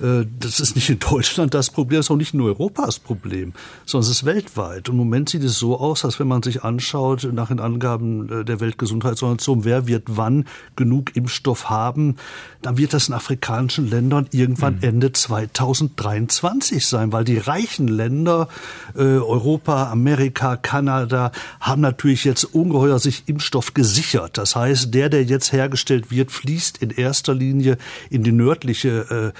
Äh, 0.00 0.26
das 0.38 0.60
ist 0.60 0.74
nicht 0.74 0.88
in 0.88 0.98
Deutschland 0.98 1.54
das 1.54 1.70
Problem, 1.70 1.98
das 1.98 2.06
ist 2.06 2.10
auch 2.10 2.16
nicht 2.16 2.34
in 2.34 2.40
Europa 2.40 2.86
das 2.86 2.98
Problem, 2.98 3.52
sondern 3.86 4.10
es 4.10 4.16
ist 4.16 4.24
weltweit. 4.24 4.88
Und 4.88 4.94
im 4.94 4.98
Moment 4.98 5.28
sieht 5.28 5.44
es 5.44 5.58
so 5.58 5.78
aus, 5.78 6.02
dass 6.02 6.18
wenn 6.18 6.28
man 6.28 6.42
sich 6.42 6.64
anschaut, 6.64 7.28
nach 7.32 7.48
den 7.48 7.60
Angaben 7.60 8.40
äh, 8.40 8.44
der 8.44 8.60
Weltgesundheitsorganisation, 8.60 9.64
wer 9.64 9.86
wird 9.86 10.04
wann 10.06 10.46
genug 10.76 11.16
Impfstoff 11.16 11.70
haben, 11.70 12.16
dann 12.62 12.78
wird 12.78 12.92
das 12.92 13.08
in 13.08 13.14
afrikanischen 13.14 13.88
Ländern 13.88 14.28
irgendwann 14.32 14.76
mhm. 14.76 14.82
Ende 14.82 15.12
2023 15.12 16.86
sein, 16.86 17.12
weil 17.12 17.24
die 17.24 17.38
reichen 17.38 17.88
Länder, 17.88 18.48
äh, 18.94 19.00
Europa, 19.00 19.90
Amerika, 19.90 20.56
Kanada, 20.56 21.32
haben 21.60 21.82
natürlich 21.82 22.24
jetzt 22.24 22.44
ungeheuer 22.44 22.98
sich 22.98 23.24
Impfstoff 23.26 23.74
gesichert. 23.74 24.38
Das 24.38 24.56
heißt, 24.56 24.94
der, 24.94 25.08
der 25.08 25.24
jetzt 25.24 25.52
hergestellt 25.52 26.10
wird, 26.10 26.30
fließt 26.30 26.78
in 26.78 26.90
erster 26.90 27.34
Linie 27.34 27.78
in 28.10 28.22
die 28.22 28.32
nördliche 28.32 29.32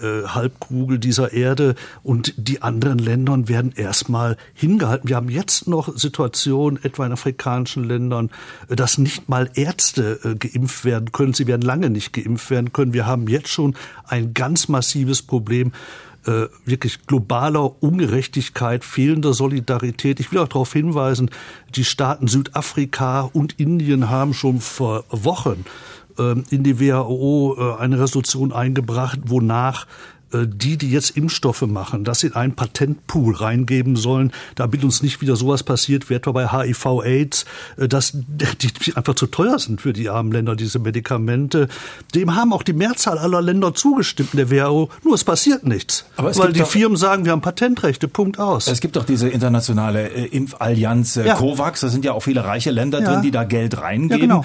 äh, 0.00 0.26
Halbkugel 0.26 0.98
dieser 0.98 1.32
Erde 1.32 1.74
und 2.02 2.34
die 2.36 2.60
anderen 2.60 2.98
Ländern 2.98 3.48
werden 3.48 3.72
erstmal 3.74 4.36
hingehalten. 4.52 5.08
Wir 5.08 5.16
haben 5.16 5.30
jetzt 5.30 5.68
noch 5.68 5.96
Situationen, 5.96 6.78
etwa 6.84 7.06
in 7.06 7.12
afrikanischen 7.12 7.82
Ländern, 7.84 8.30
äh, 8.68 8.76
dass 8.76 8.98
nicht 8.98 9.30
mal 9.30 9.48
Ärzte 9.54 10.20
äh, 10.22 10.34
geimpft 10.34 10.84
werden 10.84 11.12
können. 11.12 11.32
Sie 11.32 11.46
werden 11.46 11.62
lange 11.62 11.88
nicht 11.88 12.12
geimpft 12.12 12.50
werden 12.50 12.74
können. 12.74 12.92
Wir 12.92 13.06
haben 13.06 13.26
jetzt 13.26 13.48
schon 13.48 13.74
ein 14.06 14.34
ganz 14.34 14.68
massives 14.68 15.22
Problem 15.22 15.72
wirklich 16.64 17.06
globaler 17.06 17.80
Ungerechtigkeit, 17.80 18.84
fehlender 18.84 19.32
Solidarität. 19.32 20.18
Ich 20.18 20.32
will 20.32 20.40
auch 20.40 20.48
darauf 20.48 20.72
hinweisen, 20.72 21.30
die 21.76 21.84
Staaten 21.84 22.26
Südafrika 22.26 23.20
und 23.20 23.60
Indien 23.60 24.10
haben 24.10 24.34
schon 24.34 24.60
vor 24.60 25.04
Wochen 25.10 25.64
in 26.50 26.62
die 26.62 26.80
WHO 26.80 27.56
äh, 27.58 27.80
eine 27.80 27.98
Resolution 28.00 28.52
eingebracht, 28.52 29.20
wonach 29.26 29.86
die, 30.44 30.76
die 30.76 30.90
jetzt 30.90 31.16
Impfstoffe 31.16 31.62
machen, 31.62 32.04
das 32.04 32.22
in 32.22 32.34
einen 32.34 32.54
Patentpool 32.54 33.34
reingeben 33.34 33.96
sollen, 33.96 34.32
damit 34.54 34.84
uns 34.84 35.02
nicht 35.02 35.20
wieder 35.20 35.36
sowas 35.36 35.62
passiert, 35.62 36.10
wie 36.10 36.14
etwa 36.14 36.32
bei 36.32 36.48
HIV-Aids, 36.48 37.44
äh, 37.76 37.88
dass 37.88 38.12
die 38.16 38.96
einfach 38.96 39.14
zu 39.14 39.26
teuer 39.26 39.58
sind 39.58 39.80
für 39.80 39.92
die 39.92 40.08
armen 40.08 40.32
Länder, 40.32 40.56
diese 40.56 40.78
Medikamente. 40.78 41.68
Dem 42.14 42.34
haben 42.34 42.52
auch 42.52 42.62
die 42.62 42.72
Mehrzahl 42.72 43.18
aller 43.18 43.40
Länder 43.40 43.74
zugestimmt 43.74 44.34
in 44.34 44.38
der 44.38 44.50
WHO, 44.50 44.90
nur 45.04 45.14
es 45.14 45.24
passiert 45.24 45.64
nichts. 45.64 46.04
Aber 46.16 46.34
weil 46.36 46.52
die 46.52 46.60
doch, 46.60 46.68
Firmen 46.68 46.96
sagen, 46.96 47.24
wir 47.24 47.32
haben 47.32 47.40
Patentrechte, 47.40 48.08
Punkt 48.08 48.38
aus. 48.38 48.66
Es 48.66 48.80
gibt 48.80 48.96
doch 48.96 49.04
diese 49.04 49.28
internationale 49.28 50.08
äh, 50.08 50.26
Impfallianz 50.26 51.16
äh, 51.16 51.26
ja. 51.26 51.34
COVAX, 51.34 51.80
da 51.80 51.88
sind 51.88 52.04
ja 52.04 52.12
auch 52.12 52.22
viele 52.22 52.44
reiche 52.44 52.70
Länder 52.70 53.00
ja. 53.00 53.12
drin, 53.12 53.22
die 53.22 53.30
da 53.30 53.44
Geld 53.44 53.78
reingeben. 53.80 54.30
Ja, 54.30 54.42
genau. 54.42 54.44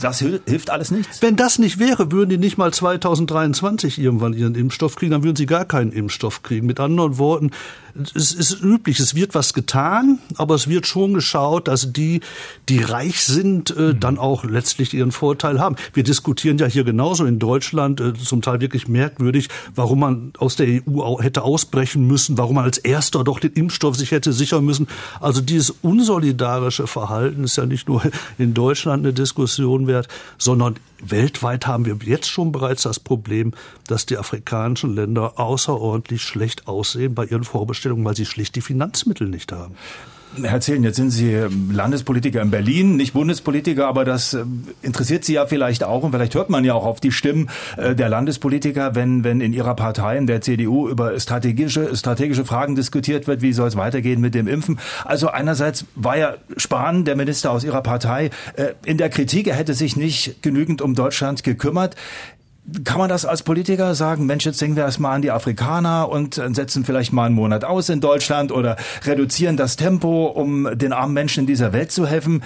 Das 0.00 0.18
hilft 0.18 0.70
alles 0.70 0.90
nichts? 0.90 1.22
Wenn 1.22 1.36
das 1.36 1.58
nicht 1.58 1.78
wäre, 1.78 2.10
würden 2.12 2.30
die 2.30 2.38
nicht 2.38 2.58
mal 2.58 2.72
2023 2.72 3.98
irgendwann 3.98 4.32
ihren 4.32 4.54
Impfstoff 4.54 4.96
kriegen, 4.96 5.11
dann 5.12 5.22
würden 5.22 5.36
sie 5.36 5.46
gar 5.46 5.64
keinen 5.64 5.92
Impfstoff 5.92 6.42
kriegen. 6.42 6.66
Mit 6.66 6.80
anderen 6.80 7.18
Worten, 7.18 7.50
es 8.14 8.32
ist 8.32 8.62
üblich, 8.62 9.00
es 9.00 9.14
wird 9.14 9.34
was 9.34 9.52
getan, 9.52 10.18
aber 10.36 10.54
es 10.54 10.68
wird 10.68 10.86
schon 10.86 11.12
geschaut, 11.14 11.68
dass 11.68 11.92
die, 11.92 12.20
die 12.68 12.78
reich 12.78 13.22
sind, 13.22 13.70
äh, 13.76 13.80
mhm. 13.80 14.00
dann 14.00 14.18
auch 14.18 14.44
letztlich 14.44 14.94
ihren 14.94 15.12
Vorteil 15.12 15.60
haben. 15.60 15.76
Wir 15.92 16.02
diskutieren 16.02 16.58
ja 16.58 16.66
hier 16.66 16.84
genauso 16.84 17.26
in 17.26 17.38
Deutschland, 17.38 18.00
äh, 18.00 18.14
zum 18.14 18.40
Teil 18.40 18.60
wirklich 18.60 18.88
merkwürdig, 18.88 19.48
warum 19.74 20.00
man 20.00 20.32
aus 20.38 20.56
der 20.56 20.66
EU 20.86 21.20
hätte 21.20 21.42
ausbrechen 21.42 22.06
müssen, 22.06 22.38
warum 22.38 22.56
man 22.56 22.64
als 22.64 22.78
erster 22.78 23.24
doch 23.24 23.40
den 23.40 23.52
Impfstoff 23.52 23.96
sich 23.96 24.10
hätte 24.10 24.32
sichern 24.32 24.64
müssen. 24.64 24.88
Also 25.20 25.40
dieses 25.40 25.70
unsolidarische 25.82 26.86
Verhalten 26.86 27.44
ist 27.44 27.56
ja 27.56 27.66
nicht 27.66 27.88
nur 27.88 28.02
in 28.38 28.54
Deutschland 28.54 29.04
eine 29.04 29.12
Diskussion 29.12 29.86
wert, 29.86 30.08
sondern 30.38 30.76
weltweit 31.02 31.66
haben 31.66 31.84
wir 31.84 31.96
jetzt 32.04 32.30
schon 32.30 32.52
bereits 32.52 32.82
das 32.82 33.00
Problem, 33.00 33.52
dass 33.86 34.06
die 34.06 34.16
afrikanischen 34.16 34.91
Länder 34.92 35.38
außerordentlich 35.38 36.22
schlecht 36.22 36.68
aussehen 36.68 37.14
bei 37.14 37.24
ihren 37.24 37.44
Vorbestellungen 37.44 38.04
weil 38.04 38.16
sie 38.16 38.26
schlicht 38.26 38.56
die 38.56 38.60
Finanzmittel 38.60 39.28
nicht 39.28 39.52
haben. 39.52 39.74
Herr 40.42 40.60
Zehlen, 40.60 40.82
jetzt 40.82 40.96
sind 40.96 41.10
Sie 41.10 41.46
Landespolitiker 41.70 42.40
in 42.40 42.50
Berlin, 42.50 42.96
nicht 42.96 43.12
Bundespolitiker, 43.12 43.86
aber 43.86 44.06
das 44.06 44.32
äh, 44.32 44.44
interessiert 44.80 45.26
Sie 45.26 45.34
ja 45.34 45.44
vielleicht 45.44 45.84
auch 45.84 46.02
und 46.04 46.12
vielleicht 46.12 46.34
hört 46.34 46.48
man 46.48 46.64
ja 46.64 46.72
auch 46.72 46.86
auf 46.86 47.00
die 47.00 47.12
Stimmen 47.12 47.50
äh, 47.76 47.94
der 47.94 48.08
Landespolitiker, 48.08 48.94
wenn, 48.94 49.24
wenn 49.24 49.42
in 49.42 49.52
Ihrer 49.52 49.76
Partei, 49.76 50.16
in 50.16 50.26
der 50.26 50.40
CDU, 50.40 50.88
über 50.88 51.20
strategische, 51.20 51.94
strategische 51.94 52.46
Fragen 52.46 52.74
diskutiert 52.76 53.26
wird, 53.26 53.42
wie 53.42 53.52
soll 53.52 53.68
es 53.68 53.76
weitergehen 53.76 54.22
mit 54.22 54.34
dem 54.34 54.48
Impfen. 54.48 54.78
Also 55.04 55.28
einerseits 55.28 55.84
war 55.96 56.16
ja 56.16 56.36
Spahn, 56.56 57.04
der 57.04 57.16
Minister 57.16 57.50
aus 57.50 57.62
Ihrer 57.62 57.82
Partei, 57.82 58.30
äh, 58.56 58.68
in 58.86 58.96
der 58.96 59.10
Kritik, 59.10 59.48
er 59.48 59.54
hätte 59.54 59.74
sich 59.74 59.96
nicht 59.96 60.42
genügend 60.42 60.80
um 60.80 60.94
Deutschland 60.94 61.44
gekümmert. 61.44 61.94
Kann 62.84 62.98
man 62.98 63.08
das 63.08 63.24
als 63.24 63.42
Politiker 63.42 63.94
sagen, 63.96 64.26
Mensch, 64.26 64.46
jetzt 64.46 64.60
denken 64.60 64.76
wir 64.76 64.84
erstmal 64.84 65.16
an 65.16 65.22
die 65.22 65.32
Afrikaner 65.32 66.08
und 66.08 66.34
setzen 66.34 66.84
vielleicht 66.84 67.12
mal 67.12 67.26
einen 67.26 67.34
Monat 67.34 67.64
aus 67.64 67.88
in 67.88 68.00
Deutschland 68.00 68.52
oder 68.52 68.76
reduzieren 69.04 69.56
das 69.56 69.76
Tempo, 69.76 70.26
um 70.26 70.68
den 70.78 70.92
armen 70.92 71.12
Menschen 71.12 71.40
in 71.40 71.46
dieser 71.48 71.72
Welt 71.72 71.90
zu 71.90 72.06
helfen? 72.06 72.44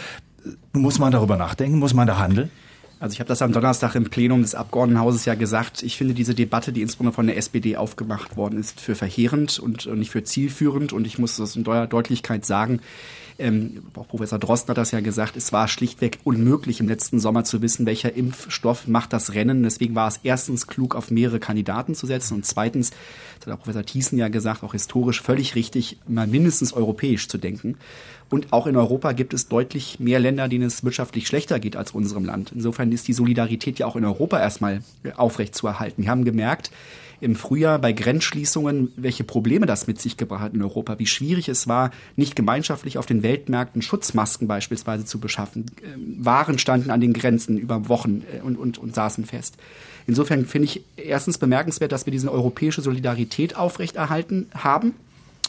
Muss 0.72 0.98
man 0.98 1.12
darüber 1.12 1.36
nachdenken? 1.36 1.78
Muss 1.78 1.92
man 1.92 2.06
da 2.06 2.18
handeln? 2.18 2.50
Also 2.98 3.12
ich 3.12 3.20
habe 3.20 3.28
das 3.28 3.42
am 3.42 3.52
Donnerstag 3.52 3.94
im 3.94 4.04
Plenum 4.04 4.40
des 4.40 4.54
Abgeordnetenhauses 4.54 5.26
ja 5.26 5.34
gesagt. 5.34 5.82
Ich 5.82 5.98
finde 5.98 6.14
diese 6.14 6.34
Debatte, 6.34 6.72
die 6.72 6.80
insbesondere 6.80 7.14
von 7.14 7.26
der 7.26 7.36
SPD 7.36 7.76
aufgemacht 7.76 8.38
worden 8.38 8.58
ist, 8.58 8.80
für 8.80 8.94
verheerend 8.94 9.58
und 9.58 9.84
nicht 9.96 10.10
für 10.10 10.24
zielführend. 10.24 10.94
Und 10.94 11.06
ich 11.06 11.18
muss 11.18 11.36
das 11.36 11.56
in 11.56 11.64
Deutlichkeit 11.64 12.46
sagen, 12.46 12.80
ähm, 13.38 13.82
auch 13.94 14.08
Professor 14.08 14.38
Drosten 14.38 14.70
hat 14.70 14.78
das 14.78 14.90
ja 14.90 15.00
gesagt, 15.00 15.36
es 15.36 15.52
war 15.52 15.68
schlichtweg 15.68 16.18
unmöglich 16.24 16.80
im 16.80 16.88
letzten 16.88 17.20
Sommer 17.20 17.44
zu 17.44 17.62
wissen, 17.62 17.86
welcher 17.86 18.14
Impfstoff 18.14 18.86
macht 18.86 19.12
das 19.12 19.34
Rennen. 19.34 19.62
Deswegen 19.62 19.94
war 19.94 20.08
es 20.08 20.20
erstens 20.22 20.66
klug, 20.66 20.94
auf 20.94 21.10
mehrere 21.10 21.38
Kandidaten 21.38 21.94
zu 21.94 22.06
setzen 22.06 22.34
und 22.34 22.46
zweitens, 22.46 22.90
das 23.38 23.46
hat 23.46 23.54
auch 23.54 23.62
Professor 23.62 23.84
Thiessen 23.84 24.18
ja 24.18 24.28
gesagt, 24.28 24.62
auch 24.62 24.72
historisch 24.72 25.20
völlig 25.20 25.54
richtig, 25.54 25.98
mal 26.08 26.26
mindestens 26.26 26.72
europäisch 26.72 27.28
zu 27.28 27.38
denken. 27.38 27.76
Und 28.28 28.52
auch 28.52 28.66
in 28.66 28.76
Europa 28.76 29.12
gibt 29.12 29.34
es 29.34 29.48
deutlich 29.48 30.00
mehr 30.00 30.18
Länder, 30.18 30.48
denen 30.48 30.66
es 30.66 30.82
wirtschaftlich 30.82 31.28
schlechter 31.28 31.60
geht 31.60 31.76
als 31.76 31.92
unserem 31.92 32.24
Land. 32.24 32.50
Insofern 32.52 32.90
ist 32.90 33.06
die 33.06 33.12
Solidarität 33.12 33.78
ja 33.78 33.86
auch 33.86 33.96
in 33.96 34.04
Europa 34.04 34.40
erstmal 34.40 34.82
aufrecht 35.16 35.54
zu 35.54 35.66
erhalten. 35.66 36.02
Wir 36.02 36.10
haben 36.10 36.24
gemerkt, 36.24 36.72
im 37.20 37.36
Frühjahr 37.36 37.78
bei 37.78 37.92
Grenzschließungen, 37.92 38.92
welche 38.96 39.24
Probleme 39.24 39.66
das 39.66 39.86
mit 39.86 40.00
sich 40.00 40.16
gebracht 40.16 40.42
hat 40.42 40.54
in 40.54 40.62
Europa, 40.62 40.98
wie 40.98 41.06
schwierig 41.06 41.48
es 41.48 41.68
war, 41.68 41.90
nicht 42.16 42.36
gemeinschaftlich 42.36 42.98
auf 42.98 43.06
den 43.06 43.22
Weltmärkten 43.22 43.82
Schutzmasken 43.82 44.48
beispielsweise 44.48 45.04
zu 45.04 45.18
beschaffen. 45.18 45.66
Ähm, 45.82 46.24
Waren 46.24 46.58
standen 46.58 46.90
an 46.90 47.00
den 47.00 47.12
Grenzen 47.12 47.58
über 47.58 47.88
Wochen 47.88 48.22
äh, 48.32 48.40
und, 48.40 48.56
und, 48.56 48.78
und 48.78 48.94
saßen 48.94 49.24
fest. 49.24 49.56
Insofern 50.06 50.46
finde 50.46 50.66
ich 50.66 50.82
erstens 50.96 51.38
bemerkenswert, 51.38 51.92
dass 51.92 52.06
wir 52.06 52.12
diese 52.12 52.30
europäische 52.30 52.80
Solidarität 52.80 53.56
aufrechterhalten 53.56 54.48
haben. 54.54 54.94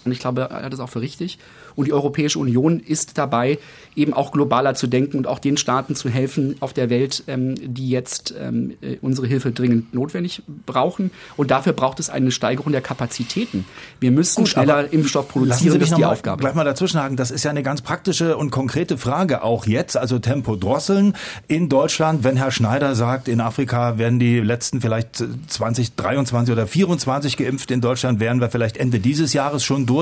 Und 0.07 0.13
ich 0.13 0.19
glaube, 0.19 0.41
er 0.41 0.63
hat 0.63 0.73
es 0.73 0.79
auch 0.79 0.89
für 0.89 1.01
richtig. 1.01 1.37
Und 1.75 1.85
die 1.85 1.93
Europäische 1.93 2.39
Union 2.39 2.79
ist 2.79 3.19
dabei, 3.19 3.59
eben 3.95 4.13
auch 4.13 4.31
globaler 4.31 4.73
zu 4.73 4.87
denken 4.87 5.17
und 5.17 5.27
auch 5.27 5.37
den 5.37 5.57
Staaten 5.57 5.95
zu 5.95 6.09
helfen 6.09 6.55
auf 6.59 6.73
der 6.73 6.89
Welt, 6.89 7.23
ähm, 7.27 7.53
die 7.55 7.89
jetzt 7.89 8.33
ähm, 8.39 8.73
äh, 8.81 8.97
unsere 9.01 9.27
Hilfe 9.27 9.51
dringend 9.51 9.93
notwendig 9.93 10.41
brauchen. 10.65 11.11
Und 11.35 11.51
dafür 11.51 11.73
braucht 11.73 11.99
es 11.99 12.09
eine 12.09 12.31
Steigerung 12.31 12.71
der 12.71 12.81
Kapazitäten. 12.81 13.65
Wir 13.99 14.11
müssen 14.11 14.41
Gut, 14.41 14.49
schneller 14.49 14.91
Impfstoff 14.91 15.27
produzieren, 15.27 15.79
das 15.79 15.89
ist 15.89 15.97
die 15.97 16.01
mal, 16.01 16.13
Aufgabe. 16.13 16.41
Gleich 16.41 16.55
mal 16.55 16.63
dazwischenhaken, 16.63 17.15
das 17.17 17.29
ist 17.29 17.43
ja 17.43 17.51
eine 17.51 17.63
ganz 17.63 17.81
praktische 17.81 18.37
und 18.37 18.49
konkrete 18.49 18.97
Frage 18.97 19.43
auch 19.43 19.67
jetzt, 19.67 19.97
also 19.97 20.17
Tempo 20.19 20.55
drosseln 20.55 21.15
in 21.47 21.69
Deutschland, 21.69 22.23
wenn 22.23 22.37
Herr 22.37 22.51
Schneider 22.51 22.95
sagt, 22.95 23.27
in 23.27 23.41
Afrika 23.41 23.97
werden 23.97 24.19
die 24.19 24.39
letzten 24.39 24.81
vielleicht 24.81 25.23
20, 25.47 25.95
23 25.95 26.53
oder 26.53 26.65
24 26.65 27.37
geimpft, 27.37 27.69
in 27.71 27.81
Deutschland 27.81 28.19
wären 28.19 28.41
wir 28.41 28.49
vielleicht 28.49 28.77
Ende 28.77 28.99
dieses 28.99 29.33
Jahres 29.33 29.63
schon 29.63 29.85
durch. 29.85 29.96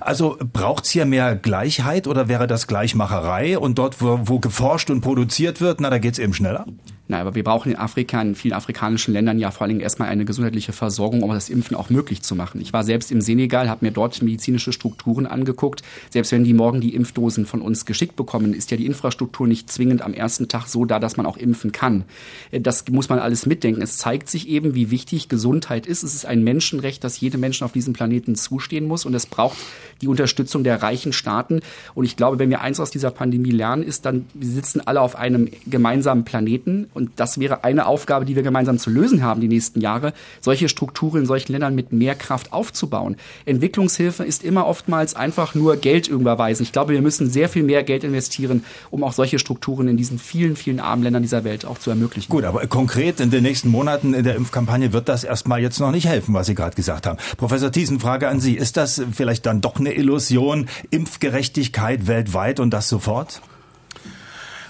Also 0.00 0.38
braucht 0.52 0.84
es 0.84 0.90
hier 0.90 1.06
mehr 1.06 1.36
Gleichheit 1.36 2.06
oder 2.06 2.28
wäre 2.28 2.46
das 2.46 2.66
Gleichmacherei? 2.66 3.58
Und 3.58 3.78
dort, 3.78 4.00
wo, 4.00 4.20
wo 4.22 4.38
geforscht 4.38 4.90
und 4.90 5.00
produziert 5.00 5.60
wird, 5.60 5.80
na, 5.80 5.90
da 5.90 5.98
geht's 5.98 6.18
eben 6.18 6.34
schneller? 6.34 6.66
Nein, 7.10 7.22
aber 7.22 7.34
wir 7.34 7.42
brauchen 7.42 7.72
in 7.72 7.78
Afrika, 7.78 8.20
in 8.20 8.34
vielen 8.34 8.52
afrikanischen 8.52 9.14
Ländern 9.14 9.38
ja 9.38 9.50
vor 9.50 9.62
allen 9.62 9.70
Dingen 9.70 9.80
erstmal 9.80 10.10
eine 10.10 10.26
gesundheitliche 10.26 10.74
Versorgung, 10.74 11.22
um 11.22 11.30
das 11.30 11.48
Impfen 11.48 11.74
auch 11.74 11.88
möglich 11.88 12.20
zu 12.20 12.34
machen. 12.34 12.60
Ich 12.60 12.74
war 12.74 12.84
selbst 12.84 13.10
im 13.10 13.22
Senegal, 13.22 13.70
habe 13.70 13.86
mir 13.86 13.92
dort 13.92 14.20
medizinische 14.20 14.74
Strukturen 14.74 15.26
angeguckt. 15.26 15.82
Selbst 16.10 16.32
wenn 16.32 16.44
die 16.44 16.52
morgen 16.52 16.82
die 16.82 16.94
Impfdosen 16.94 17.46
von 17.46 17.62
uns 17.62 17.86
geschickt 17.86 18.14
bekommen, 18.14 18.52
ist 18.52 18.70
ja 18.70 18.76
die 18.76 18.84
Infrastruktur 18.84 19.46
nicht 19.46 19.72
zwingend 19.72 20.02
am 20.02 20.12
ersten 20.12 20.48
Tag 20.48 20.66
so 20.66 20.84
da, 20.84 20.98
dass 20.98 21.16
man 21.16 21.24
auch 21.24 21.38
impfen 21.38 21.72
kann. 21.72 22.04
Äh, 22.50 22.60
das 22.60 22.86
muss 22.90 23.08
man 23.08 23.18
alles 23.20 23.46
mitdenken. 23.46 23.80
Es 23.80 23.96
zeigt 23.96 24.28
sich 24.28 24.46
eben, 24.46 24.74
wie 24.74 24.90
wichtig 24.90 25.30
Gesundheit 25.30 25.86
ist. 25.86 26.02
Es 26.02 26.14
ist 26.14 26.26
ein 26.26 26.44
Menschenrecht, 26.44 27.02
das 27.04 27.18
jedem 27.20 27.40
Menschen 27.40 27.64
auf 27.64 27.72
diesem 27.72 27.94
Planeten 27.94 28.34
zustehen 28.34 28.86
muss 28.86 29.06
und 29.06 29.14
es 29.14 29.24
braucht 29.24 29.56
die 30.02 30.08
Unterstützung 30.08 30.62
der 30.62 30.82
reichen 30.82 31.14
Staaten. 31.14 31.60
Und 31.94 32.04
ich 32.04 32.16
glaube, 32.16 32.38
wenn 32.38 32.50
wir 32.50 32.60
eins 32.60 32.80
aus 32.80 32.90
dieser 32.90 33.10
Pandemie 33.10 33.50
lernen, 33.50 33.82
ist 33.82 34.04
dann, 34.04 34.26
wir 34.34 34.48
sitzen 34.48 34.82
alle 34.86 35.00
auf 35.00 35.16
einem 35.16 35.48
gemeinsamen 35.66 36.24
Planeten 36.24 36.86
und 36.98 37.12
das 37.16 37.38
wäre 37.38 37.64
eine 37.64 37.86
Aufgabe, 37.86 38.24
die 38.24 38.36
wir 38.36 38.42
gemeinsam 38.42 38.78
zu 38.78 38.90
lösen 38.90 39.22
haben 39.22 39.40
die 39.40 39.48
nächsten 39.48 39.80
Jahre, 39.80 40.12
solche 40.40 40.68
Strukturen 40.68 41.20
in 41.22 41.26
solchen 41.26 41.52
Ländern 41.52 41.74
mit 41.74 41.92
mehr 41.92 42.14
Kraft 42.14 42.52
aufzubauen. 42.52 43.16
Entwicklungshilfe 43.46 44.24
ist 44.24 44.44
immer 44.44 44.66
oftmals 44.66 45.14
einfach 45.14 45.54
nur 45.54 45.76
Geld 45.76 46.08
überweisen. 46.08 46.64
Ich 46.64 46.72
glaube, 46.72 46.92
wir 46.92 47.00
müssen 47.00 47.30
sehr 47.30 47.48
viel 47.48 47.62
mehr 47.62 47.84
Geld 47.84 48.04
investieren, 48.04 48.64
um 48.90 49.04
auch 49.04 49.12
solche 49.12 49.38
Strukturen 49.38 49.88
in 49.88 49.96
diesen 49.96 50.18
vielen, 50.18 50.56
vielen 50.56 50.80
armen 50.80 51.04
Ländern 51.04 51.22
dieser 51.22 51.44
Welt 51.44 51.64
auch 51.64 51.78
zu 51.78 51.90
ermöglichen. 51.90 52.30
Gut, 52.30 52.44
aber 52.44 52.66
konkret 52.66 53.20
in 53.20 53.30
den 53.30 53.44
nächsten 53.44 53.68
Monaten 53.68 54.12
in 54.12 54.24
der 54.24 54.34
Impfkampagne 54.34 54.92
wird 54.92 55.08
das 55.08 55.24
erstmal 55.24 55.60
jetzt 55.60 55.78
noch 55.78 55.92
nicht 55.92 56.08
helfen, 56.08 56.34
was 56.34 56.48
Sie 56.48 56.54
gerade 56.54 56.74
gesagt 56.74 57.06
haben. 57.06 57.18
Professor 57.36 57.70
Thiesen, 57.70 58.00
Frage 58.00 58.28
an 58.28 58.40
Sie. 58.40 58.54
Ist 58.54 58.76
das 58.76 59.00
vielleicht 59.12 59.46
dann 59.46 59.60
doch 59.60 59.76
eine 59.76 59.94
Illusion? 59.94 60.68
Impfgerechtigkeit 60.90 62.06
weltweit 62.08 62.58
und 62.58 62.70
das 62.70 62.88
sofort? 62.88 63.40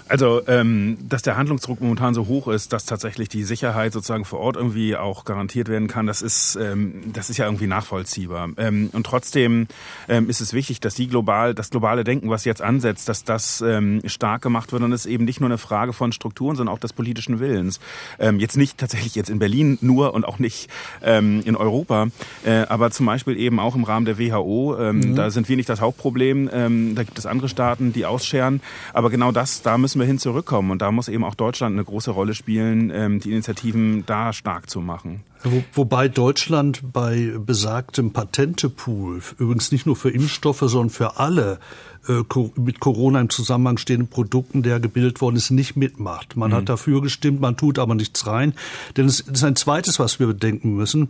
Also, 0.09 0.41
ähm, 0.47 0.97
dass 1.07 1.21
der 1.21 1.37
Handlungsdruck 1.37 1.81
momentan 1.81 2.15
so 2.15 2.25
hoch 2.25 2.47
ist, 2.47 2.73
dass 2.73 2.85
tatsächlich 2.85 3.29
die 3.29 3.43
Sicherheit 3.43 3.93
sozusagen 3.93 4.25
vor 4.25 4.39
Ort 4.39 4.55
irgendwie 4.55 4.95
auch 4.95 5.23
garantiert 5.23 5.69
werden 5.69 5.87
kann, 5.87 6.07
das 6.07 6.23
ist, 6.23 6.57
ähm, 6.59 7.13
das 7.13 7.29
ist 7.29 7.37
ja 7.37 7.45
irgendwie 7.45 7.67
nachvollziehbar. 7.67 8.49
Ähm, 8.57 8.89
und 8.91 9.05
trotzdem 9.05 9.67
ähm, 10.07 10.27
ist 10.27 10.41
es 10.41 10.53
wichtig, 10.53 10.79
dass 10.79 10.95
die 10.95 11.07
global, 11.07 11.53
das 11.53 11.69
globale 11.69 12.03
Denken, 12.03 12.29
was 12.31 12.43
jetzt 12.43 12.61
ansetzt, 12.61 13.07
dass 13.07 13.23
das 13.23 13.61
ähm, 13.61 14.01
stark 14.05 14.41
gemacht 14.41 14.71
wird 14.71 14.81
und 14.81 14.91
es 14.93 15.05
eben 15.05 15.25
nicht 15.25 15.41
nur 15.41 15.49
eine 15.49 15.59
Frage 15.59 15.93
von 15.93 16.11
Strukturen, 16.11 16.55
sondern 16.55 16.73
auch 16.73 16.79
des 16.79 16.91
politischen 16.91 17.39
Willens. 17.39 17.79
Ähm, 18.17 18.39
jetzt 18.39 18.57
nicht 18.57 18.79
tatsächlich 18.79 19.13
jetzt 19.13 19.29
in 19.29 19.37
Berlin 19.37 19.77
nur 19.81 20.15
und 20.15 20.25
auch 20.25 20.39
nicht 20.39 20.71
ähm, 21.03 21.43
in 21.45 21.55
Europa, 21.55 22.07
äh, 22.43 22.61
aber 22.67 22.89
zum 22.89 23.05
Beispiel 23.05 23.37
eben 23.37 23.59
auch 23.59 23.75
im 23.75 23.83
Rahmen 23.83 24.07
der 24.07 24.17
WHO. 24.17 24.75
Ähm, 24.79 24.99
mhm. 24.99 25.15
Da 25.15 25.29
sind 25.29 25.47
wir 25.49 25.55
nicht 25.55 25.69
das 25.69 25.81
Hauptproblem. 25.81 26.49
Ähm, 26.51 26.95
da 26.95 27.03
gibt 27.03 27.19
es 27.19 27.27
andere 27.27 27.47
Staaten, 27.47 27.93
die 27.93 28.07
ausscheren. 28.07 28.61
Aber 28.91 29.11
genau 29.11 29.31
das, 29.31 29.61
da 29.61 29.77
müssen 29.77 29.98
müssen 29.99 30.07
wir 30.07 30.11
hin 30.11 30.19
zurückkommen. 30.19 30.71
Und 30.71 30.81
da 30.81 30.91
muss 30.91 31.09
eben 31.09 31.23
auch 31.23 31.35
Deutschland 31.35 31.73
eine 31.73 31.83
große 31.83 32.11
Rolle 32.11 32.33
spielen, 32.33 32.91
ähm, 32.93 33.19
die 33.19 33.31
Initiativen 33.31 34.05
da 34.05 34.33
stark 34.33 34.69
zu 34.69 34.79
machen. 34.79 35.23
Wo, 35.43 35.63
wobei 35.73 36.07
Deutschland 36.07 36.81
bei 36.91 37.33
besagtem 37.37 38.11
Patentepool, 38.11 39.21
übrigens 39.37 39.71
nicht 39.71 39.85
nur 39.85 39.95
für 39.95 40.09
Impfstoffe, 40.09 40.63
sondern 40.65 40.89
für 40.89 41.17
alle 41.17 41.59
äh, 42.07 42.23
mit 42.55 42.79
Corona 42.79 43.21
im 43.21 43.29
Zusammenhang 43.29 43.77
stehenden 43.77 44.07
Produkten, 44.07 44.63
der 44.63 44.79
gebildet 44.79 45.21
worden 45.21 45.35
ist, 45.35 45.51
nicht 45.51 45.75
mitmacht. 45.75 46.35
Man 46.35 46.51
mhm. 46.51 46.55
hat 46.55 46.69
dafür 46.69 47.01
gestimmt, 47.01 47.41
man 47.41 47.57
tut 47.57 47.79
aber 47.79 47.95
nichts 47.95 48.25
rein. 48.25 48.53
Denn 48.97 49.05
es 49.05 49.19
ist 49.19 49.43
ein 49.43 49.55
zweites, 49.55 49.99
was 49.99 50.19
wir 50.19 50.27
bedenken 50.27 50.75
müssen. 50.75 51.09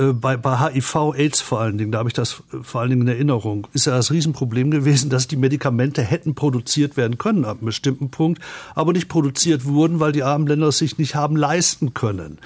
Äh, 0.00 0.12
bei, 0.14 0.36
bei 0.36 0.58
HIV, 0.58 1.14
AIDS 1.14 1.40
vor 1.42 1.60
allen 1.60 1.76
Dingen, 1.76 1.92
da 1.92 1.98
habe 1.98 2.08
ich 2.08 2.14
das 2.14 2.42
äh, 2.52 2.62
vor 2.62 2.80
allen 2.80 2.90
Dingen 2.90 3.02
in 3.02 3.08
Erinnerung, 3.08 3.66
ist 3.74 3.86
ja 3.86 3.94
das 3.94 4.10
Riesenproblem 4.10 4.70
gewesen, 4.70 5.10
dass 5.10 5.28
die 5.28 5.36
Medikamente 5.36 6.02
hätten 6.02 6.34
produziert 6.34 6.96
werden 6.96 7.18
können 7.18 7.44
ab 7.44 7.58
einem 7.58 7.66
bestimmten 7.66 8.10
Punkt, 8.10 8.40
aber 8.74 8.92
nicht 8.92 9.08
produziert 9.08 9.66
wurden, 9.66 10.00
weil 10.00 10.12
die 10.12 10.22
armen 10.22 10.46
Länder 10.46 10.68
es 10.68 10.78
sich 10.78 10.96
nicht 10.98 11.14
haben 11.14 11.36
leisten 11.36 11.92
können. 11.92 12.38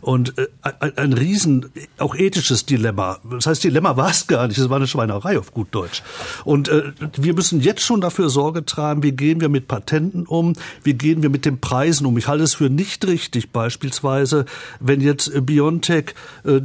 Und 0.00 0.36
äh, 0.38 0.48
ein, 0.62 0.98
ein 0.98 1.12
riesen, 1.12 1.70
auch 1.98 2.16
ethisches 2.16 2.66
Dilemma. 2.66 3.18
Das 3.30 3.46
heißt, 3.46 3.62
Dilemma 3.62 3.96
war 3.96 4.10
es 4.10 4.26
gar 4.26 4.48
nicht, 4.48 4.58
es 4.58 4.68
war 4.68 4.76
eine 4.76 4.88
Schweinerei 4.88 5.38
auf 5.38 5.52
gut 5.52 5.68
Deutsch. 5.70 6.02
Und 6.44 6.68
äh, 6.68 6.92
wir 7.16 7.34
müssen 7.34 7.60
jetzt 7.60 7.82
schon 7.82 8.00
dafür 8.00 8.28
Sorge 8.28 8.64
tragen, 8.64 9.02
wie 9.02 9.12
gehen 9.12 9.40
wir 9.40 9.48
mit 9.48 9.68
Patenten 9.68 10.26
um, 10.26 10.54
wie 10.82 10.94
gehen 10.94 11.22
wir 11.22 11.30
mit 11.30 11.44
den 11.44 11.60
Preisen 11.60 12.06
um. 12.06 12.18
Ich 12.18 12.26
halte 12.26 12.42
es 12.42 12.54
für 12.54 12.70
nicht 12.70 13.06
richtig, 13.06 13.50
beispielsweise, 13.50 14.44
wenn 14.80 15.00
jetzt 15.00 15.30
BioNTech 15.46 16.14
äh, 16.44 16.60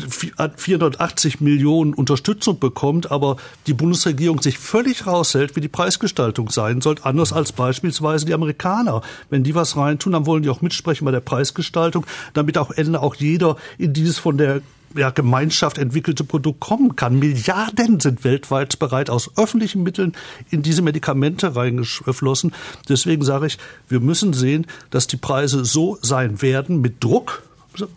480 0.55 1.41
Millionen 1.41 1.93
Unterstützung 1.93 2.59
bekommt, 2.59 3.11
aber 3.11 3.37
die 3.65 3.73
Bundesregierung 3.73 4.41
sich 4.41 4.57
völlig 4.57 5.07
raushält, 5.07 5.55
wie 5.55 5.61
die 5.61 5.67
Preisgestaltung 5.67 6.49
sein 6.49 6.81
soll, 6.81 6.95
anders 7.01 7.33
als 7.33 7.51
beispielsweise 7.51 8.25
die 8.25 8.33
Amerikaner. 8.33 9.01
Wenn 9.29 9.43
die 9.43 9.55
was 9.55 9.75
reintun, 9.75 10.13
dann 10.13 10.25
wollen 10.25 10.43
die 10.43 10.49
auch 10.49 10.61
mitsprechen 10.61 11.05
bei 11.05 11.11
der 11.11 11.19
Preisgestaltung, 11.19 12.05
damit 12.33 12.57
auch 12.57 12.71
Ende 12.71 13.01
auch 13.01 13.15
jeder 13.15 13.57
in 13.77 13.93
dieses 13.93 14.19
von 14.19 14.37
der 14.37 14.61
ja, 14.95 15.09
Gemeinschaft 15.09 15.77
entwickelte 15.77 16.23
Produkt 16.23 16.59
kommen 16.59 16.95
kann. 16.95 17.19
Milliarden 17.19 17.99
sind 17.99 18.23
weltweit 18.23 18.79
bereit 18.79 19.09
aus 19.09 19.31
öffentlichen 19.37 19.83
Mitteln 19.83 20.13
in 20.49 20.61
diese 20.61 20.81
Medikamente 20.81 21.55
reingeflossen. 21.55 22.53
Deswegen 22.87 23.23
sage 23.23 23.47
ich, 23.47 23.57
wir 23.89 23.99
müssen 23.99 24.33
sehen, 24.33 24.65
dass 24.89 25.07
die 25.07 25.17
Preise 25.17 25.65
so 25.65 25.97
sein 26.01 26.41
werden 26.41 26.81
mit 26.81 27.03
Druck 27.03 27.43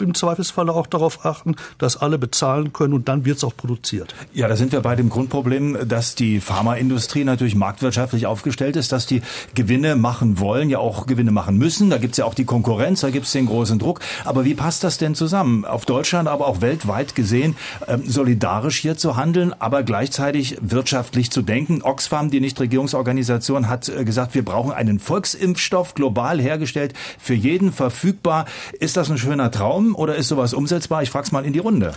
im 0.01 0.15
Zweifelsfall 0.15 0.69
auch 0.71 0.87
darauf 0.87 1.25
achten, 1.25 1.57
dass 1.79 1.97
alle 1.97 2.19
bezahlen 2.19 2.73
können 2.73 2.95
und 2.95 3.09
dann 3.09 3.25
wird 3.25 3.39
es 3.39 3.45
auch 3.45 3.57
produziert. 3.57 4.15
Ja, 4.33 4.49
da 4.49 4.57
sind 4.57 4.73
wir 4.73 4.81
bei 4.81 4.97
dem 4.97 5.09
Grundproblem, 5.09 5.89
dass 5.89 6.15
die 6.15 6.41
Pharmaindustrie 6.41 7.25
natürlich 7.25 7.55
marktwirtschaftlich 7.55 8.27
aufgestellt 8.27 8.77
ist, 8.77 8.93
dass 8.93 9.07
die 9.07 9.23
Gewinne 9.55 9.97
machen 9.97 10.39
wollen, 10.39 10.71
ja 10.71 10.79
auch 10.79 11.07
Gewinne 11.07 11.31
machen 11.31 11.57
müssen. 11.57 11.91
Da 11.91 11.99
gibt 11.99 12.13
es 12.13 12.19
ja 12.19 12.25
auch 12.25 12.35
die 12.35 12.45
Konkurrenz, 12.45 13.01
da 13.01 13.11
gibt 13.11 13.27
es 13.27 13.33
den 13.33 13.47
großen 13.47 13.79
Druck. 13.79 14.01
Aber 14.25 14.45
wie 14.45 14.55
passt 14.55 14.85
das 14.85 14.99
denn 14.99 15.15
zusammen? 15.15 15.65
Auf 15.65 15.87
Deutschland, 15.87 16.29
aber 16.29 16.47
auch 16.47 16.61
weltweit 16.61 17.15
gesehen, 17.15 17.57
ähm, 17.89 18.03
solidarisch 18.07 18.79
hier 18.79 18.97
zu 18.97 19.17
handeln, 19.17 19.55
aber 19.59 19.83
gleichzeitig 19.83 20.59
wirtschaftlich 20.61 21.31
zu 21.31 21.43
denken. 21.43 21.83
Oxfam, 21.83 22.31
die 22.31 22.41
Nichtregierungsorganisation, 22.41 23.69
hat 23.69 23.89
äh, 23.89 24.05
gesagt, 24.05 24.35
wir 24.35 24.45
brauchen 24.45 24.73
einen 24.73 24.99
Volksimpfstoff 24.99 25.95
global 25.95 26.41
hergestellt, 26.41 26.95
für 27.19 27.35
jeden 27.35 27.73
verfügbar. 27.73 28.47
Ist 28.79 28.97
das 28.97 29.11
ein 29.11 29.19
schöner 29.19 29.51
Traum? 29.51 29.70
Traum 29.71 29.95
oder 29.95 30.17
ist 30.17 30.29
sowas 30.29 30.55
umsetzbar? 30.55 31.03
Ich 31.03 31.11
frage 31.11 31.27
es 31.27 31.33
mal 31.33 31.45
in 31.45 31.53
die 31.53 31.59
Runde. 31.59 31.93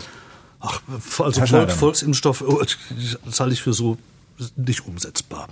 Ach, 0.59 0.82
also 1.19 1.45
Volk, 1.45 1.71
Volksimpfstoff 1.71 2.41
oh, 2.41 2.61
das 3.26 3.39
halte 3.39 3.53
ich 3.53 3.61
für 3.61 3.74
so 3.74 3.97
nicht 4.55 4.86
umsetzbar. 4.86 5.47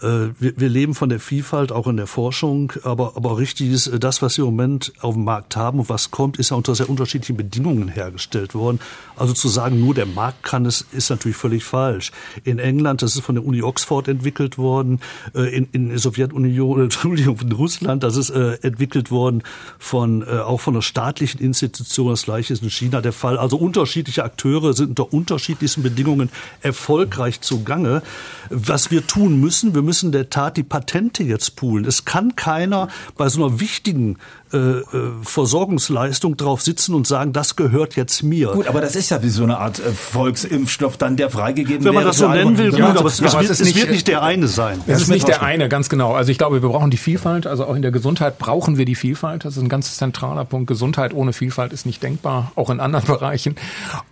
Äh, 0.00 0.30
wir, 0.38 0.54
wir 0.56 0.68
leben 0.68 0.94
von 0.94 1.08
der 1.08 1.20
Vielfalt 1.20 1.72
auch 1.72 1.86
in 1.86 1.96
der 1.96 2.06
Forschung, 2.06 2.72
aber, 2.82 3.12
aber 3.16 3.38
richtig 3.38 3.70
ist, 3.70 3.86
äh, 3.86 3.98
das, 3.98 4.22
was 4.22 4.38
wir 4.38 4.44
im 4.44 4.56
Moment 4.56 4.92
auf 5.00 5.14
dem 5.14 5.24
Markt 5.24 5.56
haben 5.56 5.80
und 5.80 5.88
was 5.88 6.10
kommt, 6.10 6.38
ist 6.38 6.50
ja 6.50 6.56
unter 6.56 6.74
sehr 6.74 6.88
unterschiedlichen 6.88 7.36
Bedingungen 7.36 7.88
hergestellt 7.88 8.54
worden. 8.54 8.80
Also 9.20 9.34
zu 9.34 9.48
sagen, 9.48 9.80
nur 9.80 9.94
der 9.94 10.06
Markt 10.06 10.42
kann 10.42 10.66
es, 10.66 10.84
ist 10.92 11.10
natürlich 11.10 11.36
völlig 11.36 11.64
falsch. 11.64 12.10
In 12.44 12.58
England, 12.58 13.02
das 13.02 13.14
ist 13.14 13.22
von 13.22 13.36
der 13.36 13.44
Uni 13.44 13.62
Oxford 13.62 14.08
entwickelt 14.08 14.58
worden, 14.58 15.00
äh, 15.34 15.54
in, 15.54 15.68
in 15.72 15.88
der 15.90 15.98
Sowjetunion, 15.98 16.80
Entschuldigung, 16.84 17.38
in 17.40 17.52
Russland, 17.52 18.02
das 18.02 18.16
ist 18.16 18.30
entwickelt 18.30 19.10
worden 19.10 19.42
von, 19.78 20.26
auch 20.26 20.60
von 20.60 20.74
einer 20.74 20.82
staatlichen 20.82 21.40
Institution, 21.40 22.10
das 22.10 22.22
gleiche 22.22 22.52
ist 22.52 22.62
in 22.62 22.70
China 22.70 23.00
der 23.00 23.12
Fall. 23.12 23.38
Also 23.38 23.56
unterschiedliche 23.56 24.24
Akteure 24.24 24.72
sind 24.72 24.90
unter 24.90 25.12
unterschiedlichsten 25.12 25.82
Bedingungen 25.82 26.30
erfolgreich 26.60 27.40
zugange. 27.40 28.02
Was 28.48 28.90
wir 28.90 29.06
tun 29.06 29.40
müssen, 29.40 29.74
wir 29.74 29.82
müssen 29.82 30.12
der 30.12 30.30
Tat 30.30 30.56
die 30.56 30.62
Patente 30.62 31.22
jetzt 31.22 31.56
poolen. 31.56 31.84
Es 31.84 32.04
kann 32.04 32.36
keiner 32.36 32.88
bei 33.16 33.28
so 33.28 33.44
einer 33.44 33.60
wichtigen 33.60 34.16
äh, 34.52 34.58
äh, 34.58 34.84
Versorgungsleistung 35.22 36.36
drauf 36.36 36.60
sitzen 36.60 36.96
und 36.96 37.06
sagen, 37.06 37.32
das 37.32 37.54
gehört 37.54 37.94
jetzt 37.94 38.24
mir. 38.24 38.48
Gut, 38.48 38.66
aber 38.66 38.80
das 38.80 38.96
ist 38.96 39.10
ja 39.10 39.22
wie 39.22 39.28
so 39.28 39.44
eine 39.44 39.58
Art 39.58 39.78
äh, 39.78 39.92
Volksimpfstoff 39.92 40.96
dann, 40.96 41.16
der 41.16 41.30
freigegeben 41.30 41.84
Wenn 41.84 41.94
man 41.94 42.04
das 42.04 42.18
so 42.18 42.26
nennen 42.26 42.58
will, 42.58 42.72
gut, 42.72 42.80
aber, 42.80 43.04
es, 43.04 43.20
ja, 43.20 43.28
aber 43.32 43.42
es, 43.42 43.60
es, 43.60 43.76
wird 43.76 43.92
nicht 43.92 44.08
der 44.08 44.24
eine 44.24 44.48
sein. 44.48 44.80
Es 44.88 45.02
ist 45.02 45.08
nicht 45.08 45.28
der 45.28 45.44
eine, 45.44 45.68
ganz 45.68 45.88
genau. 45.88 46.14
Also 46.14 46.32
ich 46.32 46.38
glaube, 46.38 46.60
wir 46.62 46.68
brauchen 46.68 46.90
die 46.90 46.96
Vielfalt. 46.96 47.46
Also 47.46 47.64
auch 47.64 47.76
in 47.76 47.82
der 47.82 47.92
Gesundheit 47.92 48.38
brauchen 48.38 48.76
wir 48.76 48.86
die 48.86 48.96
Vielfalt. 48.96 49.44
Das 49.44 49.56
ist 49.56 49.62
ein 49.62 49.68
ganz 49.68 49.96
zentraler 49.96 50.44
Punkt. 50.44 50.66
Gesundheit 50.66 51.14
ohne 51.14 51.32
Vielfalt 51.32 51.72
ist 51.72 51.86
nicht 51.86 52.02
denkbar, 52.02 52.50
auch 52.56 52.70
in 52.70 52.80
anderen 52.80 53.06
Bereichen. 53.06 53.54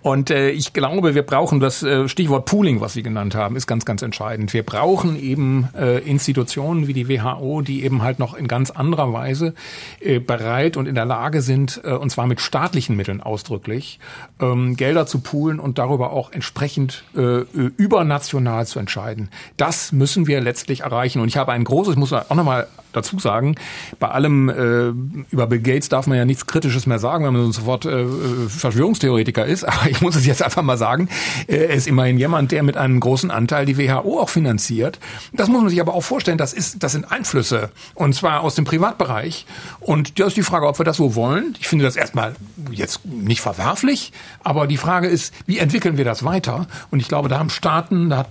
Und 0.02 0.30
äh, 0.30 0.50
ich 0.50 0.72
glaube, 0.72 1.16
wir 1.16 1.22
brauchen 1.22 1.58
das 1.58 1.82
äh, 1.82 2.08
Stichwort 2.08 2.44
Pooling, 2.44 2.80
was 2.80 2.92
Sie 2.92 3.02
genannt 3.02 3.34
haben, 3.34 3.56
ist 3.56 3.66
ganz, 3.66 3.84
ganz 3.84 4.02
entscheidend. 4.02 4.52
Wir 4.52 4.62
brauchen 4.62 5.20
eben 5.20 5.68
äh, 5.76 5.98
Institutionen 5.98 6.86
wie 6.86 6.92
die 6.92 7.08
WHO, 7.08 7.62
die 7.62 7.82
eben 7.82 8.02
halt 8.02 8.20
noch 8.20 8.34
in 8.34 8.46
ganz 8.46 8.70
anderer 8.70 9.12
Weise 9.12 9.54
äh, 9.98 10.20
bereit 10.28 10.76
und 10.76 10.86
in 10.86 10.94
der 10.94 11.04
Lage 11.04 11.42
sind, 11.42 11.80
äh, 11.82 11.90
und 11.90 12.10
zwar 12.10 12.28
mit 12.28 12.40
staatlichen 12.40 12.94
Mitteln 12.94 13.20
ausdrücklich, 13.20 13.98
ähm, 14.38 14.76
Gelder 14.76 15.06
zu 15.06 15.18
poolen 15.18 15.58
und 15.58 15.78
darüber 15.78 16.12
auch 16.12 16.30
entsprechend 16.30 17.02
äh, 17.16 17.40
übernational 17.76 18.64
zu 18.66 18.78
entscheiden. 18.78 19.30
Das 19.56 19.90
müssen 19.90 20.28
wir 20.28 20.40
letztlich 20.40 20.82
erreichen. 20.82 21.20
Und 21.20 21.26
ich 21.26 21.36
habe 21.36 21.50
ein 21.50 21.64
großes, 21.64 21.96
muss 21.96 22.12
man 22.12 22.22
auch 22.28 22.36
nochmal 22.36 22.68
dazu 22.92 23.18
sagen, 23.18 23.56
bei 23.98 24.08
allem 24.08 24.48
äh, 24.48 24.88
über 25.30 25.46
Bill 25.46 25.60
Gates 25.60 25.88
darf 25.88 26.06
man 26.06 26.18
ja 26.18 26.24
nichts 26.24 26.46
Kritisches 26.46 26.86
mehr 26.86 26.98
sagen, 26.98 27.24
wenn 27.24 27.32
man 27.32 27.52
sofort 27.52 27.84
äh, 27.84 28.06
Verschwörungstheoretiker 28.48 29.44
ist. 29.44 29.64
Aber 29.68 29.88
ich 29.90 30.00
muss 30.00 30.16
es 30.16 30.26
jetzt 30.26 30.42
einfach 30.42 30.62
mal 30.62 30.76
sagen, 30.76 31.08
äh, 31.46 31.56
er 31.56 31.74
ist 31.74 31.86
immerhin 31.86 32.18
jemand, 32.18 32.52
der 32.52 32.62
mit 32.62 32.76
einem 32.76 33.00
großen 33.00 33.30
Anteil 33.30 33.66
die 33.66 33.78
WHO 33.78 34.20
auch 34.20 34.28
finanziert. 34.28 34.98
Das 35.32 35.48
muss 35.48 35.60
man 35.60 35.70
sich 35.70 35.80
aber 35.80 35.94
auch 35.94 36.02
vorstellen, 36.02 36.38
das, 36.38 36.52
ist, 36.52 36.82
das 36.82 36.92
sind 36.92 37.10
Einflüsse. 37.10 37.70
Und 37.94 38.14
zwar 38.14 38.40
aus 38.40 38.54
dem 38.54 38.64
Privatbereich. 38.64 39.46
Und 39.80 40.18
da 40.18 40.26
ist 40.26 40.36
die 40.36 40.42
Frage, 40.42 40.66
ob 40.66 40.78
wir 40.78 40.84
das 40.84 40.96
so 40.96 41.14
wollen. 41.14 41.54
Ich 41.60 41.68
finde 41.68 41.84
das 41.84 41.96
erstmal 41.96 42.34
jetzt 42.70 43.04
nicht 43.04 43.40
verwerflich, 43.40 44.12
aber 44.42 44.66
die 44.66 44.76
Frage 44.76 45.08
ist, 45.08 45.34
wie 45.46 45.58
entwickeln 45.58 45.96
wir 45.96 46.04
das 46.04 46.24
weiter? 46.24 46.66
Und 46.90 47.00
ich 47.00 47.08
glaube, 47.08 47.28
da 47.28 47.38
haben 47.38 47.50
Staaten, 47.50 48.10
da 48.10 48.18
hat 48.18 48.28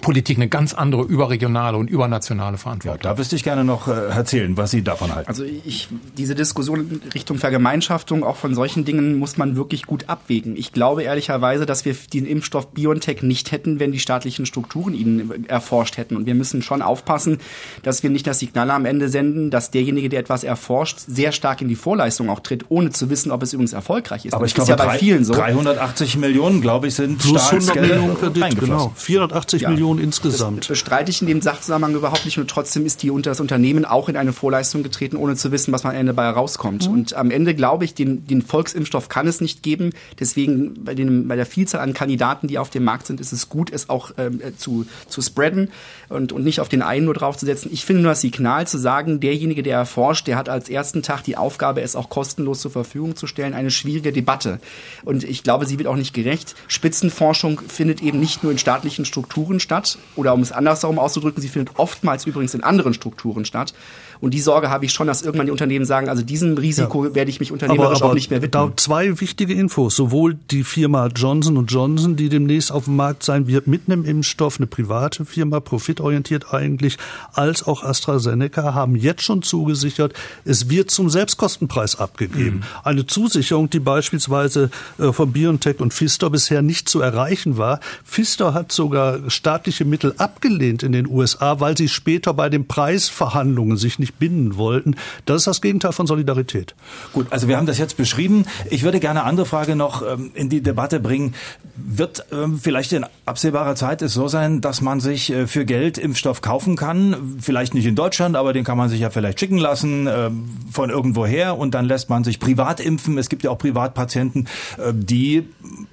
Politik 0.00 0.38
eine 0.38 0.48
ganz 0.48 0.72
andere 0.72 1.02
überregionale 1.02 1.76
und 1.76 1.90
übernationale 1.90 2.56
Verantwortung. 2.56 3.00
Ja, 3.02 3.10
da 3.12 3.18
wüsste 3.18 3.36
ich 3.36 3.44
gerne 3.44 3.62
noch 3.62 3.88
äh, 3.88 3.92
erzählen, 3.92 4.56
was 4.56 4.70
Sie 4.70 4.82
davon 4.82 5.14
halten. 5.14 5.28
Also 5.28 5.44
ich, 5.44 5.88
diese 6.16 6.34
Diskussion 6.34 6.80
in 6.80 7.00
Richtung 7.12 7.36
Vergemeinschaftung 7.38 8.24
auch 8.24 8.36
von 8.36 8.54
solchen 8.54 8.84
Dingen 8.86 9.18
muss 9.18 9.36
man 9.36 9.54
wirklich 9.54 9.84
gut 9.86 10.08
abwägen. 10.08 10.56
Ich 10.56 10.72
glaube 10.72 11.02
ehrlicherweise, 11.02 11.66
dass 11.66 11.84
wir 11.84 11.94
den 12.12 12.24
Impfstoff 12.24 12.68
BioNTech 12.68 13.22
nicht 13.22 13.52
hätten, 13.52 13.80
wenn 13.80 13.92
die 13.92 13.98
staatlichen 13.98 14.46
Strukturen 14.46 14.94
ihn 14.94 15.44
erforscht 15.48 15.98
hätten. 15.98 16.16
Und 16.16 16.24
wir 16.24 16.34
müssen 16.34 16.62
schon 16.62 16.80
aufpassen, 16.80 17.38
dass 17.82 18.02
wir 18.02 18.08
nicht 18.08 18.26
das 18.26 18.38
Signal 18.38 18.70
am 18.70 18.86
Ende 18.86 19.10
senden, 19.10 19.50
dass 19.50 19.70
derjenige, 19.70 20.08
der 20.08 20.20
etwas 20.20 20.42
erforscht, 20.42 21.00
sehr 21.06 21.32
stark 21.32 21.60
in 21.60 21.68
die 21.68 21.76
Vorleistung 21.76 22.30
auch 22.30 22.40
tritt, 22.40 22.64
ohne 22.70 22.90
zu 22.90 23.10
wissen, 23.10 23.30
ob 23.30 23.42
es 23.42 23.52
übrigens 23.52 23.74
erfolgreich 23.74 24.24
ist. 24.24 24.32
Aber 24.32 24.46
ich 24.46 24.54
das 24.54 24.66
glaube, 24.66 24.80
ist 24.80 24.86
ja 24.86 24.92
bei 24.92 24.98
vielen 24.98 25.24
so. 25.24 25.34
380 25.34 26.16
Millionen, 26.16 26.62
glaube 26.62 26.88
ich, 26.88 26.94
sind 26.94 27.18
Plus 27.18 27.36
100 27.50 27.62
Staatsgelder 27.62 27.94
Millionen 27.96 28.18
Kredit, 28.18 28.58
genau. 28.58 28.92
480 28.96 29.62
Ja. 29.62 29.68
Millionen 29.68 29.81
Das 29.90 30.04
insgesamt. 30.04 30.68
bestreite 30.68 31.10
ich 31.10 31.20
in 31.20 31.28
dem 31.28 31.40
Sachzusammenhang 31.40 31.94
überhaupt 31.94 32.24
nicht 32.24 32.38
und 32.38 32.48
trotzdem 32.48 32.86
ist 32.86 33.02
die, 33.02 33.12
das 33.22 33.40
Unternehmen 33.40 33.84
auch 33.84 34.08
in 34.08 34.16
eine 34.16 34.32
Vorleistung 34.32 34.82
getreten, 34.82 35.16
ohne 35.16 35.36
zu 35.36 35.52
wissen, 35.52 35.72
was 35.72 35.84
am 35.84 35.92
Ende 35.92 36.14
bei 36.14 36.28
rauskommt. 36.28 36.88
Mhm. 36.88 36.92
Und 36.92 37.14
am 37.14 37.30
Ende 37.30 37.54
glaube 37.54 37.84
ich, 37.84 37.94
den, 37.94 38.26
den 38.26 38.42
Volksimpfstoff 38.42 39.08
kann 39.08 39.26
es 39.26 39.40
nicht 39.40 39.62
geben. 39.62 39.90
Deswegen 40.18 40.84
bei, 40.84 40.94
den, 40.94 41.28
bei 41.28 41.36
der 41.36 41.46
Vielzahl 41.46 41.80
an 41.80 41.94
Kandidaten, 41.94 42.48
die 42.48 42.58
auf 42.58 42.70
dem 42.70 42.84
Markt 42.84 43.06
sind, 43.06 43.20
ist 43.20 43.32
es 43.32 43.48
gut, 43.48 43.72
es 43.72 43.88
auch 43.88 44.12
ähm, 44.18 44.40
äh, 44.40 44.56
zu, 44.56 44.86
zu 45.08 45.22
spreaden 45.22 45.70
und, 46.08 46.32
und 46.32 46.44
nicht 46.44 46.60
auf 46.60 46.68
den 46.68 46.82
einen 46.82 47.06
nur 47.06 47.14
draufzusetzen. 47.14 47.72
Ich 47.72 47.84
finde 47.84 48.02
nur 48.02 48.12
das 48.12 48.20
Signal 48.20 48.66
zu 48.66 48.78
sagen, 48.78 49.20
derjenige, 49.20 49.62
der 49.62 49.78
erforscht, 49.78 50.26
der 50.26 50.36
hat 50.36 50.48
als 50.48 50.68
ersten 50.68 51.02
Tag 51.02 51.22
die 51.24 51.36
Aufgabe, 51.36 51.80
es 51.82 51.96
auch 51.96 52.08
kostenlos 52.08 52.60
zur 52.60 52.70
Verfügung 52.70 53.16
zu 53.16 53.26
stellen, 53.26 53.54
eine 53.54 53.70
schwierige 53.70 54.12
Debatte. 54.12 54.60
Und 55.04 55.24
ich 55.24 55.42
glaube, 55.42 55.66
sie 55.66 55.78
wird 55.78 55.88
auch 55.88 55.96
nicht 55.96 56.14
gerecht. 56.14 56.54
Spitzenforschung 56.68 57.60
findet 57.66 58.02
eben 58.02 58.20
nicht 58.20 58.42
nur 58.42 58.52
in 58.52 58.58
staatlichen 58.58 59.04
Strukturen 59.04 59.60
statt, 59.60 59.71
oder 60.16 60.34
um 60.34 60.40
es 60.42 60.52
andersherum 60.52 60.98
auszudrücken, 60.98 61.40
sie 61.40 61.48
findet 61.48 61.78
oftmals 61.78 62.26
übrigens 62.26 62.54
in 62.54 62.62
anderen 62.62 62.94
Strukturen 62.94 63.44
statt. 63.44 63.74
Und 64.22 64.34
die 64.34 64.40
Sorge 64.40 64.70
habe 64.70 64.84
ich 64.84 64.92
schon, 64.92 65.08
dass 65.08 65.22
irgendwann 65.22 65.46
die 65.46 65.50
Unternehmen 65.50 65.84
sagen, 65.84 66.08
also 66.08 66.22
diesem 66.22 66.56
Risiko 66.56 67.12
werde 67.12 67.28
ich 67.28 67.40
mich 67.40 67.50
unternehmerisch 67.50 68.02
auch 68.02 68.14
nicht 68.14 68.30
mehr 68.30 68.40
widmen. 68.40 68.70
da 68.70 68.76
zwei 68.76 69.20
wichtige 69.20 69.52
Infos. 69.52 69.96
Sowohl 69.96 70.38
die 70.52 70.62
Firma 70.62 71.08
Johnson 71.08 71.66
Johnson, 71.66 72.14
die 72.14 72.28
demnächst 72.28 72.70
auf 72.70 72.84
dem 72.84 72.94
Markt 72.94 73.24
sein 73.24 73.48
wird, 73.48 73.66
mit 73.66 73.82
einem 73.88 74.04
Impfstoff, 74.04 74.60
eine 74.60 74.68
private 74.68 75.24
Firma, 75.24 75.58
profitorientiert 75.58 76.54
eigentlich, 76.54 76.98
als 77.32 77.66
auch 77.66 77.82
AstraZeneca 77.82 78.74
haben 78.74 78.94
jetzt 78.94 79.24
schon 79.24 79.42
zugesichert, 79.42 80.14
es 80.44 80.70
wird 80.70 80.92
zum 80.92 81.10
Selbstkostenpreis 81.10 81.98
abgegeben. 81.98 82.58
Mhm. 82.58 82.62
Eine 82.84 83.06
Zusicherung, 83.06 83.70
die 83.70 83.80
beispielsweise 83.80 84.70
äh, 85.00 85.10
von 85.10 85.32
BioNTech 85.32 85.80
und 85.80 85.92
Pfister 85.92 86.30
bisher 86.30 86.62
nicht 86.62 86.88
zu 86.88 87.00
erreichen 87.00 87.56
war. 87.58 87.80
Pfister 88.04 88.54
hat 88.54 88.70
sogar 88.70 89.28
staatliche 89.28 89.84
Mittel 89.84 90.14
abgelehnt 90.18 90.84
in 90.84 90.92
den 90.92 91.08
USA, 91.08 91.58
weil 91.58 91.76
sie 91.76 91.88
später 91.88 92.32
bei 92.34 92.48
den 92.48 92.68
Preisverhandlungen 92.68 93.76
sich 93.76 93.98
nicht 93.98 94.11
binden 94.18 94.56
wollten. 94.56 94.96
Das 95.24 95.38
ist 95.38 95.46
das 95.46 95.60
Gegenteil 95.60 95.92
von 95.92 96.06
Solidarität. 96.06 96.74
Gut, 97.12 97.26
also 97.30 97.48
wir 97.48 97.56
haben 97.56 97.66
das 97.66 97.78
jetzt 97.78 97.96
beschrieben. 97.96 98.46
Ich 98.70 98.82
würde 98.82 99.00
gerne 99.00 99.20
eine 99.20 99.28
andere 99.28 99.46
Frage 99.46 99.76
noch 99.76 100.02
ähm, 100.02 100.30
in 100.34 100.48
die 100.48 100.62
Debatte 100.62 101.00
bringen. 101.00 101.34
Wird 101.76 102.26
ähm, 102.32 102.58
vielleicht 102.60 102.92
in 102.92 103.06
absehbarer 103.26 103.74
Zeit 103.74 104.02
es 104.02 104.14
so 104.14 104.28
sein, 104.28 104.60
dass 104.60 104.80
man 104.80 105.00
sich 105.00 105.32
äh, 105.32 105.46
für 105.46 105.64
Geld 105.64 105.98
Impfstoff 105.98 106.40
kaufen 106.40 106.76
kann? 106.76 107.36
Vielleicht 107.40 107.74
nicht 107.74 107.86
in 107.86 107.94
Deutschland, 107.94 108.36
aber 108.36 108.52
den 108.52 108.64
kann 108.64 108.78
man 108.78 108.88
sich 108.88 109.00
ja 109.00 109.10
vielleicht 109.10 109.40
schicken 109.40 109.58
lassen 109.58 110.06
äh, 110.06 110.30
von 110.70 110.90
irgendwoher 110.90 111.58
und 111.58 111.74
dann 111.74 111.86
lässt 111.86 112.10
man 112.10 112.24
sich 112.24 112.40
privat 112.40 112.80
impfen. 112.80 113.18
Es 113.18 113.28
gibt 113.28 113.42
ja 113.42 113.50
auch 113.50 113.58
Privatpatienten, 113.58 114.48
die 114.92 115.46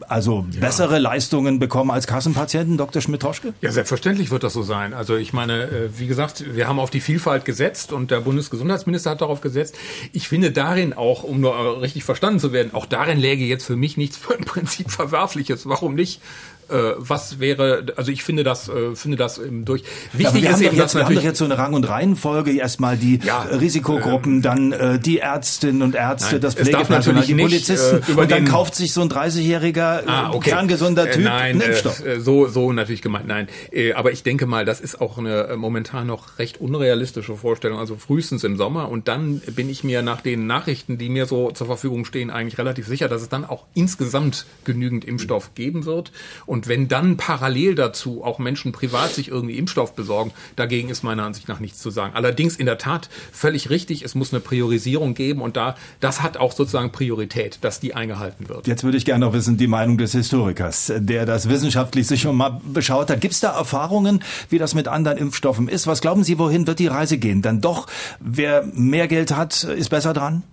also 0.07 0.45
bessere 0.59 0.99
Leistungen 0.99 1.59
bekommen 1.59 1.91
als 1.91 2.07
Kassenpatienten. 2.07 2.77
Dr. 2.77 3.01
Schmidt-Troschke? 3.01 3.53
Ja, 3.61 3.71
selbstverständlich 3.71 4.31
wird 4.31 4.43
das 4.43 4.53
so 4.53 4.63
sein. 4.63 4.93
Also 4.93 5.15
ich 5.15 5.33
meine, 5.33 5.63
äh, 5.63 5.89
wie 5.97 6.07
gesagt, 6.07 6.43
wir 6.55 6.67
haben 6.67 6.79
auf 6.79 6.89
die 6.89 6.99
Vielfalt 6.99 7.45
gesetzt 7.45 7.93
und 7.93 7.98
der 8.07 8.21
Bundesgesundheitsminister 8.21 9.11
hat 9.11 9.21
darauf 9.21 9.41
gesetzt. 9.41 9.75
Ich 10.13 10.27
finde 10.27 10.51
darin 10.51 10.93
auch, 10.93 11.23
um 11.23 11.39
nur 11.39 11.81
richtig 11.81 12.03
verstanden 12.03 12.39
zu 12.39 12.53
werden, 12.53 12.73
auch 12.73 12.85
darin 12.85 13.19
läge 13.19 13.45
jetzt 13.45 13.65
für 13.65 13.75
mich 13.75 13.97
nichts 13.97 14.19
im 14.37 14.45
Prinzip 14.45 14.91
Verwerfliches. 14.91 15.67
Warum 15.67 15.95
nicht? 15.95 16.21
Äh, 16.69 16.93
Was 16.97 17.39
wäre, 17.39 17.83
also 17.95 18.11
ich 18.11 18.23
finde 18.23 18.43
das, 18.43 18.69
äh, 18.69 18.95
finde 18.95 19.17
das 19.17 19.37
ähm, 19.37 19.65
durch. 19.65 19.81
Ja, 19.81 20.19
Wichtig 20.19 20.43
wir, 20.43 20.49
ist 20.49 20.55
haben 20.55 20.61
eben, 20.63 20.75
jetzt, 20.75 20.75
wir 20.75 20.81
haben 20.81 20.87
doch 20.89 20.93
natürlich 21.09 21.23
jetzt 21.23 21.37
so 21.39 21.45
eine 21.45 21.57
Rang- 21.57 21.73
und 21.73 21.87
Reihenfolge. 21.87 22.51
Erstmal 22.53 22.97
die 22.97 23.19
Ja, 23.23 23.45
äh, 23.45 23.55
Risikogruppen, 23.55 24.41
dann 24.41 24.71
äh, 24.71 24.99
die 24.99 25.19
Ärztinnen 25.19 25.81
und 25.81 25.95
Ärzte, 25.95 26.33
Nein, 26.35 26.41
das 26.41 26.55
Pflegepersonal, 26.55 27.23
die 27.25 27.35
Polizisten. 27.35 27.97
äh, 28.07 28.11
und 28.19 28.31
dann 28.31 28.43
den- 28.43 28.51
kauft 28.51 28.75
sich 28.75 28.93
so 28.93 29.01
ein 29.01 29.09
30-jähriger, 29.09 30.03
Ah, 30.07 30.31
äh, 30.31 30.35
okay. 30.35 30.49
kerngesunder 30.51 31.05
Typ 31.09 31.21
Äh, 31.21 31.25
nein, 31.25 31.41
einen 31.55 31.61
Impfstoff. 31.61 32.05
Äh, 32.05 32.19
so, 32.19 32.47
so 32.47 32.71
natürlich 32.71 33.01
gemeint, 33.01 33.27
nein. 33.27 33.47
Äh, 33.71 33.93
aber 33.93 34.11
ich 34.11 34.23
denke 34.23 34.45
mal, 34.45 34.65
das 34.65 34.79
ist 34.81 34.99
auch 35.01 35.17
eine 35.17 35.47
äh, 35.47 35.55
momentan 35.55 36.07
noch 36.07 36.37
recht 36.39 36.59
unrealistische 36.61 37.35
Vorstellung. 37.35 37.79
Also 37.79 37.95
frühestens 37.95 38.43
im 38.43 38.57
Sommer 38.57 38.89
und 38.89 39.07
dann 39.07 39.39
bin 39.39 39.69
ich 39.69 39.83
mir 39.83 40.01
nach 40.01 40.21
den 40.21 40.47
Nachrichten, 40.47 40.97
die 40.97 41.09
mir 41.09 41.25
so 41.25 41.51
zur 41.51 41.67
Verfügung 41.67 42.05
stehen, 42.05 42.29
eigentlich 42.29 42.57
relativ 42.57 42.87
sicher, 42.87 43.07
dass 43.07 43.21
es 43.21 43.29
dann 43.29 43.45
auch 43.45 43.65
insgesamt 43.73 44.45
genügend 44.65 45.05
Impfstoff 45.05 45.55
geben 45.55 45.85
wird. 45.85 46.11
Und 46.45 46.58
wenn 46.67 46.87
dann 46.87 47.17
parallel 47.17 47.75
dazu 47.75 48.23
auch 48.23 48.39
Menschen 48.39 48.71
privat 48.71 49.13
sich 49.13 49.29
irgendwie 49.29 49.57
Impfstoff 49.57 49.93
besorgen, 49.93 50.31
dagegen 50.55 50.89
ist 50.89 51.03
meiner 51.03 51.23
Ansicht 51.23 51.47
nach 51.47 51.59
nichts 51.59 51.79
zu 51.79 51.89
sagen. 51.89 52.13
Allerdings 52.15 52.55
in 52.55 52.65
der 52.65 52.77
Tat 52.77 53.09
völlig 53.31 53.69
richtig, 53.69 54.03
es 54.03 54.15
muss 54.15 54.33
eine 54.33 54.39
Priorisierung 54.39 55.13
geben 55.13 55.41
und 55.41 55.57
da, 55.57 55.75
das 55.99 56.21
hat 56.21 56.37
auch 56.37 56.51
sozusagen 56.51 56.91
Priorität, 56.91 57.59
dass 57.61 57.79
die 57.79 57.93
eingehalten 57.93 58.49
wird. 58.49 58.67
Jetzt 58.67 58.83
würde 58.83 58.97
ich 58.97 59.05
gerne 59.05 59.25
noch 59.25 59.33
wissen, 59.33 59.57
die 59.57 59.67
Meinung 59.67 59.97
des 59.97 60.11
Historikers, 60.13 60.91
der 60.97 61.25
das 61.25 61.49
wissenschaftlich 61.49 62.07
sich 62.07 62.21
schon 62.21 62.35
mal 62.35 62.59
beschaut 62.65 63.09
hat. 63.09 63.21
Gibt 63.21 63.33
es 63.33 63.39
da 63.39 63.55
Erfahrungen, 63.57 64.23
wie 64.49 64.57
das 64.57 64.75
mit 64.75 64.87
anderen 64.87 65.17
Impfstoffen 65.17 65.67
ist? 65.67 65.87
Was 65.87 66.01
glauben 66.01 66.23
Sie, 66.23 66.39
wohin 66.39 66.67
wird 66.67 66.79
die 66.79 66.87
Reise 66.87 67.17
gehen? 67.17 67.41
Dann 67.41 67.61
doch, 67.61 67.87
wer 68.19 68.63
mehr 68.73 69.07
Geld 69.07 69.35
hat, 69.35 69.63
ist 69.63 69.89
besser 69.89 70.13
dran? 70.13 70.43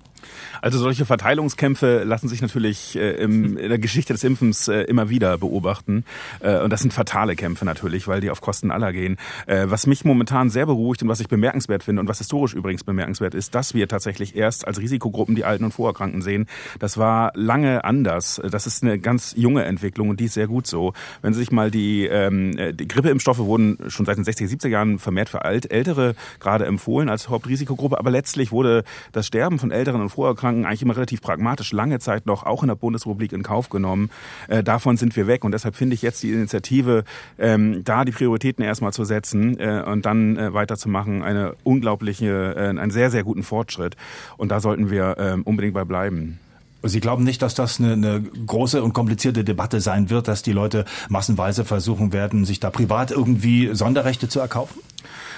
Also 0.62 0.78
solche 0.78 1.04
Verteilungskämpfe 1.04 2.04
lassen 2.04 2.28
sich 2.28 2.42
natürlich 2.42 2.96
äh, 2.96 3.12
im, 3.12 3.56
in 3.58 3.68
der 3.68 3.78
Geschichte 3.78 4.12
des 4.12 4.24
Impfens 4.24 4.68
äh, 4.68 4.82
immer 4.82 5.08
wieder 5.10 5.38
beobachten. 5.38 6.04
Äh, 6.40 6.60
und 6.60 6.72
das 6.72 6.80
sind 6.80 6.92
fatale 6.92 7.36
Kämpfe 7.36 7.64
natürlich, 7.64 8.08
weil 8.08 8.20
die 8.20 8.30
auf 8.30 8.40
Kosten 8.40 8.70
aller 8.70 8.92
gehen. 8.92 9.16
Äh, 9.46 9.66
was 9.66 9.86
mich 9.86 10.04
momentan 10.04 10.50
sehr 10.50 10.66
beruhigt 10.66 11.02
und 11.02 11.08
was 11.08 11.20
ich 11.20 11.28
bemerkenswert 11.28 11.82
finde 11.82 12.00
und 12.00 12.08
was 12.08 12.18
historisch 12.18 12.54
übrigens 12.54 12.84
bemerkenswert 12.84 13.34
ist, 13.34 13.54
dass 13.54 13.74
wir 13.74 13.88
tatsächlich 13.88 14.36
erst 14.36 14.66
als 14.66 14.80
Risikogruppen 14.80 15.34
die 15.34 15.44
Alten 15.44 15.64
und 15.64 15.72
Vorerkrankten 15.72 16.22
sehen. 16.22 16.46
Das 16.78 16.98
war 16.98 17.32
lange 17.34 17.84
anders. 17.84 18.40
Das 18.50 18.66
ist 18.66 18.82
eine 18.82 18.98
ganz 18.98 19.34
junge 19.36 19.64
Entwicklung 19.64 20.08
und 20.08 20.20
die 20.20 20.24
ist 20.24 20.34
sehr 20.34 20.46
gut 20.46 20.66
so. 20.66 20.92
Wenn 21.22 21.34
Sie 21.34 21.40
sich 21.40 21.52
mal 21.52 21.70
die, 21.70 22.06
ähm, 22.06 22.56
äh, 22.58 22.72
die 22.72 22.88
Grippeimpfstoffe 22.88 23.38
wurden 23.38 23.78
schon 23.88 24.06
seit 24.06 24.16
den 24.16 24.24
60er, 24.24 24.48
70er 24.48 24.68
Jahren 24.68 24.98
vermehrt 24.98 25.28
für 25.28 25.44
alt, 25.44 25.70
Ältere 25.70 26.14
gerade 26.40 26.66
empfohlen 26.66 27.08
als 27.08 27.28
Hauptrisikogruppe, 27.28 27.98
aber 27.98 28.10
letztlich 28.10 28.52
wurde 28.52 28.84
das 29.12 29.26
Sterben 29.26 29.58
von 29.58 29.70
Älteren 29.70 30.00
und 30.00 30.08
Vorerkrankten 30.10 30.45
eigentlich 30.46 30.82
immer 30.82 30.96
relativ 30.96 31.22
pragmatisch 31.22 31.72
lange 31.72 31.98
Zeit 31.98 32.26
noch 32.26 32.44
auch 32.44 32.62
in 32.62 32.68
der 32.68 32.74
Bundesrepublik 32.74 33.32
in 33.32 33.42
Kauf 33.42 33.68
genommen. 33.68 34.10
Äh, 34.48 34.62
davon 34.62 34.96
sind 34.96 35.16
wir 35.16 35.26
weg 35.26 35.44
und 35.44 35.52
deshalb 35.52 35.74
finde 35.74 35.94
ich 35.94 36.02
jetzt 36.02 36.22
die 36.22 36.32
Initiative, 36.32 37.04
ähm, 37.38 37.82
da 37.84 38.04
die 38.04 38.12
Prioritäten 38.12 38.64
erstmal 38.64 38.92
zu 38.92 39.04
setzen 39.04 39.58
äh, 39.58 39.82
und 39.86 40.06
dann 40.06 40.36
äh, 40.36 40.52
weiterzumachen, 40.54 41.22
eine 41.22 41.54
unglaubliche, 41.64 42.54
äh, 42.56 42.68
einen 42.68 42.90
sehr, 42.90 43.10
sehr 43.10 43.24
guten 43.24 43.42
Fortschritt. 43.42 43.96
Und 44.36 44.50
da 44.50 44.60
sollten 44.60 44.90
wir 44.90 45.16
äh, 45.18 45.36
unbedingt 45.42 45.74
bei 45.74 45.84
bleiben. 45.84 46.38
Sie 46.82 47.00
glauben 47.00 47.24
nicht, 47.24 47.42
dass 47.42 47.54
das 47.54 47.80
eine, 47.80 47.94
eine 47.94 48.22
große 48.22 48.82
und 48.82 48.92
komplizierte 48.92 49.44
Debatte 49.44 49.80
sein 49.80 50.10
wird, 50.10 50.28
dass 50.28 50.42
die 50.42 50.52
Leute 50.52 50.84
massenweise 51.08 51.64
versuchen 51.64 52.12
werden, 52.12 52.44
sich 52.44 52.60
da 52.60 52.70
privat 52.70 53.10
irgendwie 53.10 53.74
Sonderrechte 53.74 54.28
zu 54.28 54.40
erkaufen? 54.40 54.80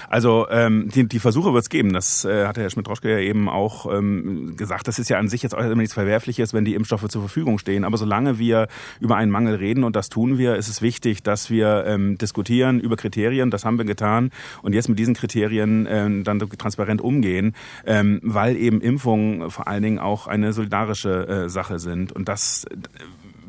Also 0.09 0.47
ähm, 0.49 0.89
die, 0.89 1.07
die 1.07 1.19
Versuche 1.19 1.53
wird 1.53 1.63
es 1.63 1.69
geben. 1.69 1.93
Das 1.93 2.25
äh, 2.25 2.47
hat 2.47 2.57
der 2.57 2.63
Herr 2.63 2.69
Schmidt-Roschke 2.69 3.11
ja 3.11 3.19
eben 3.19 3.49
auch 3.49 3.91
ähm, 3.91 4.55
gesagt. 4.55 4.87
Das 4.87 4.99
ist 4.99 5.09
ja 5.09 5.17
an 5.17 5.29
sich 5.29 5.43
jetzt 5.43 5.55
auch 5.55 5.63
immer 5.63 5.75
nichts 5.75 5.93
Verwerfliches, 5.93 6.53
wenn 6.53 6.65
die 6.65 6.75
Impfstoffe 6.75 7.07
zur 7.07 7.21
Verfügung 7.21 7.59
stehen. 7.59 7.83
Aber 7.83 7.97
solange 7.97 8.39
wir 8.39 8.67
über 8.99 9.15
einen 9.15 9.31
Mangel 9.31 9.55
reden, 9.55 9.83
und 9.83 9.95
das 9.95 10.09
tun 10.09 10.37
wir, 10.37 10.55
ist 10.55 10.67
es 10.67 10.81
wichtig, 10.81 11.23
dass 11.23 11.49
wir 11.49 11.85
ähm, 11.85 12.17
diskutieren 12.17 12.79
über 12.79 12.95
Kriterien. 12.95 13.51
Das 13.51 13.65
haben 13.65 13.77
wir 13.77 13.85
getan. 13.85 14.31
Und 14.61 14.73
jetzt 14.73 14.89
mit 14.89 14.99
diesen 14.99 15.13
Kriterien 15.13 15.87
ähm, 15.89 16.23
dann 16.23 16.39
transparent 16.39 17.01
umgehen, 17.01 17.55
ähm, 17.85 18.19
weil 18.23 18.55
eben 18.55 18.81
Impfungen 18.81 19.49
vor 19.49 19.67
allen 19.67 19.83
Dingen 19.83 19.99
auch 19.99 20.27
eine 20.27 20.53
solidarische 20.53 21.27
äh, 21.27 21.49
Sache 21.49 21.79
sind. 21.79 22.11
Und 22.11 22.27
das 22.27 22.65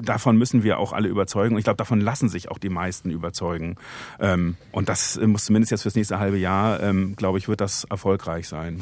davon 0.02 0.36
müssen 0.36 0.62
wir 0.62 0.78
auch 0.78 0.92
alle 0.92 1.08
überzeugen. 1.08 1.54
Und 1.54 1.58
ich 1.58 1.64
glaube, 1.64 1.76
davon 1.76 2.00
lassen 2.00 2.28
sich 2.28 2.50
auch 2.50 2.58
die 2.58 2.68
meisten 2.68 3.10
überzeugen. 3.10 3.76
Ähm, 4.18 4.56
und 4.72 4.88
das 4.88 5.18
muss 5.24 5.44
zumindest 5.44 5.70
jetzt 5.70 5.82
fürs 5.82 5.94
nächste 5.94 6.18
halbe 6.18 6.38
Jahr, 6.38 6.82
ähm, 6.82 7.14
glaube 7.16 7.38
ich, 7.38 7.48
wird 7.48 7.60
das 7.60 7.84
erfolgreich 7.84 8.48
sein. 8.48 8.78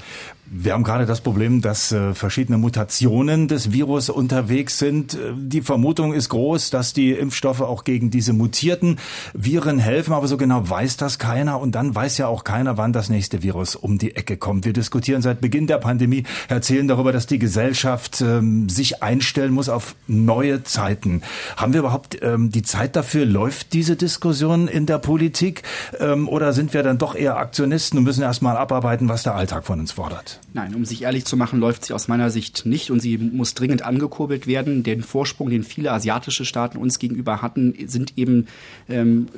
Wir 0.50 0.72
haben 0.72 0.82
gerade 0.82 1.04
das 1.04 1.20
Problem, 1.20 1.60
dass 1.60 1.92
äh, 1.92 2.14
verschiedene 2.14 2.56
Mutationen 2.56 3.48
des 3.48 3.72
Virus 3.72 4.08
unterwegs 4.08 4.78
sind. 4.78 5.14
Äh, 5.14 5.32
Die 5.36 5.62
Vermutung 5.62 6.14
ist 6.14 6.30
groß, 6.30 6.70
dass 6.70 6.92
die 6.92 7.12
Impfstoffe 7.12 7.60
auch 7.60 7.84
gegen 7.84 8.10
diese 8.10 8.32
mutierten 8.32 8.98
Viren 9.34 9.78
helfen, 9.78 10.12
aber 10.14 10.26
so 10.26 10.36
genau 10.36 10.68
weiß 10.68 10.96
das 10.96 11.18
keiner 11.18 11.60
und 11.60 11.74
dann 11.74 11.94
weiß 11.94 12.18
ja 12.18 12.28
auch 12.28 12.44
keiner, 12.44 12.76
wann 12.76 12.92
das 12.92 13.08
nächste 13.08 13.42
Virus 13.42 13.76
um 13.76 13.98
die 13.98 14.16
Ecke 14.16 14.36
kommt. 14.36 14.64
Wir 14.64 14.72
diskutieren 14.72 15.22
seit 15.22 15.40
Beginn 15.40 15.66
der 15.66 15.78
Pandemie, 15.78 16.24
erzählen 16.48 16.88
darüber, 16.88 17.12
dass 17.12 17.26
die 17.26 17.38
Gesellschaft 17.38 18.20
ähm, 18.20 18.68
sich 18.68 19.02
einstellen 19.02 19.52
muss 19.52 19.68
auf 19.68 19.94
neue 20.06 20.62
Zeiten. 20.64 21.07
Berichten. 21.08 21.22
Haben 21.56 21.72
wir 21.72 21.80
überhaupt 21.80 22.18
ähm, 22.22 22.50
die 22.50 22.62
Zeit 22.62 22.96
dafür? 22.96 23.24
Läuft 23.24 23.72
diese 23.72 23.96
Diskussion 23.96 24.68
in 24.68 24.86
der 24.86 24.98
Politik? 24.98 25.62
Ähm, 25.98 26.28
oder 26.28 26.52
sind 26.52 26.74
wir 26.74 26.82
dann 26.82 26.98
doch 26.98 27.14
eher 27.14 27.36
Aktionisten 27.36 27.98
und 27.98 28.04
müssen 28.04 28.22
erstmal 28.22 28.56
abarbeiten, 28.56 29.08
was 29.08 29.22
der 29.22 29.34
Alltag 29.34 29.64
von 29.64 29.80
uns 29.80 29.92
fordert? 29.92 30.40
Nein, 30.52 30.74
um 30.74 30.84
sich 30.84 31.02
ehrlich 31.02 31.24
zu 31.24 31.36
machen, 31.36 31.60
läuft 31.60 31.84
sie 31.84 31.94
aus 31.94 32.08
meiner 32.08 32.30
Sicht 32.30 32.66
nicht 32.66 32.90
und 32.90 33.00
sie 33.00 33.18
muss 33.18 33.54
dringend 33.54 33.82
angekurbelt 33.82 34.46
werden. 34.46 34.82
Den 34.82 35.02
Vorsprung, 35.02 35.50
den 35.50 35.62
viele 35.62 35.92
asiatische 35.92 36.44
Staaten 36.44 36.78
uns 36.78 36.98
gegenüber 36.98 37.42
hatten, 37.42 37.74
sind 37.86 38.16
eben 38.16 38.46
ähm, 38.88 39.28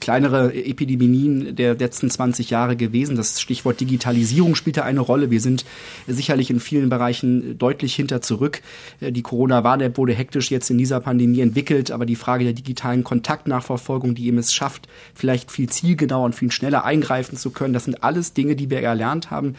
kleinere 0.00 0.54
Epidemien 0.54 1.54
der 1.56 1.74
letzten 1.74 2.10
20 2.10 2.50
Jahre 2.50 2.76
gewesen. 2.76 3.16
Das 3.16 3.40
Stichwort 3.40 3.80
Digitalisierung 3.80 4.54
spielt 4.54 4.76
da 4.76 4.82
eine 4.82 5.00
Rolle. 5.00 5.30
Wir 5.30 5.40
sind 5.40 5.64
sicherlich 6.06 6.50
in 6.50 6.60
vielen 6.60 6.88
Bereichen 6.88 7.58
deutlich 7.58 7.94
hinter 7.94 8.22
zurück. 8.22 8.62
Äh, 9.00 9.12
die 9.12 9.22
Corona-Warn-App 9.22 9.98
wurde 9.98 10.14
hektisch 10.14 10.50
jetzt 10.50 10.70
in 10.70 10.78
dieser 10.78 11.00
Pandemie 11.02 11.40
entwickelt, 11.40 11.90
aber 11.90 12.06
die 12.06 12.16
Frage 12.16 12.44
der 12.44 12.52
digitalen 12.52 13.04
Kontaktnachverfolgung, 13.04 14.14
die 14.14 14.26
eben 14.26 14.38
es 14.38 14.54
schafft, 14.54 14.88
vielleicht 15.14 15.50
viel 15.50 15.68
zielgenauer 15.68 16.24
und 16.24 16.34
viel 16.34 16.50
schneller 16.50 16.84
eingreifen 16.84 17.36
zu 17.36 17.50
können, 17.50 17.74
das 17.74 17.84
sind 17.84 18.02
alles 18.02 18.32
Dinge, 18.32 18.56
die 18.56 18.70
wir 18.70 18.80
erlernt 18.80 19.30
haben. 19.30 19.54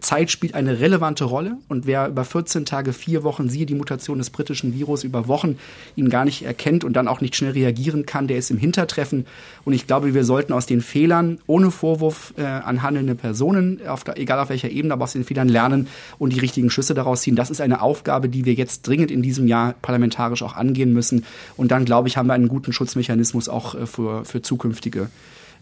Zeit 0.00 0.30
spielt 0.30 0.54
eine 0.54 0.80
relevante 0.80 1.24
Rolle 1.24 1.58
und 1.68 1.86
wer 1.86 2.08
über 2.08 2.24
14 2.24 2.64
Tage, 2.64 2.92
vier 2.92 3.22
Wochen, 3.22 3.48
siehe 3.48 3.66
die 3.66 3.74
Mutation 3.74 4.18
des 4.18 4.30
britischen 4.30 4.74
Virus, 4.74 5.04
über 5.04 5.28
Wochen 5.28 5.58
ihn 5.96 6.08
gar 6.08 6.24
nicht 6.24 6.44
erkennt 6.44 6.84
und 6.84 6.94
dann 6.94 7.08
auch 7.08 7.20
nicht 7.20 7.36
schnell 7.36 7.52
reagieren 7.52 8.06
kann, 8.06 8.28
der 8.28 8.38
ist 8.38 8.50
im 8.50 8.58
Hintertreffen. 8.58 9.26
Und 9.64 9.72
ich 9.72 9.86
glaube, 9.86 10.14
wir 10.14 10.24
sollten 10.24 10.52
aus 10.52 10.66
den 10.66 10.80
Fehlern 10.80 11.38
ohne 11.46 11.70
Vorwurf 11.70 12.34
äh, 12.36 12.42
an 12.44 12.82
handelnde 12.82 13.14
Personen, 13.14 13.80
auf 13.86 14.04
der, 14.04 14.18
egal 14.18 14.38
auf 14.38 14.48
welcher 14.48 14.70
Ebene, 14.70 14.94
aber 14.94 15.04
aus 15.04 15.12
den 15.12 15.24
Fehlern 15.24 15.48
lernen 15.48 15.88
und 16.18 16.32
die 16.32 16.40
richtigen 16.40 16.70
Schlüsse 16.70 16.94
daraus 16.94 17.22
ziehen. 17.22 17.36
Das 17.36 17.50
ist 17.50 17.60
eine 17.60 17.82
Aufgabe, 17.82 18.28
die 18.28 18.44
wir 18.44 18.54
jetzt 18.54 18.86
dringend 18.86 19.10
in 19.10 19.22
diesem 19.22 19.46
Jahr 19.46 19.74
parlamentarisch 19.82 20.42
auch 20.42 20.54
angehen 20.54 20.83
müssen. 20.92 21.24
Und 21.56 21.70
dann, 21.70 21.84
glaube 21.84 22.08
ich, 22.08 22.16
haben 22.16 22.26
wir 22.26 22.34
einen 22.34 22.48
guten 22.48 22.72
Schutzmechanismus 22.72 23.48
auch 23.48 23.74
äh, 23.74 23.86
für, 23.86 24.24
für 24.24 24.42
zukünftige 24.42 25.08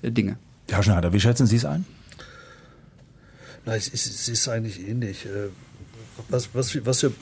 äh, 0.03 0.11
Dinge. 0.11 0.37
Herr 0.69 0.83
Schneider, 0.83 1.13
wie 1.13 1.21
schätzen 1.21 1.47
Sie 1.47 1.57
es 1.57 1.65
ein? 1.65 1.85
Na, 3.65 3.77
es, 3.77 3.89
ist, 3.89 4.07
es 4.07 4.29
ist 4.29 4.49
eigentlich 4.49 4.87
ähnlich. 4.87 5.27
Äh, 5.27 5.49
was, 6.29 6.51
was, 6.55 6.85
was 6.85 7.03
wir 7.03 7.13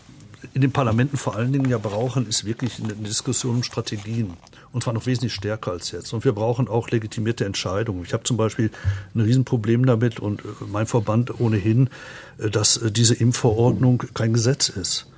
in 0.55 0.63
den 0.63 0.73
Parlamenten 0.73 1.17
vor 1.17 1.37
allen 1.37 1.53
Dingen 1.53 1.69
ja 1.69 1.79
brauchen, 1.79 2.27
ist 2.27 2.45
wirklich 2.45 2.83
eine 2.83 2.95
Diskussion 2.95 3.57
um 3.57 3.63
Strategien. 3.63 4.35
Und 4.73 4.85
zwar 4.85 4.95
noch 4.95 5.07
wesentlich 5.07 5.35
stärker 5.35 5.73
als 5.73 5.91
jetzt. 5.91 6.13
Und 6.13 6.25
wir 6.25 6.33
brauchen 6.33 6.69
auch 6.69 6.89
legitimierte 6.91 7.45
Entscheidungen. 7.45 8.05
Ich 8.05 8.13
habe 8.13 8.23
zum 8.23 8.37
Beispiel 8.37 8.71
ein 9.15 9.21
Riesenproblem 9.21 9.85
damit 9.85 10.21
und 10.21 10.43
mein 10.71 10.87
Verband 10.87 11.41
ohnehin, 11.41 11.91
dass 12.39 12.81
diese 12.91 13.15
Impfverordnung 13.15 14.05
kein 14.15 14.33
Gesetz 14.33 14.69
ist. 14.69 15.10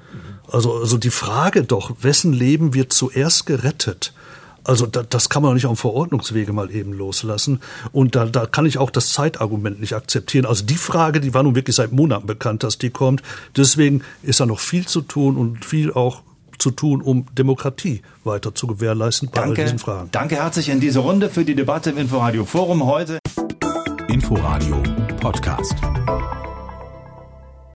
Also, 0.51 0.75
also 0.75 0.99
die 0.99 1.11
Frage 1.11 1.65
doch, 1.65 1.93
wessen 2.01 2.33
Leben 2.33 2.75
wird 2.75 2.93
zuerst 2.93 3.47
gerettet? 3.47 4.13
Also 4.65 4.87
da, 4.87 5.03
das 5.03 5.29
kann 5.29 5.43
man 5.43 5.51
doch 5.51 5.55
nicht 5.55 5.67
auf 5.67 5.81
Verordnungswege 5.81 6.53
mal 6.53 6.71
eben 6.71 6.93
loslassen. 6.93 7.61
Und 7.93 8.15
da, 8.15 8.27
da 8.27 8.47
kann 8.47 8.67
ich 8.67 8.79
auch 8.79 8.91
das 8.91 9.13
Zeitargument 9.13 9.81
nicht 9.81 9.95
akzeptieren. 9.95 10.47
Also 10.47 10.65
die 10.65 10.77
Frage, 10.77 11.21
die 11.21 11.35
war 11.35 11.43
nun 11.43 11.55
wirklich 11.55 11.77
seit 11.77 11.93
Monaten 11.93 12.27
bekannt, 12.27 12.63
dass 12.63 12.79
die 12.79 12.91
kommt. 12.91 13.23
Deswegen 13.57 14.03
ist 14.23 14.41
da 14.41 14.47
noch 14.47 14.61
viel 14.61 14.87
zu 14.87 15.01
tun 15.01 15.37
und 15.37 15.65
viel 15.65 15.93
auch 15.93 16.23
zu 16.59 16.71
tun, 16.71 17.03
um 17.03 17.27
Demokratie 17.35 18.03
weiter 18.25 18.55
zu 18.55 18.69
gewährleisten 18.69 19.31
bei 19.31 19.41
danke, 19.41 19.61
all 19.63 19.65
diesen 19.67 19.79
Fragen. 19.81 20.09
Danke 20.13 20.37
herzlich 20.37 20.69
in 20.69 20.79
diese 20.79 21.01
Runde 21.01 21.29
für 21.29 21.45
die 21.45 21.57
Debatte 21.57 21.91
im 21.91 21.99
Inforadio 21.99 22.45
Forum 22.45 22.85
heute. 22.87 23.19
Inforadio 24.09 24.81
Podcast. 25.21 25.75